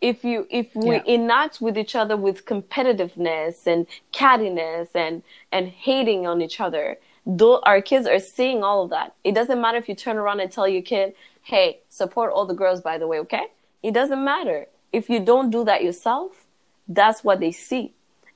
if 0.00 0.24
you 0.24 0.46
if 0.50 0.74
we 0.74 0.96
yeah. 0.96 1.02
enact 1.06 1.60
with 1.60 1.76
each 1.76 1.94
other 1.96 2.16
with 2.16 2.44
competitiveness 2.44 3.66
and 3.66 3.86
cattiness 4.12 4.88
and 4.94 5.22
and 5.52 5.68
hating 5.68 6.26
on 6.26 6.40
each 6.42 6.60
other, 6.60 6.98
though 7.26 7.58
our 7.60 7.82
kids 7.82 8.06
are 8.06 8.20
seeing 8.20 8.62
all 8.62 8.84
of 8.84 8.90
that. 8.90 9.14
It 9.24 9.34
doesn't 9.34 9.60
matter 9.60 9.78
if 9.78 9.88
you 9.88 9.94
turn 9.94 10.16
around 10.16 10.40
and 10.40 10.50
tell 10.50 10.68
your 10.68 10.82
kid, 10.82 11.14
"Hey, 11.42 11.80
support 11.88 12.32
all 12.32 12.46
the 12.46 12.54
girls 12.54 12.80
by 12.80 12.98
the 12.98 13.06
way, 13.06 13.18
okay?" 13.20 13.48
It 13.82 13.92
doesn't 13.92 14.22
matter. 14.24 14.66
If 14.92 15.10
you 15.10 15.20
don't 15.20 15.50
do 15.50 15.64
that 15.64 15.82
yourself, 15.82 16.46
that's 16.88 17.24
what 17.24 17.40
they 17.40 17.52
see. 17.52 17.92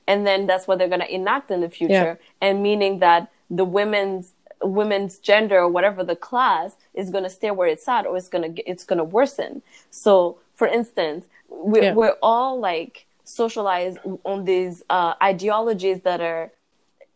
And 0.07 0.27
then 0.27 0.45
that's 0.45 0.67
what 0.67 0.77
they're 0.77 0.89
going 0.89 1.01
to 1.01 1.13
enact 1.13 1.51
in 1.51 1.61
the 1.61 1.69
future 1.69 2.19
yeah. 2.19 2.47
and 2.47 2.61
meaning 2.61 2.99
that 2.99 3.31
the 3.49 3.65
women's 3.65 4.33
women's 4.63 5.17
gender 5.17 5.57
or 5.57 5.67
whatever 5.67 6.03
the 6.03 6.15
class 6.15 6.75
is 6.93 7.09
going 7.09 7.23
to 7.23 7.29
stay 7.29 7.49
where 7.49 7.67
it's 7.67 7.87
at 7.87 8.05
or 8.05 8.15
it's 8.17 8.29
going 8.29 8.55
to 8.55 8.69
it's 8.69 8.83
going 8.83 8.97
to 8.97 9.03
worsen. 9.03 9.61
So, 9.89 10.37
for 10.53 10.67
instance, 10.67 11.25
we're, 11.49 11.83
yeah. 11.83 11.93
we're 11.93 12.15
all 12.21 12.59
like 12.59 13.07
socialized 13.23 13.97
on 14.23 14.45
these 14.45 14.83
uh, 14.89 15.13
ideologies 15.21 16.01
that 16.01 16.21
are 16.21 16.51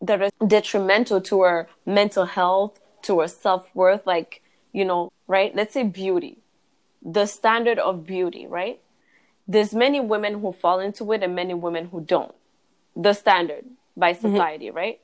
that 0.00 0.22
are 0.22 0.30
detrimental 0.46 1.20
to 1.22 1.40
our 1.40 1.68
mental 1.84 2.26
health, 2.26 2.80
to 3.02 3.20
our 3.20 3.28
self 3.28 3.74
worth. 3.74 4.06
Like 4.06 4.42
you 4.72 4.84
know, 4.84 5.12
right? 5.26 5.54
Let's 5.54 5.74
say 5.74 5.84
beauty, 5.84 6.38
the 7.02 7.26
standard 7.26 7.78
of 7.78 8.06
beauty, 8.06 8.46
right? 8.46 8.80
There's 9.48 9.72
many 9.72 10.00
women 10.00 10.40
who 10.40 10.52
fall 10.52 10.80
into 10.80 11.12
it 11.12 11.22
and 11.22 11.34
many 11.34 11.54
women 11.54 11.86
who 11.86 12.00
don't. 12.00 12.34
The 12.94 13.12
standard 13.12 13.64
by 13.96 14.12
mm-hmm. 14.12 14.32
society, 14.32 14.66
mm-hmm. 14.66 14.76
right? 14.76 15.00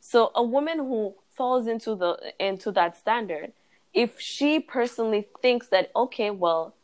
So 0.00 0.30
a 0.34 0.42
woman 0.42 0.78
who 0.78 1.14
falls 1.30 1.66
into 1.66 1.94
the 1.94 2.32
into 2.38 2.70
that 2.72 2.96
standard, 2.96 3.52
if 3.92 4.20
she 4.20 4.60
personally 4.60 5.26
thinks 5.42 5.68
that 5.68 5.90
okay, 5.96 6.30
well, 6.30 6.74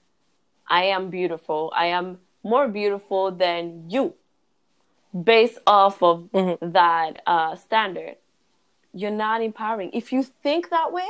I 0.69 0.85
am 0.85 1.11
beautiful. 1.11 1.73
I 1.77 1.87
am 1.87 2.19
more 2.43 2.69
beautiful 2.69 3.31
than 3.31 3.88
you 3.88 4.14
based 5.22 5.59
off 5.66 6.03
of 6.03 6.29
mm-hmm. 6.33 6.70
that 6.72 7.22
uh, 7.27 7.55
standard. 7.57 8.16
You're 8.92 9.11
not 9.11 9.42
empowering. 9.42 9.90
If 9.92 10.12
you 10.12 10.22
think 10.22 10.70
that 10.70 10.92
way, 10.92 11.09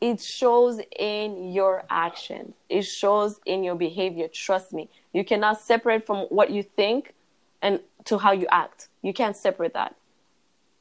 it 0.00 0.20
shows 0.20 0.80
in 0.96 1.52
your 1.52 1.84
actions, 1.90 2.54
it 2.68 2.82
shows 2.82 3.40
in 3.44 3.64
your 3.64 3.74
behavior. 3.74 4.28
Trust 4.28 4.72
me. 4.72 4.88
You 5.12 5.24
cannot 5.24 5.60
separate 5.60 6.06
from 6.06 6.26
what 6.28 6.50
you 6.50 6.62
think 6.62 7.14
and 7.60 7.80
to 8.04 8.18
how 8.18 8.32
you 8.32 8.46
act. 8.50 8.88
You 9.02 9.12
can't 9.12 9.36
separate 9.36 9.74
that. 9.74 9.96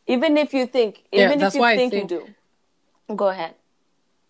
Even 0.06 0.38
if 0.38 0.54
you 0.54 0.68
think, 0.68 1.04
even 1.12 1.40
yeah, 1.40 1.48
if 1.48 1.56
you 1.56 1.62
think, 1.62 1.92
think 1.92 1.94
you 1.94 2.08
do. 2.08 3.16
Go 3.16 3.30
ahead. 3.30 3.56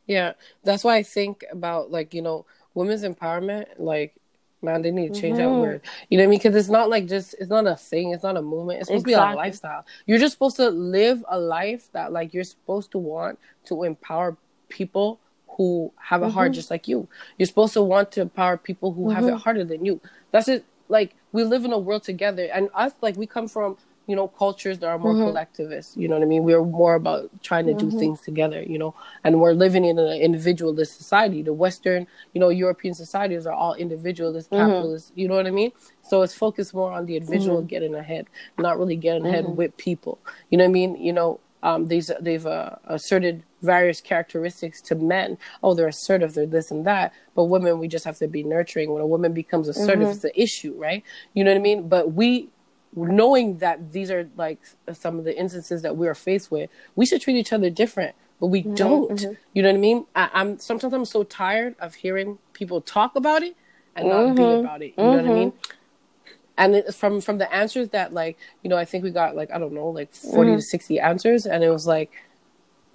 Yeah, 0.06 0.34
that's 0.64 0.84
why 0.84 0.96
I 0.96 1.04
think 1.04 1.44
about 1.52 1.92
like, 1.92 2.14
you 2.14 2.22
know, 2.22 2.46
women's 2.74 3.04
empowerment, 3.04 3.66
like, 3.78 4.16
man, 4.62 4.82
they 4.82 4.92
need 4.92 5.14
to 5.14 5.22
change 5.22 5.38
mm-hmm. 5.38 5.54
that 5.54 5.60
word. 5.60 5.82
You 6.10 6.18
know 6.18 6.24
what 6.24 6.28
I 6.28 6.30
mean? 6.32 6.40
Because 6.40 6.56
it's 6.56 6.70
not 6.70 6.90
like 6.90 7.08
just, 7.08 7.36
it's 7.40 7.50
not 7.50 7.68
a 7.68 7.76
thing, 7.76 8.12
it's 8.12 8.24
not 8.24 8.38
a 8.38 8.42
movement. 8.42 8.80
It's 8.80 8.88
supposed 8.88 9.08
exactly. 9.08 9.26
to 9.26 9.34
be 9.34 9.34
a 9.34 9.44
lifestyle. 9.44 9.86
You're 10.06 10.20
just 10.20 10.34
supposed 10.34 10.58
to 10.58 10.70
live 10.70 11.24
a 11.28 11.40
life 11.40 11.90
that, 11.94 12.12
like, 12.12 12.34
you're 12.34 12.44
supposed 12.44 12.92
to 12.92 12.98
want 12.98 13.40
to 13.66 13.84
empower 13.84 14.36
people 14.70 15.20
who 15.50 15.92
have 16.00 16.22
mm-hmm. 16.22 16.32
hard 16.32 16.54
just 16.54 16.70
like 16.70 16.88
you. 16.88 17.08
You're 17.38 17.48
supposed 17.48 17.74
to 17.74 17.82
want 17.82 18.12
to 18.14 18.22
empower 18.22 18.58
people 18.58 18.94
who 18.94 19.06
mm-hmm. 19.06 19.16
have 19.16 19.24
it 19.26 19.28
mm-hmm. 19.28 19.38
harder 19.38 19.64
than 19.64 19.86
you. 19.86 20.02
That's 20.32 20.48
it. 20.48 20.66
Like, 20.90 21.16
we 21.32 21.44
live 21.44 21.66
in 21.66 21.74
a 21.74 21.80
world 21.80 22.04
together, 22.04 22.48
and 22.54 22.70
us, 22.74 22.94
like, 23.02 23.18
we 23.18 23.28
come 23.28 23.48
from 23.48 23.78
you 24.08 24.16
know 24.16 24.28
cultures 24.28 24.80
that 24.80 24.88
are 24.88 24.98
more 24.98 25.14
mm-hmm. 25.14 25.26
collectivist 25.26 25.96
you 25.98 26.08
know 26.08 26.16
what 26.16 26.24
i 26.24 26.26
mean 26.26 26.44
we're 26.44 26.64
more 26.64 26.96
about 26.96 27.30
trying 27.44 27.66
to 27.66 27.74
mm-hmm. 27.74 27.90
do 27.90 28.00
things 28.00 28.22
together 28.22 28.64
you 28.64 28.78
know 28.78 28.96
and 29.24 29.40
we're 29.40 29.54
living 29.54 29.86
in 29.86 30.00
an 30.00 30.20
individualist 30.20 30.98
society 30.98 31.42
the 31.42 31.54
western 31.54 32.08
you 32.34 32.42
know 32.42 32.50
european 32.50 32.94
societies 32.94 33.46
are 33.46 33.54
all 33.54 33.74
individualist 33.76 34.50
mm-hmm. 34.50 34.66
capitalist 34.66 35.12
you 35.16 35.28
know 35.28 35.36
what 35.36 35.46
i 35.46 35.52
mean 35.52 35.72
so 36.02 36.22
it's 36.22 36.34
focused 36.34 36.74
more 36.74 36.92
on 36.92 37.06
the 37.06 37.16
individual 37.18 37.58
mm-hmm. 37.58 37.68
getting 37.68 37.94
ahead 37.94 38.26
not 38.58 38.80
really 38.80 38.96
getting 38.96 39.26
ahead 39.28 39.46
mm-hmm. 39.46 39.56
with 39.56 39.76
people 39.78 40.18
you 40.50 40.58
know 40.58 40.64
what 40.64 40.70
i 40.70 40.74
mean 40.74 40.96
you 40.96 41.14
know 41.14 41.40
um, 41.64 41.88
they've 41.88 42.10
they've 42.22 42.46
uh, 42.46 42.76
asserted 42.86 43.44
various 43.62 44.00
characteristics 44.00 44.80
to 44.82 44.96
men. 44.96 45.38
Oh, 45.64 45.74
they're 45.74 45.88
assertive, 45.88 46.36
they're 46.36 46.46
this 46.46 46.70
and 46.70 46.86
that. 46.86 47.14
But 47.36 47.46
women, 47.46 47.80
we 47.80 47.88
just 47.88 48.06
have 48.06 48.18
to 48.20 48.28
be 48.28 48.44
nurturing. 48.44 48.92
When 48.92 49.02
a 49.02 49.08
woman 49.08 49.34
becomes 49.34 49.68
assertive, 49.68 50.04
mm-hmm. 50.04 50.12
it's 50.12 50.24
an 50.24 50.32
issue, 50.36 50.76
right? 50.78 51.04
You 51.34 51.44
know 51.44 51.52
what 51.52 51.58
I 51.58 51.62
mean? 51.62 51.88
But 51.88 52.14
we 52.14 52.50
knowing 53.06 53.60
that 53.60 53.92
these 53.92 54.10
are 54.10 54.30
like 54.36 54.60
some 54.94 55.20
of 55.20 55.26
the 55.26 55.38
instances 55.38 55.82
that 55.84 55.96
we 55.96 56.08
are 56.08 56.16
faced 56.16 56.50
with, 56.52 56.70
we 56.96 57.06
should 57.06 57.22
treat 57.22 57.36
each 57.36 57.54
other 57.54 57.70
different, 57.70 58.16
but 58.40 58.48
we 58.48 58.64
mm-hmm, 58.64 58.76
don't. 58.76 59.12
Mm-hmm. 59.12 59.34
You 59.54 59.64
know 59.64 59.70
what 59.70 59.76
I 59.76 59.80
mean? 59.80 60.06
I, 60.16 60.30
am 60.34 60.60
sometimes 60.60 60.94
I'm 60.94 61.06
so 61.06 61.24
tired 61.24 61.76
of 61.80 61.96
hearing 61.96 62.40
people 62.54 62.82
talk 62.82 63.16
about 63.16 63.44
it 63.44 63.56
and 63.96 64.08
mm-hmm. 64.08 64.28
not 64.28 64.36
be 64.36 64.42
mm-hmm. 64.42 64.66
about 64.66 64.82
it. 64.82 64.94
You 64.98 65.04
know 65.04 65.10
what 65.12 65.20
I 65.20 65.34
mean? 65.34 65.52
Mm-hmm. 65.52 65.74
And 66.60 66.76
it, 66.76 66.96
from 66.96 67.22
from 67.22 67.38
the 67.38 67.54
answers 67.54 67.90
that 67.90 68.14
like 68.14 68.38
you 68.64 68.70
know, 68.70 68.78
I 68.78 68.86
think 68.86 69.04
we 69.04 69.12
got 69.12 69.36
like 69.36 69.52
I 69.52 69.60
don't 69.60 69.74
know, 69.74 69.90
like 69.90 70.14
40 70.14 70.32
to 70.32 70.40
mm-hmm. 70.40 70.60
sixty 70.62 71.00
answers, 71.00 71.46
and 71.46 71.64
it 71.64 71.70
was 71.70 71.86
like 71.86 72.12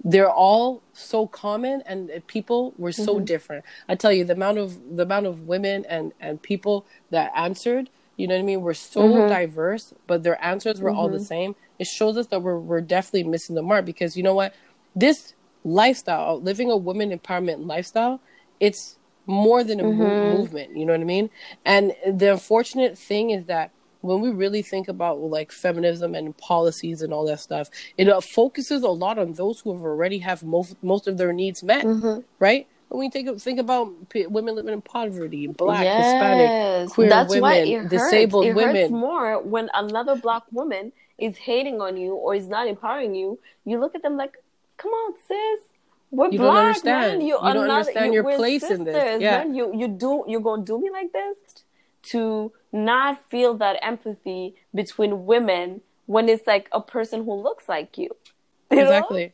they're 0.03 0.29
all 0.29 0.81
so 0.91 1.27
common 1.27 1.81
and 1.85 2.11
people 2.27 2.73
were 2.77 2.91
so 2.91 3.21
different. 3.21 3.63
I 3.87 3.95
tell 3.95 4.11
you, 4.11 4.25
the 4.25 4.33
amount 4.33 4.57
of 4.57 4.97
the 4.97 5.03
amount 5.03 5.27
of 5.27 5.47
women 5.47 5.85
and 5.87 6.11
and 6.19 6.41
people 6.41 6.85
that 7.09 7.31
answered 7.35 7.89
you 8.17 8.27
know 8.27 8.35
what 8.35 8.41
I 8.41 8.45
mean? 8.45 8.61
We're 8.61 8.73
so 8.73 9.01
mm-hmm. 9.01 9.29
diverse, 9.29 9.93
but 10.07 10.23
their 10.23 10.43
answers 10.43 10.81
were 10.81 10.89
mm-hmm. 10.89 10.99
all 10.99 11.09
the 11.09 11.17
mm-hmm. 11.17 11.25
same. 11.25 11.55
It 11.79 11.87
shows 11.87 12.17
us 12.17 12.27
that 12.27 12.41
we're 12.41 12.59
we're 12.59 12.81
definitely 12.81 13.23
missing 13.23 13.55
the 13.55 13.63
mark 13.63 13.85
because 13.85 14.15
you 14.15 14.23
know 14.23 14.35
what? 14.35 14.53
This 14.95 15.33
lifestyle, 15.63 16.39
living 16.41 16.69
a 16.69 16.77
woman 16.77 17.17
empowerment 17.17 17.65
lifestyle, 17.65 18.21
it's 18.59 18.97
more 19.25 19.63
than 19.63 19.79
a 19.79 19.83
mm-hmm. 19.83 20.37
movement. 20.37 20.77
You 20.77 20.85
know 20.85 20.93
what 20.93 21.01
I 21.01 21.05
mean? 21.05 21.29
And 21.65 21.93
the 22.05 22.33
unfortunate 22.33 22.97
thing 22.97 23.31
is 23.31 23.45
that 23.45 23.71
when 24.01 24.19
we 24.19 24.29
really 24.29 24.61
think 24.61 24.89
about 24.89 25.19
like 25.19 25.51
feminism 25.51 26.13
and 26.13 26.37
policies 26.37 27.01
and 27.01 27.13
all 27.13 27.25
that 27.25 27.39
stuff, 27.39 27.69
it 27.97 28.09
uh, 28.09 28.19
focuses 28.19 28.83
a 28.83 28.89
lot 28.89 29.17
on 29.17 29.33
those 29.33 29.61
who 29.61 29.71
have 29.73 29.81
already 29.81 30.19
have 30.19 30.43
most 30.43 30.75
most 30.83 31.07
of 31.07 31.17
their 31.17 31.33
needs 31.33 31.63
met, 31.63 31.85
mm-hmm. 31.85 32.19
right? 32.37 32.67
When 32.93 33.05
you 33.05 33.11
think 33.11 33.41
think 33.41 33.59
about 33.59 33.91
women 34.29 34.55
living 34.55 34.73
in 34.73 34.81
poverty, 34.81 35.47
black, 35.47 35.83
yes. 35.83 36.05
Hispanic, 36.05 36.93
queer 36.93 37.09
That's 37.09 37.33
women, 37.33 37.87
disabled 37.87 38.45
it 38.45 38.53
women. 38.53 38.75
Hurts 38.75 38.91
more 38.91 39.41
when 39.41 39.69
another 39.73 40.15
black 40.15 40.43
woman 40.51 40.91
is 41.17 41.37
hating 41.37 41.81
on 41.81 41.97
you 41.97 42.13
or 42.13 42.35
is 42.35 42.47
not 42.47 42.67
empowering 42.67 43.15
you. 43.15 43.39
You 43.65 43.79
look 43.79 43.95
at 43.95 44.01
them 44.03 44.17
like, 44.17 44.35
"Come 44.77 44.91
on, 44.91 45.13
sis." 45.27 45.67
We're 46.11 46.29
you 46.29 46.37
black, 46.37 46.53
don't 46.53 46.65
understand. 46.65 47.19
Man. 47.19 47.27
You, 47.27 47.39
you 47.43 47.53
don't 47.53 47.69
understand 47.71 48.13
you, 48.13 48.21
your 48.21 48.35
place 48.35 48.61
sisters, 48.61 48.79
in 48.79 48.85
this. 48.85 49.21
Yeah. 49.21 49.39
Man. 49.39 49.55
You 49.55 49.75
you 49.75 49.87
do 49.87 50.23
you're 50.27 50.41
gonna 50.41 50.63
do 50.63 50.79
me 50.79 50.91
like 50.91 51.11
this 51.11 51.37
to 52.03 52.51
not 52.71 53.27
feel 53.29 53.55
that 53.55 53.79
empathy 53.81 54.55
between 54.75 55.25
women 55.25 55.81
when 56.05 56.29
it's 56.29 56.45
like 56.45 56.67
a 56.71 56.81
person 56.81 57.23
who 57.23 57.33
looks 57.33 57.67
like 57.67 57.97
you. 57.97 58.09
you 58.71 58.79
exactly. 58.79 59.25
Know? 59.25 59.31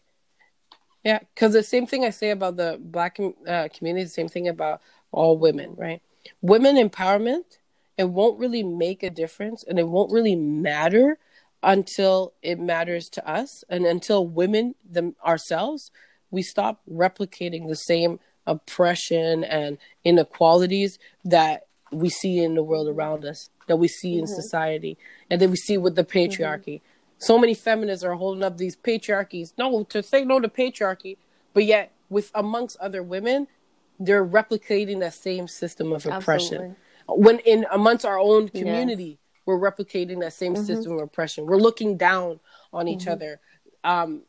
Yeah, 1.03 1.19
because 1.19 1.53
the 1.53 1.63
same 1.63 1.87
thing 1.87 2.03
I 2.03 2.09
say 2.09 2.31
about 2.31 2.57
the 2.57 2.77
black 2.79 3.19
uh, 3.47 3.69
community, 3.73 4.03
the 4.03 4.09
same 4.09 4.27
thing 4.27 4.47
about 4.47 4.81
all 5.11 5.37
women, 5.37 5.75
right? 5.77 6.01
Women 6.41 6.75
empowerment, 6.75 7.57
it 7.97 8.09
won't 8.09 8.39
really 8.39 8.63
make 8.63 9.03
a 9.03 9.09
difference 9.09 9.63
and 9.63 9.79
it 9.79 9.87
won't 9.87 10.11
really 10.11 10.35
matter 10.35 11.17
until 11.61 12.33
it 12.41 12.59
matters 12.59 13.09
to 13.09 13.29
us 13.29 13.63
and 13.69 13.85
until 13.85 14.25
women 14.25 14.75
them 14.89 15.15
ourselves 15.25 15.91
we 16.31 16.41
stop 16.41 16.81
replicating 16.89 17.67
the 17.67 17.75
same 17.75 18.19
oppression 18.47 19.43
and 19.43 19.77
inequalities 20.05 20.97
that 21.25 21.67
we 21.91 22.09
see 22.09 22.41
in 22.41 22.55
the 22.55 22.63
world 22.63 22.87
around 22.87 23.25
us 23.25 23.49
that 23.67 23.75
we 23.75 23.87
see 23.87 24.13
mm-hmm. 24.13 24.19
in 24.19 24.27
society 24.27 24.97
and 25.29 25.41
that 25.41 25.49
we 25.49 25.57
see 25.57 25.77
with 25.77 25.95
the 25.95 26.03
patriarchy 26.03 26.75
mm-hmm 26.75 26.85
so 27.19 27.37
many 27.37 27.53
feminists 27.53 28.03
are 28.03 28.15
holding 28.15 28.43
up 28.43 28.57
these 28.57 28.75
patriarchies. 28.75 29.53
No, 29.57 29.83
to 29.83 30.01
say 30.01 30.25
no 30.25 30.39
to 30.39 30.47
patriarchy, 30.47 31.17
but 31.53 31.65
yet 31.65 31.91
with 32.09 32.31
amongst 32.33 32.77
other 32.77 33.03
women, 33.03 33.47
they're 33.99 34.25
replicating 34.25 35.01
that 35.01 35.13
same 35.13 35.47
system 35.47 35.91
of 35.91 36.05
oppression. 36.05 36.55
Absolutely. 36.55 36.75
When 37.07 37.39
in 37.39 37.65
amongst 37.71 38.05
our 38.05 38.17
own 38.17 38.47
community, 38.49 39.03
yes. 39.03 39.17
we're 39.45 39.59
replicating 39.59 40.21
that 40.21 40.33
same 40.33 40.53
mm-hmm. 40.53 40.63
system 40.63 40.93
of 40.93 41.01
oppression. 41.01 41.45
We're 41.45 41.57
looking 41.57 41.97
down 41.97 42.39
on 42.71 42.87
each 42.87 43.01
mm-hmm. 43.01 43.11
other. 43.11 43.39
Um, 43.83 44.23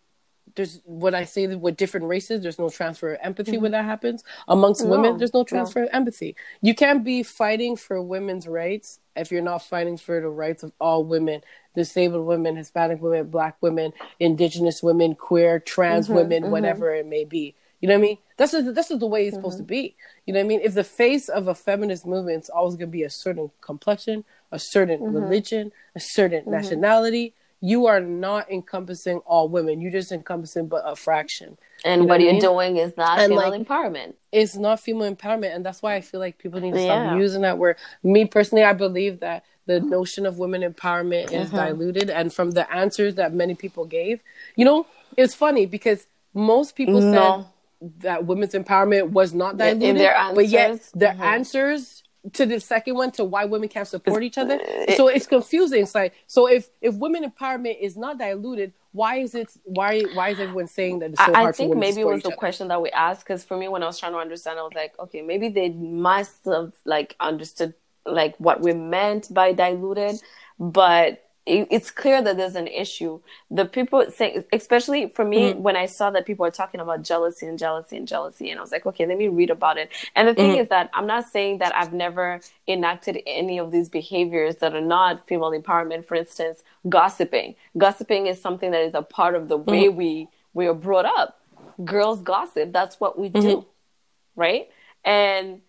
there's 0.55 0.80
what 0.84 1.14
I 1.14 1.24
say 1.24 1.46
with 1.46 1.76
different 1.76 2.07
races, 2.07 2.42
there's 2.42 2.59
no 2.59 2.68
transfer 2.68 3.14
of 3.14 3.20
empathy 3.22 3.53
mm-hmm. 3.53 3.62
when 3.62 3.72
that 3.72 3.84
happens. 3.84 4.24
Amongst 4.48 4.84
no, 4.84 4.90
women, 4.90 5.18
there's 5.18 5.34
no 5.34 5.44
transfer 5.44 5.80
no. 5.80 5.86
of 5.86 5.94
empathy. 5.94 6.36
You 6.62 6.74
can't 6.74 7.05
be 7.05 7.22
fighting 7.22 7.76
for 7.76 8.01
women's 8.03 8.46
rights 8.46 8.98
if 9.16 9.30
you're 9.30 9.42
not 9.42 9.62
fighting 9.62 9.96
for 9.96 10.20
the 10.20 10.28
rights 10.28 10.62
of 10.62 10.72
all 10.80 11.05
women 11.05 11.42
disabled 11.74 12.26
women, 12.26 12.57
Hispanic 12.57 13.01
women, 13.01 13.28
black 13.28 13.57
women, 13.61 13.92
indigenous 14.18 14.82
women, 14.82 15.14
queer, 15.14 15.61
trans 15.61 16.07
mm-hmm, 16.07 16.16
women, 16.16 16.42
mm-hmm. 16.42 16.53
whatever 16.53 16.94
it 16.94 17.07
may 17.07 17.24
be. 17.24 17.55
You 17.80 17.88
know 17.88 17.94
what 17.94 18.01
I 18.01 18.03
mean? 18.03 18.18
That's 18.36 18.53
just, 18.53 18.74
that's 18.74 18.88
just 18.88 19.01
the 19.01 19.07
way 19.07 19.26
it's 19.26 19.36
mm-hmm. 19.36 19.42
supposed 19.42 19.59
to 19.59 19.64
be. 19.64 19.96
You 20.26 20.34
know 20.34 20.40
what 20.40 20.44
I 20.44 20.48
mean? 20.48 20.61
If 20.62 20.74
the 20.74 20.84
face 20.84 21.28
of 21.28 21.48
a 21.48 21.55
feminist 21.55 22.07
movement 22.07 22.44
is 22.44 22.51
always 22.51 22.74
going 22.74 22.88
to 22.88 22.92
be 22.92 23.05
a 23.05 23.11
certain 23.11 23.51
complexion, 23.61 24.24
a 24.53 24.59
certain 24.59 25.01
mm-hmm. 25.01 25.16
religion, 25.16 25.72
a 25.94 26.01
certain 26.01 26.42
mm-hmm. 26.42 26.51
nationality, 26.51 27.34
you 27.61 27.86
are 27.86 28.00
not 28.00 28.50
encompassing 28.50 29.18
all 29.18 29.48
women. 29.48 29.80
You're 29.80 29.92
just 29.92 30.12
encompassing 30.12 30.68
but 30.68 30.82
a 30.86 30.96
fraction. 30.96 31.58
And 31.84 32.02
you 32.02 32.06
know 32.06 32.14
what, 32.14 32.20
you're 32.20 32.32
mean? 32.32 32.40
doing 32.40 32.76
is 32.76 32.96
not 32.96 33.18
and 33.18 33.30
female 33.30 33.50
like, 33.50 33.66
empowerment. 33.66 34.14
It's 34.32 34.56
not 34.56 34.80
female 34.80 35.14
empowerment, 35.14 35.54
and 35.54 35.64
that's 35.64 35.82
why 35.82 35.94
I 35.94 36.00
feel 36.00 36.20
like 36.20 36.38
people 36.38 36.61
need 36.61 36.74
to 36.74 36.80
yeah. 36.80 37.08
stop 37.08 37.18
using 37.18 37.42
that 37.42 37.58
word. 37.58 37.76
Me 38.02 38.24
personally, 38.24 38.64
I 38.64 38.72
believe 38.72 39.20
that 39.20 39.44
the 39.66 39.80
notion 39.80 40.26
of 40.26 40.38
women 40.38 40.62
empowerment 40.62 41.32
is 41.32 41.48
mm-hmm. 41.48 41.56
diluted, 41.56 42.11
and 42.11 42.32
from 42.32 42.52
the 42.52 42.70
answers 42.72 43.14
that 43.16 43.32
many 43.32 43.54
people 43.54 43.84
gave, 43.84 44.20
you 44.56 44.64
know, 44.64 44.86
it's 45.16 45.34
funny 45.34 45.66
because 45.66 46.06
most 46.34 46.76
people 46.76 47.00
no. 47.00 47.46
said 47.80 47.90
that 48.00 48.26
women's 48.26 48.52
empowerment 48.54 49.11
was 49.11 49.32
not 49.32 49.56
diluted, 49.56 50.11
but 50.34 50.48
yet 50.48 50.80
the 50.94 51.06
mm-hmm. 51.06 51.22
answers 51.22 51.99
to 52.33 52.47
the 52.47 52.61
second 52.61 52.95
one 52.95 53.11
to 53.12 53.25
why 53.25 53.45
women 53.45 53.68
can't 53.68 53.89
support 53.89 54.23
each 54.23 54.39
other. 54.39 54.59
so 54.97 55.09
it's 55.09 55.27
confusing. 55.27 55.83
It's 55.83 55.95
like 55.95 56.14
so 56.27 56.47
if 56.49 56.68
if 56.81 56.95
women 56.95 57.31
empowerment 57.31 57.81
is 57.81 57.97
not 57.97 58.18
diluted, 58.18 58.73
why 58.93 59.16
is 59.16 59.35
it 59.35 59.51
why 59.64 60.03
why 60.12 60.31
is 60.31 60.41
everyone 60.41 60.66
saying 60.66 60.99
that 61.01 61.11
it's 61.11 61.25
so 61.25 61.33
I, 61.33 61.39
hard 61.39 61.49
I 61.49 61.53
think 61.53 61.77
maybe 61.77 62.01
it 62.01 62.07
was 62.07 62.23
the 62.23 62.29
other? 62.29 62.37
question 62.37 62.68
that 62.68 62.83
we 62.83 62.91
asked 62.91 63.25
because 63.25 63.45
for 63.45 63.57
me 63.57 63.68
when 63.68 63.83
I 63.83 63.87
was 63.87 63.99
trying 63.99 64.12
to 64.12 64.18
understand, 64.18 64.59
I 64.59 64.62
was 64.62 64.75
like, 64.75 64.99
okay, 64.99 65.23
maybe 65.23 65.49
they 65.49 65.71
must 65.71 66.45
have 66.45 66.75
like 66.85 67.16
understood 67.21 67.75
like 68.05 68.37
what 68.39 68.61
we 68.61 68.73
meant 68.73 69.33
by 69.33 69.53
diluted, 69.53 70.21
but 70.59 71.30
it's 71.47 71.91
clear 71.91 72.20
that 72.22 72.36
there's 72.36 72.55
an 72.55 72.66
issue. 72.66 73.20
The 73.51 73.64
people 73.64 74.05
say, 74.11 74.45
especially 74.53 75.09
for 75.09 75.24
me, 75.24 75.53
mm-hmm. 75.53 75.62
when 75.62 75.74
I 75.74 75.86
saw 75.86 76.11
that 76.11 76.26
people 76.26 76.45
are 76.45 76.51
talking 76.51 76.80
about 76.80 77.03
jealousy 77.03 77.47
and 77.47 77.59
jealousy 77.59 77.97
and 77.97 78.07
jealousy, 78.07 78.51
and 78.51 78.59
I 78.59 78.62
was 78.62 78.70
like, 78.70 78.84
okay, 78.86 79.07
let 79.07 79.16
me 79.16 79.28
read 79.28 79.51
about 79.51 79.78
it. 79.78 79.91
And 80.14 80.28
the 80.28 80.34
thing 80.34 80.53
mm-hmm. 80.53 80.61
is 80.61 80.68
that 80.68 80.91
I'm 80.93 81.07
not 81.07 81.28
saying 81.28 81.59
that 81.59 81.74
I've 81.74 81.93
never 81.93 82.41
enacted 82.68 83.20
any 83.26 83.59
of 83.59 83.72
these 83.72 83.88
behaviors 83.88 84.57
that 84.57 84.74
are 84.74 84.82
not 84.82 85.26
female 85.26 85.51
empowerment. 85.51 86.05
For 86.05 86.14
instance, 86.14 86.62
gossiping. 86.88 87.55
Gossiping 87.76 88.26
is 88.26 88.41
something 88.41 88.70
that 88.70 88.82
is 88.82 88.95
a 88.95 89.03
part 89.03 89.34
of 89.34 89.49
the 89.49 89.59
mm-hmm. 89.59 89.70
way 89.70 89.88
we 89.88 90.28
we 90.53 90.66
are 90.66 90.74
brought 90.74 91.07
up. 91.07 91.41
Girls 91.84 92.20
gossip. 92.20 92.72
That's 92.72 93.01
what 93.01 93.18
we 93.18 93.28
do, 93.30 93.41
mm-hmm. 93.41 94.41
right? 94.41 94.68
And 95.05 95.62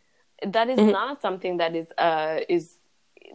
that 0.45 0.69
is 0.69 0.77
mm-hmm. 0.77 0.91
not 0.91 1.21
something 1.21 1.57
that 1.57 1.75
is 1.75 1.87
uh 1.97 2.41
is 2.49 2.75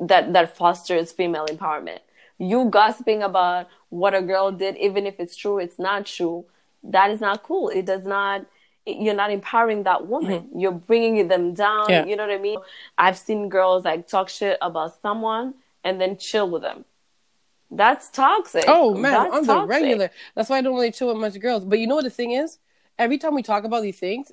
that 0.01 0.35
that 0.35 0.55
fosters 0.57 1.13
female 1.13 1.47
empowerment 1.47 2.01
you 2.39 2.67
gossiping 2.67 3.23
about 3.23 3.69
what 3.89 4.15
a 4.15 4.23
girl 4.23 4.53
did, 4.53 4.77
even 4.77 5.07
if 5.07 5.19
it's 5.19 5.37
true, 5.37 5.59
it's 5.59 5.79
not 5.79 6.07
true. 6.07 6.45
That 6.83 7.11
is 7.11 7.21
not 7.21 7.43
cool. 7.43 7.69
It 7.69 7.87
does 7.87 8.05
not. 8.05 8.47
You're 8.87 9.15
not 9.15 9.33
empowering 9.33 9.83
that 9.83 10.07
woman. 10.07 10.43
Mm-hmm. 10.43 10.59
You're 10.61 10.73
bringing 10.73 11.27
them 11.27 11.55
down. 11.55 11.87
Yeah. 11.89 12.05
You 12.05 12.15
know 12.15 12.27
what 12.27 12.35
I 12.35 12.39
mean? 12.39 12.59
I've 12.97 13.19
seen 13.19 13.49
girls 13.49 13.85
like 13.85 14.07
talk 14.07 14.29
shit 14.29 14.59
about 14.63 15.01
someone 15.03 15.55
and 15.83 16.01
then 16.01 16.17
chill 16.19 16.49
with 16.49 16.63
them. 16.63 16.85
That's 17.71 18.09
toxic. 18.11 18.65
Oh 18.69 18.95
man, 18.95 19.13
That's 19.13 19.35
on 19.35 19.45
toxic. 19.47 19.63
the 19.63 19.67
regular. 19.67 20.11
That's 20.37 20.49
why 20.49 20.59
I 20.59 20.61
don't 20.61 20.75
really 20.75 20.93
chill 20.93 21.09
with 21.09 21.17
much 21.17 21.41
girls. 21.41 21.65
But 21.65 21.81
you 21.81 21.89
know 21.89 21.97
what 21.97 22.05
the 22.05 22.11
thing 22.11 22.33
is? 22.33 22.59
Every 22.97 23.19
time 23.19 23.35
we 23.35 23.43
talk 23.43 23.65
about 23.65 23.83
these 23.83 23.99
things, 23.99 24.31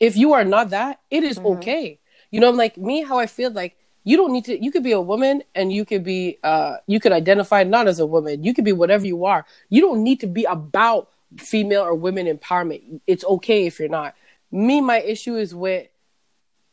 if 0.00 0.16
you 0.16 0.34
are 0.34 0.44
not 0.44 0.70
that, 0.70 1.00
it 1.10 1.24
is 1.24 1.38
mm-hmm. 1.38 1.58
okay. 1.58 1.98
You 2.30 2.40
know, 2.40 2.50
I'm 2.50 2.56
like 2.56 2.76
me, 2.76 3.02
how 3.02 3.18
I 3.18 3.26
feel 3.26 3.50
like 3.50 3.77
you 4.04 4.16
don't 4.16 4.32
need 4.32 4.44
to 4.44 4.62
you 4.62 4.70
could 4.70 4.82
be 4.82 4.92
a 4.92 5.00
woman 5.00 5.42
and 5.54 5.72
you 5.72 5.84
could 5.84 6.04
be 6.04 6.38
uh 6.42 6.76
you 6.86 7.00
could 7.00 7.12
identify 7.12 7.62
not 7.62 7.86
as 7.86 7.98
a 7.98 8.06
woman 8.06 8.42
you 8.42 8.54
could 8.54 8.64
be 8.64 8.72
whatever 8.72 9.06
you 9.06 9.24
are 9.24 9.44
you 9.68 9.80
don't 9.80 10.02
need 10.02 10.20
to 10.20 10.26
be 10.26 10.44
about 10.44 11.10
female 11.36 11.82
or 11.82 11.94
women 11.94 12.26
empowerment 12.26 13.00
it's 13.06 13.24
okay 13.24 13.66
if 13.66 13.78
you're 13.78 13.88
not 13.88 14.14
me 14.50 14.80
my 14.80 15.00
issue 15.00 15.36
is 15.36 15.54
with 15.54 15.86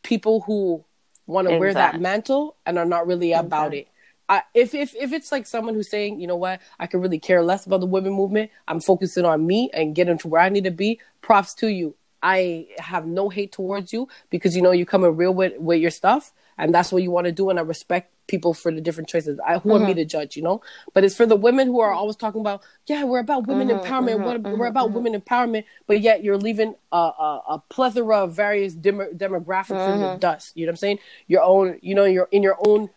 people 0.02 0.42
who 0.42 0.84
want 1.28 1.48
to 1.48 1.54
exactly. 1.54 1.60
wear 1.60 1.74
that 1.74 2.00
mantle 2.00 2.56
and 2.66 2.78
are 2.78 2.86
not 2.86 3.06
really 3.06 3.34
about 3.34 3.74
it 3.74 3.88
I, 4.28 4.42
if 4.54 4.74
if 4.74 4.96
if 4.96 5.14
it's 5.14 5.32
like 5.32 5.46
someone 5.46 5.76
who's 5.76 5.88
saying, 5.88 6.20
you 6.20 6.26
know 6.26 6.36
what, 6.36 6.60
I 6.80 6.88
could 6.88 7.00
really 7.00 7.20
care 7.20 7.44
less 7.44 7.68
about 7.68 7.80
the 7.80 7.86
women 7.86 8.14
movement. 8.14 8.50
I'm 8.68 8.80
focusing 8.80 9.24
on 9.24 9.46
me 9.46 9.70
and 9.72 9.94
getting 9.94 10.18
to 10.18 10.28
where 10.28 10.42
I 10.42 10.50
need 10.50 10.64
to 10.64 10.72
be. 10.72 11.00
Props 11.22 11.54
to 11.56 11.68
you. 11.68 11.94
I 12.24 12.70
have 12.80 13.06
no 13.06 13.30
hate 13.30 13.52
towards 13.52 13.94
you 13.94 14.08
because 14.32 14.56
you 14.56 14.64
know 14.64 14.72
you 14.72 14.84
coming 14.84 15.16
real 15.16 15.32
with 15.32 15.60
with 15.60 15.80
your 15.80 15.92
stuff 15.92 16.34
and 16.58 16.74
that's 16.74 16.92
what 16.92 17.04
you 17.04 17.12
want 17.12 17.26
to 17.26 17.32
do 17.32 17.50
and 17.50 17.60
i 17.60 17.62
respect 17.62 18.12
people 18.28 18.54
for 18.54 18.72
the 18.72 18.82
different 18.82 19.08
choices 19.08 19.40
I, 19.46 19.58
who 19.60 19.70
mm-hmm. 19.70 19.86
me 19.86 19.94
to 19.96 20.06
judge 20.06 20.36
you 20.36 20.44
know 20.44 20.62
but 20.94 21.04
it's 21.04 21.16
for 21.16 21.26
the 21.26 21.36
women 21.36 21.68
who 21.68 21.80
are 21.80 21.92
always 21.92 22.16
talking 22.16 22.42
about 22.42 22.64
yeah 22.88 23.04
we're 23.04 23.20
about 23.20 23.48
women 23.48 23.68
mm-hmm, 23.68 23.86
empowerment 23.86 24.18
mm-hmm, 24.20 24.50
we're, 24.50 24.58
we're, 24.58 24.66
about 24.66 24.88
mm-hmm. 24.88 25.04
women 25.04 25.22
empowerment 25.22 25.66
but 25.88 26.02
yet 26.02 26.24
you're 26.24 26.38
leaving 26.38 26.76
a, 26.92 26.98
a, 26.98 27.42
a 27.50 27.64
plethora 27.70 28.24
of 28.24 28.36
various 28.36 28.74
dem- 28.74 29.16
demographics 29.16 29.94
in 29.94 30.00
the 30.00 30.08
mm-hmm. 30.08 30.20
dust 30.20 30.54
you 30.56 30.66
know 30.66 30.70
what 30.70 30.74
i'm 30.74 30.78
saying 30.78 31.00
your 31.28 31.44
own 31.44 31.78
you 31.82 31.94
know 31.94 32.06
you're 32.06 32.30
in 32.32 32.42
your 32.42 32.58
own 32.68 32.90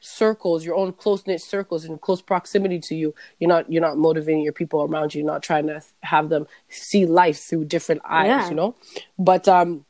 circles 0.00 0.66
your 0.66 0.74
own 0.74 0.92
close-knit 0.92 1.40
circles 1.40 1.86
in 1.86 1.96
close 1.96 2.20
proximity 2.20 2.78
to 2.78 2.94
you 2.94 3.14
you're 3.38 3.48
not 3.48 3.70
you're 3.72 3.80
not 3.80 3.96
motivating 3.96 4.42
your 4.42 4.52
people 4.52 4.82
around 4.82 5.14
you 5.14 5.22
you're 5.22 5.32
not 5.32 5.42
trying 5.42 5.66
to 5.66 5.80
have 6.02 6.28
them 6.28 6.46
see 6.68 7.06
life 7.06 7.38
through 7.38 7.64
different 7.64 8.02
eyes 8.04 8.26
yeah. 8.26 8.48
you 8.50 8.54
know 8.54 8.76
but 9.18 9.48
um 9.48 9.86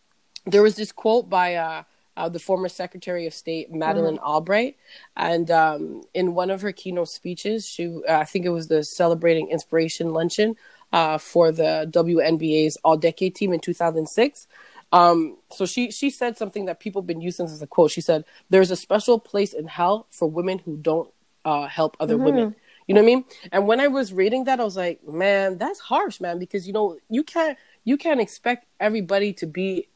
there 0.47 0.63
was 0.63 0.77
this 0.77 0.93
quote 0.93 1.29
by 1.29 1.57
uh 1.57 1.83
uh, 2.17 2.29
the 2.29 2.39
former 2.39 2.69
Secretary 2.69 3.27
of 3.27 3.35
State 3.35 3.73
Madeleine 3.73 4.17
mm-hmm. 4.17 4.25
Albright, 4.25 4.77
and 5.17 5.51
um, 5.51 6.03
in 6.15 6.35
one 6.35 6.51
of 6.51 6.63
her 6.63 6.73
keynote 6.73 7.09
speeches, 7.09 7.67
she 7.67 7.87
uh, 8.09 8.19
I 8.19 8.25
think 8.25 8.45
it 8.45 8.51
was 8.51 8.69
the 8.69 8.85
celebrating 8.85 9.51
inspiration 9.51 10.13
luncheon 10.13 10.57
uh, 10.93 11.19
for 11.19 11.51
the 11.51 11.91
WNBA's 11.91 12.77
All 12.85 12.97
Decade 12.97 13.35
Team 13.35 13.53
in 13.53 13.61
2006. 13.61 14.47
Um, 14.93 15.39
so 15.51 15.67
she 15.67 15.91
she 15.91 16.09
said 16.09 16.39
something 16.39 16.67
that 16.67 16.79
people 16.79 17.03
have 17.03 17.07
been 17.07 17.21
using 17.21 17.47
as 17.47 17.61
a 17.61 17.67
quote. 17.67 17.91
She 17.91 18.01
said, 18.01 18.25
"There's 18.49 18.71
a 18.71 18.77
special 18.77 19.19
place 19.19 19.53
in 19.53 19.67
hell 19.67 20.07
for 20.09 20.31
women 20.31 20.61
who 20.61 20.77
don't 20.77 21.13
uh, 21.45 21.67
help 21.67 21.97
other 21.99 22.15
mm-hmm. 22.15 22.25
women." 22.25 22.57
You 22.87 22.95
know 22.95 23.01
what 23.01 23.11
I 23.11 23.15
mean? 23.15 23.25
And 23.51 23.67
when 23.67 23.81
I 23.81 23.89
was 23.89 24.13
reading 24.13 24.45
that, 24.45 24.61
I 24.61 24.65
was 24.65 24.77
like, 24.77 25.07
"Man, 25.07 25.59
that's 25.59 25.81
harsh, 25.81 26.21
man," 26.21 26.39
because 26.39 26.65
you 26.67 26.73
know 26.73 26.99
you 27.11 27.25
can't 27.25 27.59
you 27.83 27.97
can't 27.97 28.21
expect 28.21 28.67
everybody 28.79 29.33
to 29.35 29.47
be 29.47 29.89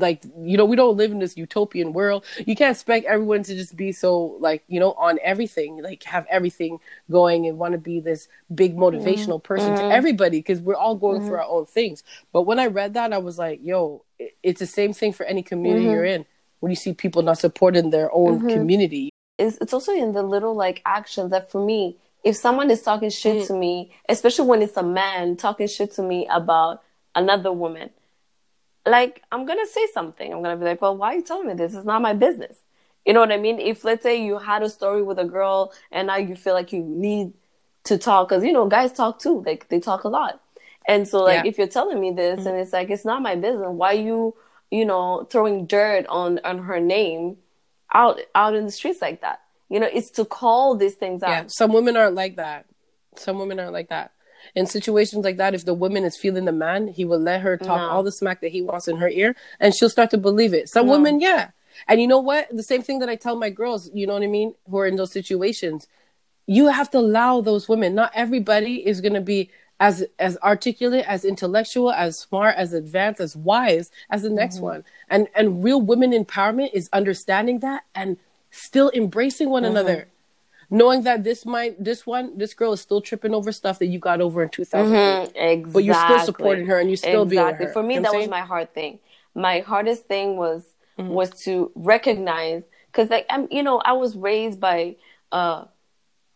like 0.00 0.24
you 0.40 0.56
know 0.56 0.64
we 0.64 0.76
don't 0.76 0.96
live 0.96 1.10
in 1.10 1.18
this 1.18 1.36
utopian 1.36 1.92
world 1.92 2.24
you 2.46 2.56
can't 2.56 2.74
expect 2.74 3.06
everyone 3.06 3.42
to 3.42 3.54
just 3.54 3.76
be 3.76 3.92
so 3.92 4.36
like 4.40 4.64
you 4.68 4.80
know 4.80 4.92
on 4.92 5.18
everything 5.22 5.82
like 5.82 6.02
have 6.04 6.26
everything 6.30 6.78
going 7.10 7.46
and 7.46 7.58
want 7.58 7.72
to 7.72 7.78
be 7.78 8.00
this 8.00 8.28
big 8.54 8.76
motivational 8.76 9.38
mm-hmm. 9.38 9.46
person 9.46 9.74
mm-hmm. 9.74 9.88
to 9.88 9.94
everybody 9.94 10.38
because 10.38 10.60
we're 10.60 10.74
all 10.74 10.94
going 10.94 11.18
mm-hmm. 11.18 11.28
through 11.28 11.38
our 11.38 11.44
own 11.44 11.66
things 11.66 12.02
but 12.32 12.42
when 12.42 12.58
i 12.58 12.66
read 12.66 12.94
that 12.94 13.12
i 13.12 13.18
was 13.18 13.38
like 13.38 13.60
yo 13.62 14.04
it's 14.42 14.60
the 14.60 14.66
same 14.66 14.92
thing 14.92 15.12
for 15.12 15.24
any 15.26 15.42
community 15.42 15.84
mm-hmm. 15.84 15.94
you're 15.94 16.04
in 16.04 16.24
when 16.60 16.70
you 16.70 16.76
see 16.76 16.92
people 16.92 17.22
not 17.22 17.38
supporting 17.38 17.90
their 17.90 18.12
own 18.12 18.38
mm-hmm. 18.38 18.48
community 18.48 19.10
it's, 19.38 19.56
it's 19.60 19.72
also 19.72 19.92
in 19.92 20.12
the 20.12 20.22
little 20.22 20.54
like 20.54 20.82
actions 20.84 21.30
that 21.30 21.50
for 21.50 21.64
me 21.64 21.96
if 22.22 22.36
someone 22.36 22.70
is 22.70 22.82
talking 22.82 23.08
shit 23.10 23.36
mm. 23.42 23.46
to 23.46 23.54
me 23.54 23.92
especially 24.08 24.46
when 24.46 24.60
it's 24.62 24.76
a 24.76 24.82
man 24.82 25.36
talking 25.36 25.66
shit 25.66 25.92
to 25.92 26.02
me 26.02 26.26
about 26.30 26.82
another 27.14 27.52
woman 27.52 27.90
like 28.90 29.22
I'm 29.32 29.46
gonna 29.46 29.66
say 29.66 29.86
something. 29.92 30.32
I'm 30.32 30.42
gonna 30.42 30.56
be 30.56 30.64
like, 30.64 30.82
well, 30.82 30.96
why 30.96 31.14
are 31.14 31.16
you 31.16 31.22
telling 31.22 31.46
me 31.46 31.54
this? 31.54 31.74
It's 31.74 31.84
not 31.84 32.02
my 32.02 32.12
business. 32.12 32.58
You 33.06 33.14
know 33.14 33.20
what 33.20 33.32
I 33.32 33.38
mean? 33.38 33.58
If 33.58 33.84
let's 33.84 34.02
say 34.02 34.22
you 34.22 34.38
had 34.38 34.62
a 34.62 34.68
story 34.68 35.02
with 35.02 35.18
a 35.18 35.24
girl 35.24 35.72
and 35.90 36.06
now 36.08 36.16
you 36.16 36.36
feel 36.36 36.54
like 36.54 36.72
you 36.72 36.82
need 36.82 37.32
to 37.84 37.96
talk, 37.96 38.28
because 38.28 38.44
you 38.44 38.52
know 38.52 38.66
guys 38.66 38.92
talk 38.92 39.18
too. 39.18 39.42
Like 39.44 39.68
they 39.68 39.80
talk 39.80 40.04
a 40.04 40.08
lot, 40.08 40.40
and 40.86 41.08
so 41.08 41.22
like 41.22 41.44
yeah. 41.44 41.50
if 41.50 41.58
you're 41.58 41.66
telling 41.66 42.00
me 42.00 42.12
this 42.12 42.40
mm-hmm. 42.40 42.48
and 42.48 42.58
it's 42.58 42.72
like 42.72 42.90
it's 42.90 43.04
not 43.04 43.22
my 43.22 43.36
business, 43.36 43.68
why 43.70 43.92
you 43.92 44.34
you 44.70 44.84
know 44.84 45.26
throwing 45.30 45.66
dirt 45.66 46.06
on 46.08 46.40
on 46.44 46.58
her 46.64 46.80
name 46.80 47.36
out 47.92 48.20
out 48.34 48.54
in 48.54 48.66
the 48.66 48.72
streets 48.72 49.00
like 49.00 49.22
that? 49.22 49.40
You 49.68 49.80
know, 49.80 49.88
it's 49.90 50.10
to 50.12 50.24
call 50.24 50.76
these 50.76 50.94
things 50.94 51.22
out. 51.22 51.30
Yeah, 51.30 51.44
some 51.46 51.72
women 51.72 51.96
aren't 51.96 52.16
like 52.16 52.36
that. 52.36 52.66
Some 53.16 53.38
women 53.38 53.58
aren't 53.58 53.72
like 53.72 53.88
that 53.88 54.12
in 54.54 54.66
situations 54.66 55.24
like 55.24 55.36
that, 55.36 55.54
if 55.54 55.64
the 55.64 55.74
woman 55.74 56.04
is 56.04 56.16
feeling 56.16 56.44
the 56.44 56.52
man, 56.52 56.88
he 56.88 57.04
will 57.04 57.18
let 57.18 57.40
her 57.40 57.56
talk 57.56 57.80
no. 57.80 57.88
all 57.88 58.02
the 58.02 58.12
smack 58.12 58.40
that 58.40 58.52
he 58.52 58.62
wants 58.62 58.88
in 58.88 58.96
her 58.96 59.08
ear, 59.08 59.36
and 59.58 59.74
she'll 59.74 59.90
start 59.90 60.10
to 60.10 60.18
believe 60.18 60.54
it. 60.54 60.68
Some 60.68 60.86
no. 60.86 60.92
women, 60.92 61.20
yeah. 61.20 61.50
And 61.88 62.00
you 62.00 62.06
know 62.06 62.20
what? 62.20 62.48
The 62.54 62.62
same 62.62 62.82
thing 62.82 62.98
that 62.98 63.08
I 63.08 63.16
tell 63.16 63.36
my 63.36 63.50
girls, 63.50 63.90
you 63.94 64.06
know 64.06 64.14
what 64.14 64.22
I 64.22 64.26
mean, 64.26 64.54
who 64.68 64.78
are 64.78 64.86
in 64.86 64.96
those 64.96 65.12
situations. 65.12 65.86
You 66.46 66.68
have 66.68 66.90
to 66.90 66.98
allow 66.98 67.40
those 67.40 67.68
women. 67.68 67.94
Not 67.94 68.12
everybody 68.14 68.86
is 68.86 69.00
going 69.00 69.14
to 69.14 69.20
be 69.20 69.50
as 69.78 70.04
as 70.18 70.36
articulate, 70.42 71.06
as 71.08 71.24
intellectual, 71.24 71.90
as 71.90 72.18
smart, 72.18 72.56
as 72.56 72.72
advanced, 72.72 73.20
as 73.20 73.34
wise 73.34 73.90
as 74.10 74.22
the 74.22 74.30
next 74.30 74.56
mm-hmm. 74.56 74.64
one. 74.64 74.84
And 75.08 75.28
and 75.34 75.64
real 75.64 75.80
women 75.80 76.12
empowerment 76.12 76.70
is 76.74 76.90
understanding 76.92 77.60
that 77.60 77.84
and 77.94 78.18
still 78.50 78.90
embracing 78.94 79.48
one 79.48 79.62
mm-hmm. 79.62 79.70
another 79.70 80.08
knowing 80.70 81.02
that 81.02 81.24
this 81.24 81.44
might 81.44 81.82
this 81.82 82.06
one 82.06 82.36
this 82.38 82.54
girl 82.54 82.72
is 82.72 82.80
still 82.80 83.00
tripping 83.00 83.34
over 83.34 83.52
stuff 83.52 83.78
that 83.78 83.86
you 83.86 83.98
got 83.98 84.20
over 84.20 84.42
in 84.42 84.48
2000 84.48 84.86
mm-hmm, 84.86 85.30
exactly. 85.36 85.72
but 85.72 85.84
you're 85.84 85.94
still 85.94 86.20
supporting 86.20 86.66
her 86.66 86.78
and 86.78 86.90
you 86.90 86.96
still 86.96 87.22
exactly. 87.22 87.66
for 87.72 87.82
me 87.82 87.94
you 87.94 88.00
know 88.00 88.12
that 88.12 88.18
was 88.18 88.28
my 88.28 88.40
hard 88.40 88.72
thing 88.72 88.98
my 89.34 89.60
hardest 89.60 90.06
thing 90.06 90.36
was 90.36 90.64
mm-hmm. 90.98 91.10
was 91.10 91.30
to 91.30 91.70
recognize 91.74 92.62
because 92.86 93.10
like 93.10 93.26
i'm 93.30 93.48
you 93.50 93.62
know 93.62 93.78
i 93.80 93.92
was 93.92 94.16
raised 94.16 94.60
by 94.60 94.94
uh, 95.32 95.64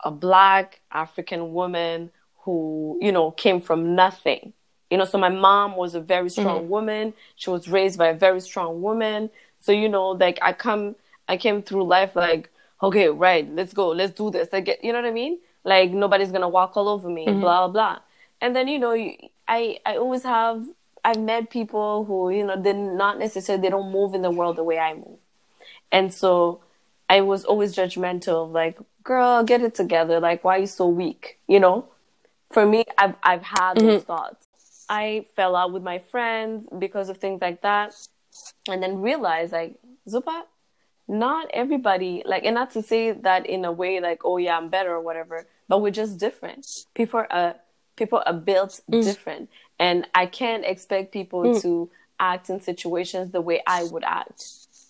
a 0.04 0.10
black 0.10 0.80
african 0.92 1.52
woman 1.52 2.10
who 2.40 2.98
you 3.00 3.12
know 3.12 3.30
came 3.30 3.60
from 3.60 3.94
nothing 3.94 4.52
You 4.90 4.98
know, 4.98 5.06
so 5.06 5.18
my 5.18 5.28
mom 5.28 5.74
was 5.74 5.96
a 5.96 6.00
very 6.00 6.30
strong 6.30 6.60
mm-hmm. 6.60 6.68
woman. 6.68 7.14
She 7.34 7.50
was 7.50 7.68
raised 7.68 7.98
by 7.98 8.08
a 8.08 8.14
very 8.14 8.40
strong 8.40 8.80
woman. 8.80 9.30
So, 9.58 9.72
you 9.72 9.88
know, 9.88 10.10
like 10.10 10.38
I 10.40 10.52
come, 10.52 10.94
I 11.26 11.36
came 11.36 11.62
through 11.62 11.84
life 11.84 12.14
like, 12.14 12.48
okay, 12.82 13.08
right, 13.08 13.48
let's 13.54 13.72
go, 13.72 13.88
let's 13.88 14.14
do 14.14 14.30
this. 14.30 14.48
Like, 14.52 14.78
you 14.82 14.92
know 14.92 15.00
what 15.00 15.08
I 15.08 15.12
mean? 15.12 15.38
Like 15.64 15.90
nobody's 15.92 16.30
gonna 16.30 16.48
walk 16.48 16.76
all 16.76 16.88
over 16.88 17.08
me, 17.08 17.26
mm-hmm. 17.26 17.40
blah 17.40 17.68
blah. 17.68 17.98
And 18.40 18.54
then 18.54 18.68
you 18.68 18.78
know, 18.78 18.92
I 19.48 19.78
I 19.86 19.96
always 19.96 20.22
have 20.22 20.62
I've 21.04 21.18
met 21.18 21.50
people 21.50 22.04
who 22.04 22.30
you 22.30 22.44
know 22.44 22.60
they're 22.60 22.74
not 22.74 23.18
necessarily 23.18 23.62
they 23.62 23.70
don't 23.70 23.90
move 23.90 24.14
in 24.14 24.22
the 24.22 24.30
world 24.30 24.56
the 24.56 24.64
way 24.64 24.78
I 24.78 24.94
move, 24.94 25.18
and 25.90 26.12
so 26.12 26.60
I 27.08 27.20
was 27.20 27.44
always 27.44 27.74
judgmental, 27.74 28.50
like, 28.50 28.78
girl, 29.02 29.44
get 29.44 29.62
it 29.62 29.74
together. 29.74 30.20
Like, 30.20 30.42
why 30.44 30.56
are 30.56 30.60
you 30.60 30.66
so 30.66 30.88
weak? 30.88 31.38
You 31.46 31.60
know, 31.60 31.88
for 32.50 32.66
me, 32.66 32.84
I've 32.98 33.14
I've 33.22 33.42
had 33.42 33.76
mm-hmm. 33.76 33.86
those 33.86 34.02
thoughts. 34.04 34.46
I 34.88 35.24
fell 35.34 35.56
out 35.56 35.72
with 35.72 35.82
my 35.82 35.98
friends 35.98 36.68
because 36.78 37.08
of 37.08 37.18
things 37.18 37.40
like 37.40 37.62
that, 37.62 37.94
and 38.68 38.82
then 38.82 39.00
realized 39.00 39.52
like 39.52 39.76
Zupa, 40.08 40.42
not 41.06 41.48
everybody 41.52 42.22
like, 42.24 42.44
and 42.44 42.54
not 42.54 42.70
to 42.72 42.82
say 42.82 43.12
that 43.12 43.46
in 43.46 43.64
a 43.64 43.72
way 43.72 44.00
like, 44.00 44.24
oh 44.24 44.36
yeah, 44.36 44.56
I'm 44.56 44.68
better 44.68 44.92
or 44.92 45.00
whatever, 45.00 45.46
but 45.68 45.82
we're 45.82 45.90
just 45.90 46.18
different. 46.18 46.66
People 46.94 47.24
are 47.30 47.56
people 47.96 48.22
are 48.26 48.32
built 48.32 48.80
mm. 48.90 49.02
different, 49.02 49.50
and 49.78 50.06
I 50.14 50.26
can't 50.26 50.64
expect 50.64 51.12
people 51.12 51.42
mm. 51.42 51.62
to 51.62 51.90
act 52.18 52.48
in 52.48 52.60
situations 52.60 53.32
the 53.32 53.40
way 53.40 53.62
I 53.66 53.84
would 53.84 54.04
act. 54.04 54.44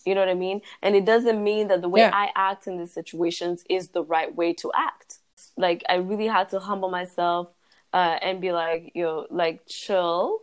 You 0.05 0.15
know 0.15 0.21
what 0.21 0.29
I 0.29 0.35
mean? 0.35 0.61
And 0.83 0.95
it 0.95 1.05
doesn't 1.05 1.43
mean 1.43 1.69
that 1.69 1.81
the 1.81 1.89
way 1.89 2.01
yeah. 2.01 2.11
I 2.13 2.31
act 2.37 2.67
in 2.67 2.79
these 2.79 2.93
situations 2.93 3.65
is 3.71 3.89
the 3.89 4.03
right 4.03 4.35
way 4.35 4.53
to 4.55 4.71
act. 4.75 5.19
Like 5.57 5.83
I 5.89 5.97
really 5.97 6.27
had 6.27 6.51
to 6.51 6.61
humble 6.61 6.91
myself 6.91 7.49
uh, 7.93 8.19
and 8.21 8.41
be 8.41 8.53
like, 8.53 8.93
you 8.95 9.05
know, 9.05 9.27
like 9.31 9.67
chill. 9.67 10.41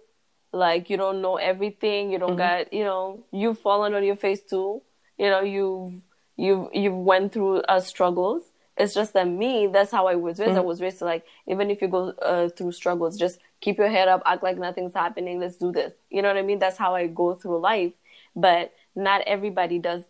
Like 0.52 0.90
you 0.90 0.98
don't 0.98 1.22
know 1.22 1.38
everything. 1.38 2.12
You 2.12 2.20
don't 2.20 2.32
mm-hmm. 2.32 2.64
got, 2.64 2.74
you 2.74 2.84
know, 2.84 3.24
you've 3.32 3.60
fallen 3.60 3.94
on 3.94 4.04
your 4.04 4.16
face 4.16 4.42
too. 4.42 4.82
You 5.22 5.30
know, 5.30 5.42
you've 5.42 6.02
you've 6.36 6.70
you've 6.74 6.98
went 6.98 7.32
through 7.32 7.58
uh, 7.62 7.80
struggles. 7.80 8.42
It's 8.76 8.96
just 8.96 9.14
that 9.14 9.28
me, 9.28 9.68
that's 9.68 9.92
how 9.92 10.08
I 10.08 10.16
was 10.16 10.40
raised. 10.40 10.54
Mm-hmm. 10.54 10.58
I 10.58 10.64
was 10.64 10.82
raised 10.82 10.98
to 10.98 11.06
like, 11.06 11.24
even 11.46 11.70
if 11.70 11.80
you 11.80 11.88
go 11.88 12.10
uh, 12.10 12.50
through 12.50 12.72
struggles, 12.72 13.20
just 13.20 13.38
keep 13.60 13.78
your 13.78 13.90
head 13.90 14.08
up, 14.08 14.24
act 14.26 14.42
like 14.42 14.58
nothing's 14.58 14.96
happening. 14.96 15.40
Let's 15.40 15.58
do 15.58 15.72
this. 15.72 15.94
You 16.10 16.24
know 16.24 16.30
what 16.30 16.38
I 16.38 16.42
mean? 16.42 16.58
That's 16.58 16.78
how 16.78 16.96
I 16.96 17.06
go 17.06 17.36
through 17.36 17.60
life. 17.60 17.94
But 18.36 18.74
not 18.96 19.22
everybody 19.28 19.78
does 19.78 20.02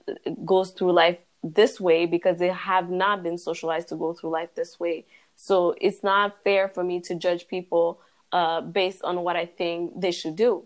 goes 0.45 0.71
through 0.71 0.93
life 0.93 1.19
this 1.43 1.81
way 1.81 2.05
because 2.05 2.37
they 2.37 2.47
have 2.47 2.89
not 2.89 3.21
been 3.21 3.37
socialized 3.37 3.89
to 3.89 3.97
go 3.97 4.13
through 4.13 4.29
life 4.29 4.55
this 4.55 4.79
way. 4.79 5.05
So 5.35 5.75
it's 5.81 6.03
not 6.03 6.41
fair 6.45 6.69
for 6.69 6.85
me 6.85 7.01
to 7.01 7.15
judge 7.15 7.49
people 7.49 7.99
uh, 8.31 8.61
based 8.61 9.03
on 9.03 9.23
what 9.23 9.35
I 9.35 9.45
think 9.45 9.99
they 9.99 10.11
should 10.11 10.37
do. 10.37 10.63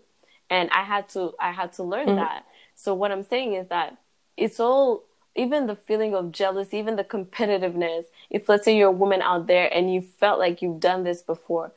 And 0.48 0.70
I 0.70 0.84
had 0.84 1.08
to 1.10 1.32
I 1.40 1.50
had 1.50 1.72
to 1.72 1.82
learn 1.82 2.06
mm-hmm. 2.06 2.18
that. 2.18 2.46
So 2.76 2.94
what 2.94 3.10
I'm 3.10 3.24
saying 3.24 3.54
is 3.54 3.66
that 3.70 3.98
it's 4.36 4.60
all 4.60 5.04
even 5.34 5.66
the 5.66 5.76
feeling 5.76 6.14
of 6.14 6.32
jealousy, 6.32 6.78
even 6.78 6.96
the 6.96 7.04
competitiveness. 7.04 8.04
If 8.30 8.48
let's 8.48 8.64
say 8.64 8.76
you're 8.76 8.88
a 8.88 8.92
woman 8.92 9.22
out 9.22 9.46
there 9.46 9.72
and 9.72 9.92
you 9.92 10.00
felt 10.00 10.38
like 10.38 10.62
you've 10.62 10.80
done 10.80 11.04
this 11.04 11.22
before, 11.22 11.72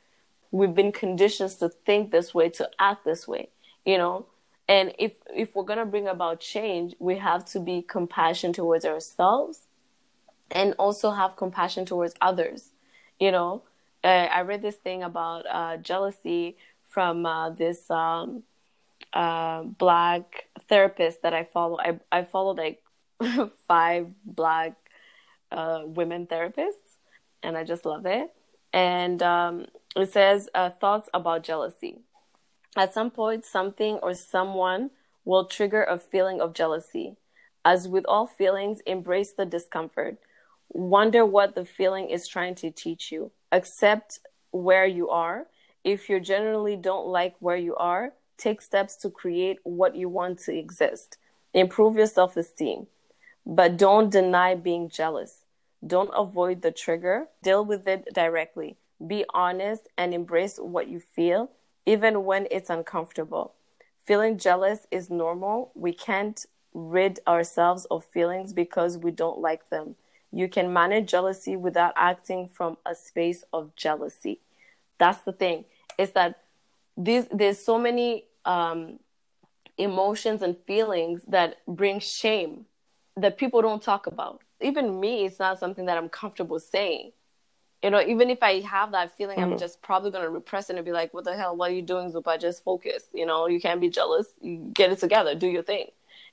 we've 0.52 0.74
been 0.74 0.92
conditioned 0.92 1.52
to 1.60 1.70
think 1.70 2.12
this 2.12 2.34
way, 2.34 2.50
to 2.50 2.70
act 2.80 3.06
this 3.06 3.28
way, 3.28 3.50
you 3.86 3.98
know. 3.98 4.26
And 4.68 4.94
if 5.00 5.14
if 5.36 5.56
we're 5.56 5.64
gonna 5.64 5.86
bring 5.86 6.08
about 6.08 6.40
change, 6.40 6.96
we 7.00 7.18
have 7.18 7.46
to 7.46 7.60
be 7.60 7.82
compassionate 7.82 8.56
towards 8.56 8.86
ourselves, 8.86 9.62
and 10.52 10.74
also 10.78 11.12
have 11.12 11.36
compassion 11.36 11.86
towards 11.86 12.14
others. 12.22 12.70
You 13.20 13.32
know, 13.32 13.64
uh, 14.04 14.08
I 14.08 14.42
read 14.42 14.62
this 14.62 14.76
thing 14.76 15.04
about 15.04 15.46
uh, 15.50 15.78
jealousy 15.78 16.58
from 16.88 17.26
uh, 17.26 17.50
this 17.50 17.90
um, 17.90 18.44
uh, 19.14 19.64
black 19.64 20.50
therapist 20.68 21.22
that 21.24 21.34
I 21.34 21.44
follow. 21.44 21.78
I 21.80 22.00
I 22.12 22.24
follow 22.24 22.54
like 22.54 22.82
five 23.68 24.14
black 24.26 24.76
uh, 25.52 25.82
women 25.86 26.28
therapists, 26.28 26.98
and 27.44 27.58
I 27.58 27.64
just 27.64 27.86
love 27.86 28.06
it. 28.06 28.32
And 28.72 29.22
um, 29.24 29.66
it 29.96 30.12
says 30.12 30.50
uh, 30.54 30.70
thoughts 30.70 31.10
about 31.14 31.44
jealousy. 31.44 32.00
At 32.78 32.94
some 32.94 33.10
point, 33.10 33.46
something 33.46 33.96
or 34.04 34.14
someone 34.14 34.92
will 35.26 35.46
trigger 35.46 35.84
a 35.84 35.98
feeling 35.98 36.40
of 36.40 36.54
jealousy. 36.54 37.16
As 37.66 37.88
with 37.88 38.06
all 38.08 38.28
feelings, 38.28 38.80
embrace 38.86 39.34
the 39.34 39.46
discomfort. 39.46 40.18
Wonder 40.70 41.26
what 41.26 41.56
the 41.56 41.66
feeling 41.66 42.10
is 42.10 42.28
trying 42.28 42.56
to 42.56 42.72
teach 42.72 43.12
you. 43.12 43.32
Accept 43.52 44.20
where 44.52 44.86
you 44.86 45.10
are. 45.10 45.48
If 45.84 46.10
you 46.10 46.20
generally 46.20 46.76
don't 46.76 47.08
like 47.08 47.36
where 47.40 47.58
you 47.58 47.76
are, 47.76 48.14
take 48.40 48.62
steps 48.62 48.96
to 48.98 49.10
create 49.10 49.60
what 49.64 49.96
you 49.96 50.10
want 50.10 50.40
to 50.40 50.58
exist. 50.58 51.18
Improve 51.54 51.96
your 51.96 52.08
self 52.08 52.38
esteem. 52.38 52.88
But 53.46 53.78
don't 53.78 54.10
deny 54.10 54.56
being 54.56 54.90
jealous. 54.90 55.46
Don't 55.86 56.12
avoid 56.16 56.62
the 56.62 56.72
trigger. 56.72 57.28
Deal 57.44 57.64
with 57.64 57.88
it 57.88 58.08
directly. 58.14 58.78
Be 59.06 59.26
honest 59.34 59.88
and 59.98 60.14
embrace 60.14 60.58
what 60.58 60.88
you 60.88 61.00
feel, 61.00 61.50
even 61.86 62.26
when 62.26 62.48
it's 62.52 62.70
uncomfortable. 62.70 63.54
Feeling 64.06 64.38
jealous 64.38 64.88
is 64.92 65.10
normal. 65.10 65.72
We 65.76 65.94
can't 65.94 66.46
rid 66.74 67.20
ourselves 67.28 67.86
of 67.86 68.04
feelings 68.06 68.54
because 68.54 68.98
we 68.98 69.12
don't 69.12 69.40
like 69.40 69.70
them. 69.70 69.96
You 70.32 70.48
can 70.48 70.72
manage 70.72 71.10
jealousy 71.10 71.56
without 71.56 71.94
acting 71.96 72.48
from 72.48 72.78
a 72.86 72.94
space 72.94 73.44
of 73.52 73.76
jealousy. 73.76 74.40
That's 74.98 75.24
the 75.24 75.34
thing. 75.34 75.66
Is 75.98 76.12
that 76.12 76.40
these 76.98 77.28
there's 77.32 77.58
so 77.60 77.80
many 77.80 78.26
um, 78.46 79.00
emotions 79.78 80.42
and 80.42 80.58
feelings 80.66 81.22
that 81.28 81.58
bring 81.68 82.00
shame 82.00 82.66
that 83.16 83.38
people 83.38 83.62
don't 83.62 83.82
talk 83.82 84.08
about. 84.08 84.42
Even 84.62 85.00
me, 85.00 85.26
it's 85.26 85.40
not 85.40 85.60
something 85.60 85.86
that 85.86 85.98
I'm 85.98 86.10
comfortable 86.10 86.60
saying. 86.60 87.12
You 87.82 87.92
know, 87.92 88.02
even 88.02 88.30
if 88.30 88.44
I 88.44 88.60
have 88.60 88.92
that 88.92 89.16
feeling, 89.16 89.40
mm-hmm. 89.40 89.54
I'm 89.54 89.58
just 89.58 89.82
probably 89.82 90.12
gonna 90.12 90.30
repress 90.30 90.70
it 90.70 90.76
and 90.76 90.84
be 90.84 90.92
like, 90.92 91.14
"What 91.14 91.24
the 91.24 91.36
hell? 91.36 91.56
What 91.56 91.72
are 91.72 91.74
you 91.74 91.82
doing, 91.82 92.12
Zupa? 92.12 92.40
Just 92.40 92.64
focus. 92.64 93.04
You 93.14 93.26
know, 93.26 93.48
you 93.48 93.62
can't 93.62 93.80
be 93.80 93.90
jealous. 93.90 94.28
You 94.42 94.70
get 94.74 94.92
it 94.92 95.00
together. 95.00 95.34
Do 95.34 95.48
your 95.48 95.64
thing. 95.64 95.88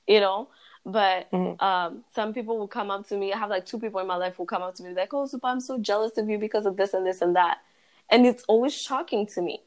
You 0.07 0.19
know." 0.19 0.49
But 0.85 1.31
mm-hmm. 1.31 1.61
um, 1.63 2.03
some 2.13 2.33
people 2.33 2.57
will 2.57 2.67
come 2.67 2.91
up 2.91 3.07
to 3.09 3.17
me. 3.17 3.33
I 3.33 3.37
have 3.37 3.49
like 3.49 3.65
two 3.65 3.79
people 3.79 3.99
in 3.99 4.07
my 4.07 4.15
life 4.15 4.35
who 4.35 4.45
come 4.45 4.61
up 4.61 4.75
to 4.75 4.83
me 4.83 4.93
like, 4.93 5.13
"Oh, 5.13 5.25
Zupa, 5.25 5.45
I'm 5.45 5.61
so 5.61 5.77
jealous 5.77 6.17
of 6.17 6.29
you 6.29 6.37
because 6.37 6.65
of 6.65 6.75
this 6.75 6.93
and 6.93 7.05
this 7.05 7.21
and 7.21 7.35
that," 7.37 7.59
and 8.09 8.25
it's 8.25 8.43
always 8.47 8.73
shocking 8.73 9.25
to 9.27 9.41
me 9.41 9.61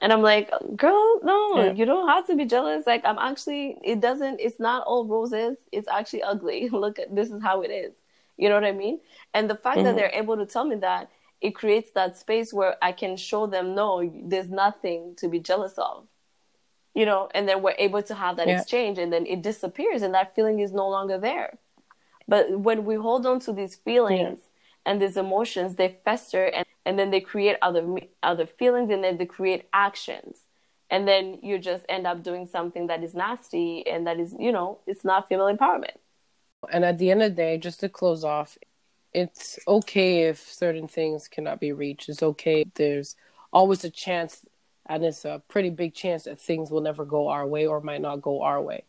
and 0.00 0.12
I'm 0.12 0.22
like, 0.22 0.50
girl, 0.76 1.20
no, 1.22 1.64
yeah. 1.64 1.72
you 1.72 1.84
don't 1.84 2.08
have 2.08 2.26
to 2.28 2.36
be 2.36 2.46
jealous. 2.46 2.86
Like, 2.86 3.04
I'm 3.04 3.18
actually, 3.18 3.76
it 3.82 4.00
doesn't, 4.00 4.40
it's 4.40 4.58
not 4.58 4.84
all 4.86 5.04
roses. 5.04 5.58
It's 5.72 5.88
actually 5.88 6.22
ugly. 6.22 6.68
Look 6.72 6.98
at 6.98 7.14
this 7.14 7.30
is 7.30 7.42
how 7.42 7.60
it 7.60 7.68
is. 7.68 7.92
You 8.38 8.48
know 8.48 8.54
what 8.54 8.64
I 8.64 8.72
mean? 8.72 9.00
And 9.34 9.50
the 9.50 9.54
fact 9.54 9.76
mm-hmm. 9.76 9.84
that 9.84 9.96
they're 9.96 10.12
able 10.14 10.38
to 10.38 10.46
tell 10.46 10.64
me 10.64 10.76
that, 10.76 11.10
it 11.42 11.54
creates 11.54 11.90
that 11.92 12.16
space 12.16 12.52
where 12.52 12.76
I 12.82 12.92
can 12.92 13.16
show 13.16 13.46
them, 13.46 13.74
no, 13.74 14.10
there's 14.24 14.50
nothing 14.50 15.14
to 15.16 15.28
be 15.28 15.38
jealous 15.38 15.74
of. 15.76 16.06
You 16.94 17.06
know, 17.06 17.28
and 17.34 17.48
then 17.48 17.62
we're 17.62 17.76
able 17.78 18.02
to 18.02 18.14
have 18.14 18.36
that 18.36 18.48
yeah. 18.48 18.60
exchange 18.60 18.98
and 18.98 19.12
then 19.12 19.26
it 19.26 19.42
disappears 19.42 20.02
and 20.02 20.14
that 20.14 20.34
feeling 20.34 20.58
is 20.60 20.72
no 20.72 20.88
longer 20.88 21.18
there. 21.18 21.58
But 22.26 22.58
when 22.58 22.84
we 22.84 22.96
hold 22.96 23.26
on 23.26 23.40
to 23.40 23.52
these 23.52 23.76
feelings 23.76 24.38
yeah. 24.40 24.49
And 24.86 25.00
these 25.00 25.16
emotions, 25.16 25.76
they 25.76 25.98
fester 26.04 26.46
and 26.46 26.66
and 26.86 26.98
then 26.98 27.10
they 27.10 27.20
create 27.20 27.56
other 27.62 27.86
other 28.22 28.46
feelings 28.46 28.90
and 28.90 29.04
then 29.04 29.18
they 29.18 29.26
create 29.26 29.68
actions. 29.72 30.40
And 30.92 31.06
then 31.06 31.38
you 31.42 31.58
just 31.58 31.84
end 31.88 32.06
up 32.06 32.22
doing 32.22 32.46
something 32.46 32.88
that 32.88 33.04
is 33.04 33.14
nasty 33.14 33.86
and 33.86 34.06
that 34.06 34.18
is 34.18 34.34
you 34.38 34.52
know 34.52 34.78
it's 34.86 35.04
not 35.04 35.28
female 35.28 35.54
empowerment. 35.54 35.96
And 36.72 36.84
at 36.84 36.98
the 36.98 37.10
end 37.10 37.22
of 37.22 37.32
the 37.32 37.36
day 37.36 37.58
just 37.58 37.80
to 37.80 37.88
close 37.88 38.24
off 38.24 38.56
it's 39.12 39.58
okay 39.66 40.28
if 40.28 40.38
certain 40.38 40.86
things 40.86 41.28
cannot 41.28 41.60
be 41.60 41.72
reached. 41.72 42.08
It's 42.08 42.22
okay 42.22 42.64
there's 42.74 43.16
always 43.52 43.84
a 43.84 43.90
chance 43.90 44.44
and 44.86 45.04
it's 45.04 45.24
a 45.24 45.42
pretty 45.48 45.70
big 45.70 45.94
chance 45.94 46.24
that 46.24 46.40
things 46.40 46.70
will 46.70 46.80
never 46.80 47.04
go 47.04 47.28
our 47.28 47.46
way 47.46 47.66
or 47.66 47.80
might 47.80 48.00
not 48.00 48.22
go 48.22 48.42
our 48.42 48.60
way 48.60 48.84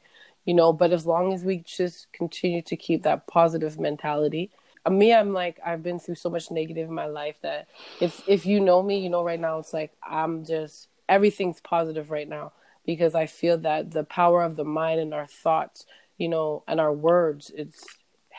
you 0.46 0.54
know? 0.54 0.74
But 0.74 0.92
as 0.92 1.06
long 1.06 1.34
as 1.34 1.44
we 1.44 1.58
just 1.58 2.12
continue 2.14 2.62
to 2.64 2.76
keep 2.76 3.04
that 3.04 3.28
positive 3.28 3.80
mentality 3.80 4.52
me 4.90 5.14
i'm 5.14 5.34
like 5.34 5.60
i've 5.66 5.84
been 5.84 6.00
through 6.00 6.16
so 6.16 6.30
much 6.30 6.50
negative 6.50 6.90
in 6.90 6.96
my 6.96 7.06
life 7.06 7.38
that 7.42 7.68
if 8.00 8.24
if 8.28 8.46
you 8.46 8.60
know 8.60 8.82
me 8.82 9.00
you 9.00 9.10
know 9.10 9.24
right 9.24 9.40
now 9.40 9.60
it's 9.60 9.74
like 9.74 9.92
i'm 10.08 10.44
just 10.46 10.88
everything's 11.08 11.62
positive 11.62 12.10
right 12.10 12.30
now 12.30 12.52
because 12.86 13.14
i 13.14 13.26
feel 13.26 13.58
that 13.58 13.92
the 13.92 14.04
power 14.04 14.44
of 14.44 14.56
the 14.56 14.66
mind 14.66 15.00
and 15.00 15.14
our 15.14 15.28
thoughts 15.28 15.86
you 16.18 16.28
know 16.28 16.64
and 16.68 16.80
our 16.80 16.94
words 16.94 17.52
it's 17.56 17.86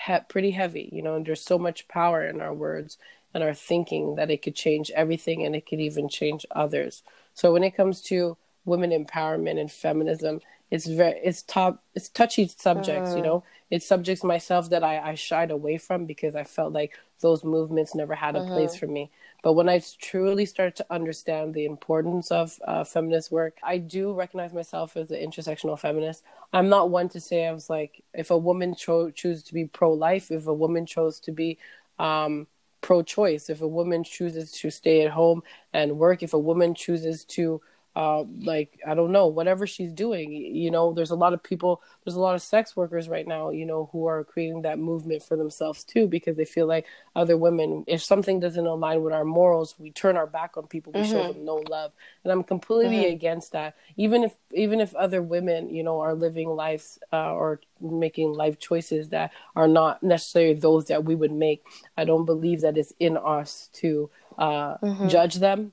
he- 0.06 0.16
pretty 0.28 0.50
heavy 0.50 0.88
you 0.92 1.02
know 1.02 1.14
and 1.14 1.26
there's 1.26 1.40
so 1.40 1.58
much 1.58 1.86
power 1.86 2.26
in 2.26 2.40
our 2.40 2.54
words 2.54 2.98
and 3.34 3.42
our 3.42 3.54
thinking 3.54 4.16
that 4.16 4.30
it 4.30 4.42
could 4.42 4.54
change 4.54 4.90
everything 4.92 5.44
and 5.44 5.54
it 5.56 5.66
could 5.66 5.80
even 5.80 6.08
change 6.08 6.44
others. 6.50 7.02
So 7.34 7.52
when 7.52 7.64
it 7.64 7.76
comes 7.76 8.02
to 8.02 8.36
women 8.64 8.90
empowerment 8.90 9.58
and 9.58 9.70
feminism 9.70 10.40
it's 10.72 10.86
very 10.86 11.20
it's 11.22 11.42
top 11.42 11.84
it's 11.94 12.08
touchy 12.08 12.48
subjects 12.48 13.12
uh, 13.12 13.16
you 13.16 13.22
know 13.22 13.44
it's 13.70 13.86
subjects 13.86 14.24
myself 14.24 14.68
that 14.70 14.82
I, 14.82 15.10
I 15.10 15.14
shied 15.14 15.52
away 15.52 15.78
from 15.78 16.06
because 16.06 16.34
i 16.34 16.44
felt 16.44 16.72
like 16.72 16.98
those 17.20 17.44
movements 17.44 17.94
never 17.94 18.14
had 18.14 18.34
a 18.34 18.40
uh-huh. 18.40 18.54
place 18.54 18.74
for 18.74 18.88
me 18.88 19.10
But 19.42 19.54
when 19.54 19.68
I 19.68 19.82
truly 20.00 20.46
started 20.46 20.76
to 20.76 20.86
understand 20.88 21.52
the 21.52 21.64
importance 21.64 22.30
of 22.30 22.58
uh, 22.66 22.84
feminist 22.84 23.32
work, 23.32 23.58
I 23.62 23.78
do 23.78 24.12
recognize 24.12 24.52
myself 24.52 24.96
as 24.96 25.10
an 25.10 25.18
intersectional 25.18 25.78
feminist. 25.78 26.22
I'm 26.52 26.68
not 26.68 26.90
one 26.90 27.08
to 27.10 27.20
say 27.20 27.46
I 27.46 27.52
was 27.52 27.68
like, 27.68 28.04
if 28.14 28.30
a 28.30 28.38
woman 28.38 28.76
cho- 28.76 29.10
chooses 29.10 29.42
to 29.44 29.54
be 29.54 29.64
pro 29.64 29.92
life, 29.92 30.30
if 30.30 30.46
a 30.46 30.54
woman 30.54 30.86
chose 30.86 31.18
to 31.20 31.32
be 31.32 31.58
um, 31.98 32.46
pro 32.82 33.02
choice, 33.02 33.50
if 33.50 33.62
a 33.62 33.68
woman 33.68 34.04
chooses 34.04 34.52
to 34.52 34.70
stay 34.70 35.02
at 35.04 35.10
home 35.10 35.42
and 35.72 35.98
work, 35.98 36.22
if 36.22 36.34
a 36.34 36.38
woman 36.38 36.72
chooses 36.74 37.24
to 37.24 37.60
uh, 37.94 38.24
like 38.40 38.80
I 38.86 38.94
don't 38.94 39.12
know, 39.12 39.26
whatever 39.26 39.66
she's 39.66 39.92
doing. 39.92 40.32
You 40.32 40.70
know, 40.70 40.92
there's 40.92 41.10
a 41.10 41.16
lot 41.16 41.34
of 41.34 41.42
people, 41.42 41.82
there's 42.04 42.14
a 42.14 42.20
lot 42.20 42.34
of 42.34 42.42
sex 42.42 42.74
workers 42.74 43.08
right 43.08 43.26
now, 43.26 43.50
you 43.50 43.66
know, 43.66 43.90
who 43.92 44.06
are 44.06 44.24
creating 44.24 44.62
that 44.62 44.78
movement 44.78 45.22
for 45.22 45.36
themselves 45.36 45.84
too, 45.84 46.06
because 46.06 46.36
they 46.36 46.44
feel 46.46 46.66
like 46.66 46.86
other 47.14 47.36
women, 47.36 47.84
if 47.86 48.02
something 48.02 48.40
doesn't 48.40 48.66
align 48.66 49.02
with 49.02 49.12
our 49.12 49.24
morals, 49.24 49.74
we 49.78 49.90
turn 49.90 50.16
our 50.16 50.26
back 50.26 50.56
on 50.56 50.66
people, 50.66 50.92
we 50.92 51.00
mm-hmm. 51.00 51.10
show 51.10 51.32
them 51.32 51.44
no 51.44 51.56
love, 51.68 51.92
and 52.24 52.32
I'm 52.32 52.44
completely 52.44 53.04
mm-hmm. 53.04 53.14
against 53.14 53.52
that. 53.52 53.76
Even 53.96 54.24
if 54.24 54.34
even 54.52 54.80
if 54.80 54.94
other 54.94 55.22
women, 55.22 55.68
you 55.68 55.82
know, 55.82 56.00
are 56.00 56.14
living 56.14 56.48
lives 56.48 56.98
uh, 57.12 57.34
or 57.34 57.60
making 57.80 58.32
life 58.32 58.58
choices 58.58 59.10
that 59.10 59.32
are 59.54 59.68
not 59.68 60.02
necessarily 60.02 60.54
those 60.54 60.86
that 60.86 61.04
we 61.04 61.14
would 61.14 61.32
make, 61.32 61.62
I 61.96 62.04
don't 62.04 62.24
believe 62.24 62.62
that 62.62 62.78
it's 62.78 62.94
in 62.98 63.18
us 63.18 63.68
to 63.74 64.08
uh, 64.38 64.78
mm-hmm. 64.78 65.08
judge 65.08 65.34
them 65.36 65.72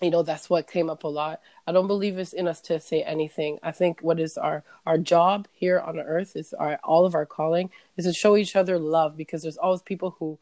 you 0.00 0.10
know 0.10 0.22
that's 0.22 0.50
what 0.50 0.70
came 0.70 0.90
up 0.90 1.04
a 1.04 1.08
lot. 1.08 1.40
I 1.66 1.72
don't 1.72 1.86
believe 1.86 2.18
it's 2.18 2.32
in 2.32 2.48
us 2.48 2.60
to 2.62 2.80
say 2.80 3.02
anything. 3.02 3.58
I 3.62 3.72
think 3.72 4.00
what 4.00 4.20
is 4.20 4.36
our 4.36 4.64
our 4.86 4.98
job 4.98 5.48
here 5.52 5.80
on 5.80 5.98
earth 5.98 6.36
is 6.36 6.52
our 6.54 6.78
all 6.84 7.06
of 7.06 7.14
our 7.14 7.26
calling 7.26 7.70
is 7.96 8.04
to 8.06 8.12
show 8.12 8.36
each 8.36 8.56
other 8.56 8.78
love 8.78 9.16
because 9.16 9.42
there's 9.42 9.56
always 9.56 9.82
people 9.82 10.16
who 10.18 10.38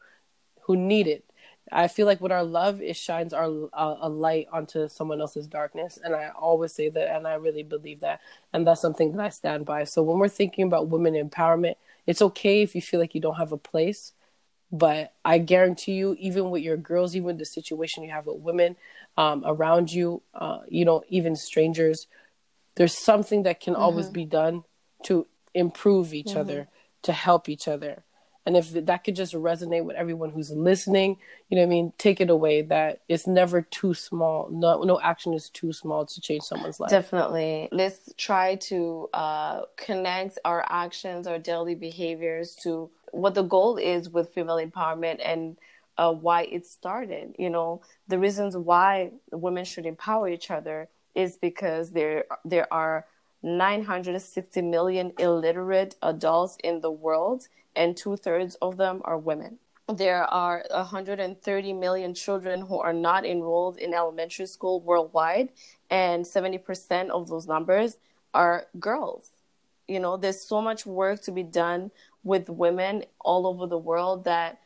who 0.61 0.75
need 0.75 1.07
it. 1.07 1.25
I 1.71 1.87
feel 1.87 2.05
like 2.05 2.19
with 2.21 2.31
our 2.31 2.43
love 2.43 2.81
it 2.81 2.95
shines 2.97 3.33
our 3.33 3.45
uh, 3.73 3.95
a 4.01 4.09
light 4.09 4.47
onto 4.51 4.87
someone 4.89 5.21
else's 5.21 5.47
darkness. 5.47 5.97
And 6.03 6.15
i 6.15 6.29
always 6.29 6.73
say 6.73 6.89
that 6.89 7.15
and 7.15 7.27
i 7.27 7.35
really 7.35 7.63
believe 7.63 8.01
that. 8.01 8.21
And 8.53 8.67
that's 8.67 8.81
something 8.81 9.11
that 9.13 9.25
i 9.25 9.29
stand 9.29 9.65
by. 9.65 9.83
So 9.85 10.03
when 10.03 10.19
we're 10.19 10.29
thinking 10.29 10.65
about 10.65 10.89
women 10.89 11.13
empowerment 11.13 11.75
it's 12.05 12.21
okay 12.21 12.61
if 12.61 12.75
you 12.75 12.81
feel 12.81 12.99
like 12.99 13.15
you 13.15 13.21
don't 13.21 13.35
have 13.35 13.51
a 13.51 13.57
place 13.57 14.13
but 14.73 15.13
I 15.23 15.37
guarantee 15.37 15.93
you, 15.93 16.17
even 16.19 16.49
with 16.49 16.63
your 16.63 16.77
girls, 16.77 17.15
even 17.15 17.37
the 17.37 17.45
situation 17.45 18.03
you 18.03 18.09
have 18.09 18.25
with 18.25 18.37
women 18.37 18.75
um, 19.15 19.43
around 19.45 19.93
you, 19.93 20.23
uh, 20.33 20.61
you 20.67 20.83
know, 20.83 21.03
even 21.09 21.35
strangers, 21.35 22.07
there's 22.75 22.97
something 22.97 23.43
that 23.43 23.59
can 23.59 23.75
mm-hmm. 23.75 23.83
always 23.83 24.09
be 24.09 24.25
done 24.25 24.63
to 25.03 25.27
improve 25.53 26.11
each 26.11 26.29
mm-hmm. 26.29 26.39
other, 26.39 26.67
to 27.03 27.13
help 27.13 27.49
each 27.49 27.67
other. 27.67 28.03
And 28.47 28.57
if 28.57 28.71
that 28.71 29.03
could 29.03 29.15
just 29.15 29.35
resonate 29.35 29.85
with 29.85 29.95
everyone 29.95 30.31
who's 30.31 30.49
listening, 30.49 31.17
you 31.49 31.55
know 31.55 31.61
what 31.61 31.67
I 31.67 31.69
mean? 31.69 31.93
Take 31.99 32.19
it 32.19 32.31
away 32.31 32.63
that 32.63 33.01
it's 33.07 33.27
never 33.27 33.61
too 33.61 33.93
small. 33.93 34.49
No, 34.51 34.81
no 34.81 34.99
action 34.99 35.33
is 35.35 35.49
too 35.49 35.71
small 35.71 36.07
to 36.07 36.19
change 36.19 36.43
someone's 36.43 36.79
life. 36.79 36.89
Definitely. 36.89 37.69
Let's 37.71 38.11
try 38.17 38.55
to 38.55 39.07
uh, 39.13 39.61
connect 39.77 40.39
our 40.43 40.65
actions, 40.67 41.27
our 41.27 41.37
daily 41.37 41.75
behaviors 41.75 42.55
to 42.63 42.89
what 43.13 43.35
the 43.35 43.43
goal 43.43 43.77
is 43.77 44.09
with 44.09 44.33
female 44.33 44.57
empowerment 44.57 45.19
and 45.23 45.57
uh, 45.97 46.11
why 46.11 46.43
it 46.43 46.65
started. 46.65 47.35
You 47.37 47.49
know, 47.49 47.81
the 48.07 48.17
reasons 48.17 48.57
why 48.57 49.11
women 49.31 49.65
should 49.65 49.85
empower 49.85 50.27
each 50.27 50.49
other 50.49 50.89
is 51.15 51.37
because 51.37 51.91
there 51.91 52.25
there 52.43 52.71
are 52.73 53.05
960 53.43 54.61
million 54.61 55.13
illiterate 55.19 55.95
adults 56.01 56.57
in 56.63 56.81
the 56.81 56.91
world, 56.91 57.47
and 57.75 57.95
two 57.95 58.17
thirds 58.17 58.55
of 58.55 58.77
them 58.77 59.01
are 59.05 59.17
women. 59.17 59.59
There 59.87 60.23
are 60.23 60.65
130 60.71 61.73
million 61.73 62.13
children 62.13 62.61
who 62.61 62.79
are 62.79 62.93
not 62.93 63.25
enrolled 63.25 63.77
in 63.77 63.93
elementary 63.93 64.47
school 64.47 64.79
worldwide, 64.79 65.49
and 65.89 66.25
70% 66.25 67.09
of 67.09 67.27
those 67.27 67.47
numbers 67.47 67.97
are 68.33 68.65
girls. 68.79 69.31
You 69.87 69.99
know, 69.99 70.15
there's 70.15 70.39
so 70.39 70.61
much 70.61 70.85
work 70.85 71.21
to 71.23 71.31
be 71.31 71.43
done 71.43 71.91
with 72.23 72.49
women 72.49 73.03
all 73.21 73.45
over 73.47 73.67
the 73.67 73.77
world 73.77 74.23
that 74.25 74.59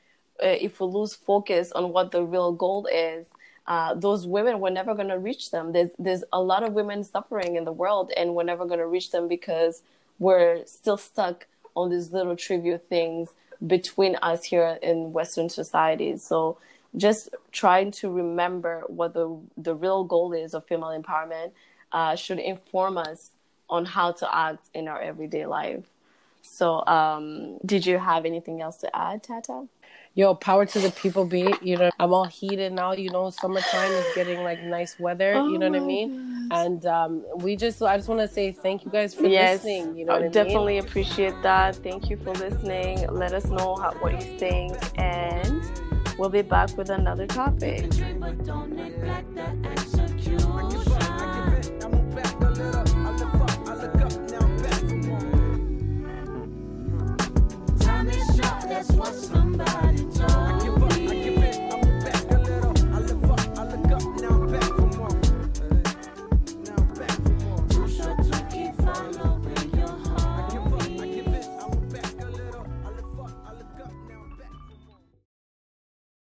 uh, 0.44 0.48
if 0.48 0.80
we 0.80 0.86
lose 0.86 1.16
focus 1.16 1.72
on 1.72 1.92
what 1.92 2.12
the 2.12 2.24
real 2.24 2.52
goal 2.52 2.88
is, 2.92 3.26
uh, 3.66 3.94
those 3.94 4.26
women 4.26 4.60
we're 4.60 4.70
never 4.70 4.94
going 4.96 5.08
to 5.10 5.20
reach 5.20 5.52
them. 5.52 5.74
There's 5.74 5.90
there's 6.00 6.24
a 6.32 6.42
lot 6.42 6.64
of 6.64 6.74
women 6.74 7.04
suffering 7.04 7.56
in 7.56 7.66
the 7.66 7.72
world, 7.72 8.12
and 8.16 8.36
we're 8.36 8.44
never 8.44 8.66
going 8.66 8.80
to 8.80 8.88
reach 8.88 9.12
them 9.12 9.28
because 9.28 9.82
we're 10.20 10.66
still 10.66 10.98
stuck 10.98 11.48
on 11.76 11.90
these 11.90 12.12
little 12.12 12.36
trivial 12.36 12.78
things 12.78 13.30
between 13.66 14.16
us 14.22 14.44
here 14.44 14.78
in 14.82 15.12
Western 15.12 15.50
societies. 15.50 16.24
So 16.24 16.58
just 16.96 17.30
trying 17.52 17.92
to 17.92 18.10
remember 18.10 18.84
what 18.88 19.14
the 19.14 19.38
the 19.58 19.76
real 19.76 20.04
goal 20.04 20.34
is 20.34 20.54
of 20.54 20.66
female 20.66 20.98
empowerment 21.00 21.52
uh, 21.92 22.16
should 22.16 22.40
inform 22.40 22.98
us 22.98 23.32
on 23.70 23.86
how 23.86 24.12
to 24.14 24.36
act 24.36 24.68
in 24.74 24.88
our 24.88 25.02
everyday 25.02 25.46
life. 25.46 25.84
So, 26.48 26.86
um, 26.88 27.58
did 27.66 27.86
you 27.86 27.98
have 27.98 28.26
anything 28.26 28.62
else 28.62 28.78
to 28.78 28.96
add, 28.96 29.24
Tata? 29.24 29.68
Yo, 30.16 30.34
power 30.34 30.66
to 30.66 30.80
the 30.80 30.90
people, 30.92 31.26
be 31.26 31.54
you 31.62 31.78
know, 31.78 31.92
I'm 32.00 32.12
all 32.12 32.26
heated 32.26 32.74
now. 32.74 32.94
You 32.94 33.12
know, 33.12 33.30
summertime 33.30 33.92
is 33.92 34.06
getting 34.16 34.42
like 34.44 34.64
nice 34.64 35.00
weather. 35.00 35.36
Oh 35.36 35.48
you 35.48 35.60
know 35.60 35.70
what 35.70 35.80
I 35.80 35.86
mean? 35.86 36.50
Gosh. 36.50 36.58
And 36.60 36.86
um, 36.88 37.24
we 37.36 37.56
just, 37.56 37.84
I 37.84 37.98
just 37.98 38.10
want 38.10 38.22
to 38.22 38.28
say 38.28 38.52
thank 38.52 38.84
you 38.84 38.90
guys 38.90 39.14
for 39.14 39.28
yes, 39.28 39.64
listening. 39.64 39.96
You 39.96 40.06
know, 40.06 40.16
I 40.16 40.28
definitely 40.28 40.80
mean? 40.80 40.88
appreciate 40.88 41.40
that. 41.44 41.76
Thank 41.76 42.10
you 42.10 42.18
for 42.18 42.32
listening. 42.34 43.06
Let 43.12 43.34
us 43.34 43.46
know 43.46 43.76
how, 43.76 43.92
what 44.00 44.14
you 44.14 44.40
think, 44.40 44.76
and 44.98 45.62
we'll 46.18 46.30
be 46.30 46.42
back 46.42 46.76
with 46.76 46.90
another 46.90 47.28
topic. 47.28 47.86
that's 58.78 58.92
what's 58.92 59.28
somebody. 59.28 59.87